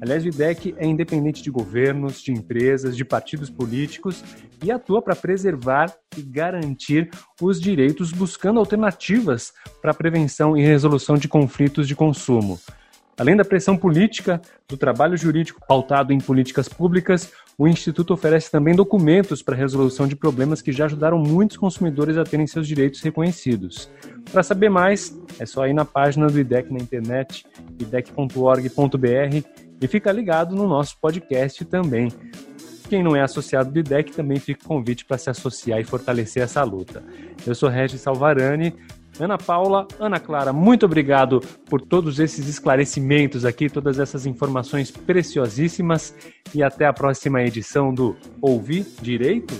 Aliás, 0.00 0.24
o 0.24 0.28
IDEC 0.28 0.74
é 0.78 0.86
independente 0.86 1.42
de 1.42 1.50
governos, 1.50 2.20
de 2.20 2.32
empresas, 2.32 2.96
de 2.96 3.04
partidos 3.04 3.50
políticos 3.50 4.22
e 4.62 4.70
atua 4.70 5.02
para 5.02 5.16
preservar 5.16 5.92
e 6.16 6.22
garantir 6.22 7.10
os 7.40 7.60
direitos, 7.60 8.12
buscando 8.12 8.60
alternativas 8.60 9.52
para 9.80 9.90
a 9.90 9.94
prevenção 9.94 10.56
e 10.56 10.62
resolução 10.62 11.16
de 11.16 11.26
conflitos 11.26 11.88
de 11.88 11.96
consumo. 11.96 12.58
Além 13.22 13.36
da 13.36 13.44
pressão 13.44 13.76
política, 13.76 14.42
do 14.66 14.76
trabalho 14.76 15.16
jurídico 15.16 15.64
pautado 15.64 16.12
em 16.12 16.18
políticas 16.18 16.68
públicas, 16.68 17.32
o 17.56 17.68
Instituto 17.68 18.12
oferece 18.12 18.50
também 18.50 18.74
documentos 18.74 19.40
para 19.44 19.54
resolução 19.54 20.08
de 20.08 20.16
problemas 20.16 20.60
que 20.60 20.72
já 20.72 20.86
ajudaram 20.86 21.20
muitos 21.20 21.56
consumidores 21.56 22.18
a 22.18 22.24
terem 22.24 22.48
seus 22.48 22.66
direitos 22.66 23.00
reconhecidos. 23.00 23.88
Para 24.32 24.42
saber 24.42 24.70
mais, 24.70 25.16
é 25.38 25.46
só 25.46 25.68
ir 25.68 25.72
na 25.72 25.84
página 25.84 26.26
do 26.26 26.36
IDEC 26.36 26.72
na 26.72 26.80
internet, 26.80 27.46
idec.org.br 27.78 29.46
e 29.80 29.86
fica 29.86 30.10
ligado 30.10 30.56
no 30.56 30.66
nosso 30.66 30.98
podcast 31.00 31.64
também. 31.66 32.08
Quem 32.88 33.04
não 33.04 33.14
é 33.14 33.22
associado 33.22 33.70
do 33.70 33.78
IDEC 33.78 34.10
também 34.10 34.40
fica 34.40 34.66
convite 34.66 35.04
para 35.04 35.16
se 35.16 35.30
associar 35.30 35.78
e 35.78 35.84
fortalecer 35.84 36.42
essa 36.42 36.64
luta. 36.64 37.04
Eu 37.46 37.54
sou 37.54 37.68
Regis 37.68 38.00
Salvarani. 38.00 38.74
Ana 39.20 39.36
Paula, 39.36 39.86
Ana 40.00 40.18
Clara, 40.18 40.52
muito 40.52 40.86
obrigado 40.86 41.40
por 41.68 41.80
todos 41.80 42.18
esses 42.18 42.48
esclarecimentos 42.48 43.44
aqui, 43.44 43.68
todas 43.68 43.98
essas 43.98 44.26
informações 44.26 44.90
preciosíssimas 44.90 46.14
e 46.54 46.62
até 46.62 46.86
a 46.86 46.92
próxima 46.92 47.42
edição 47.42 47.92
do 47.92 48.16
Ouvir 48.40 48.86
Direito. 49.00 49.54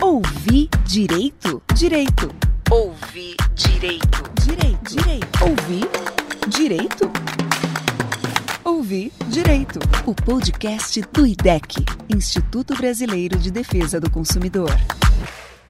Ouvir 0.00 0.68
Direito? 0.86 1.62
Direito. 1.74 2.28
Ouvir 2.70 3.36
Direito. 3.54 4.22
Direito. 4.44 4.94
Direito. 4.94 5.44
Ouvir 5.44 5.88
Direito? 6.48 7.57
Ouvir 8.88 9.12
Direito. 9.28 9.78
O 10.06 10.14
podcast 10.14 11.02
do 11.12 11.26
IDEC, 11.26 11.84
Instituto 12.08 12.74
Brasileiro 12.74 13.38
de 13.38 13.50
Defesa 13.50 14.00
do 14.00 14.10
Consumidor. 14.10 14.70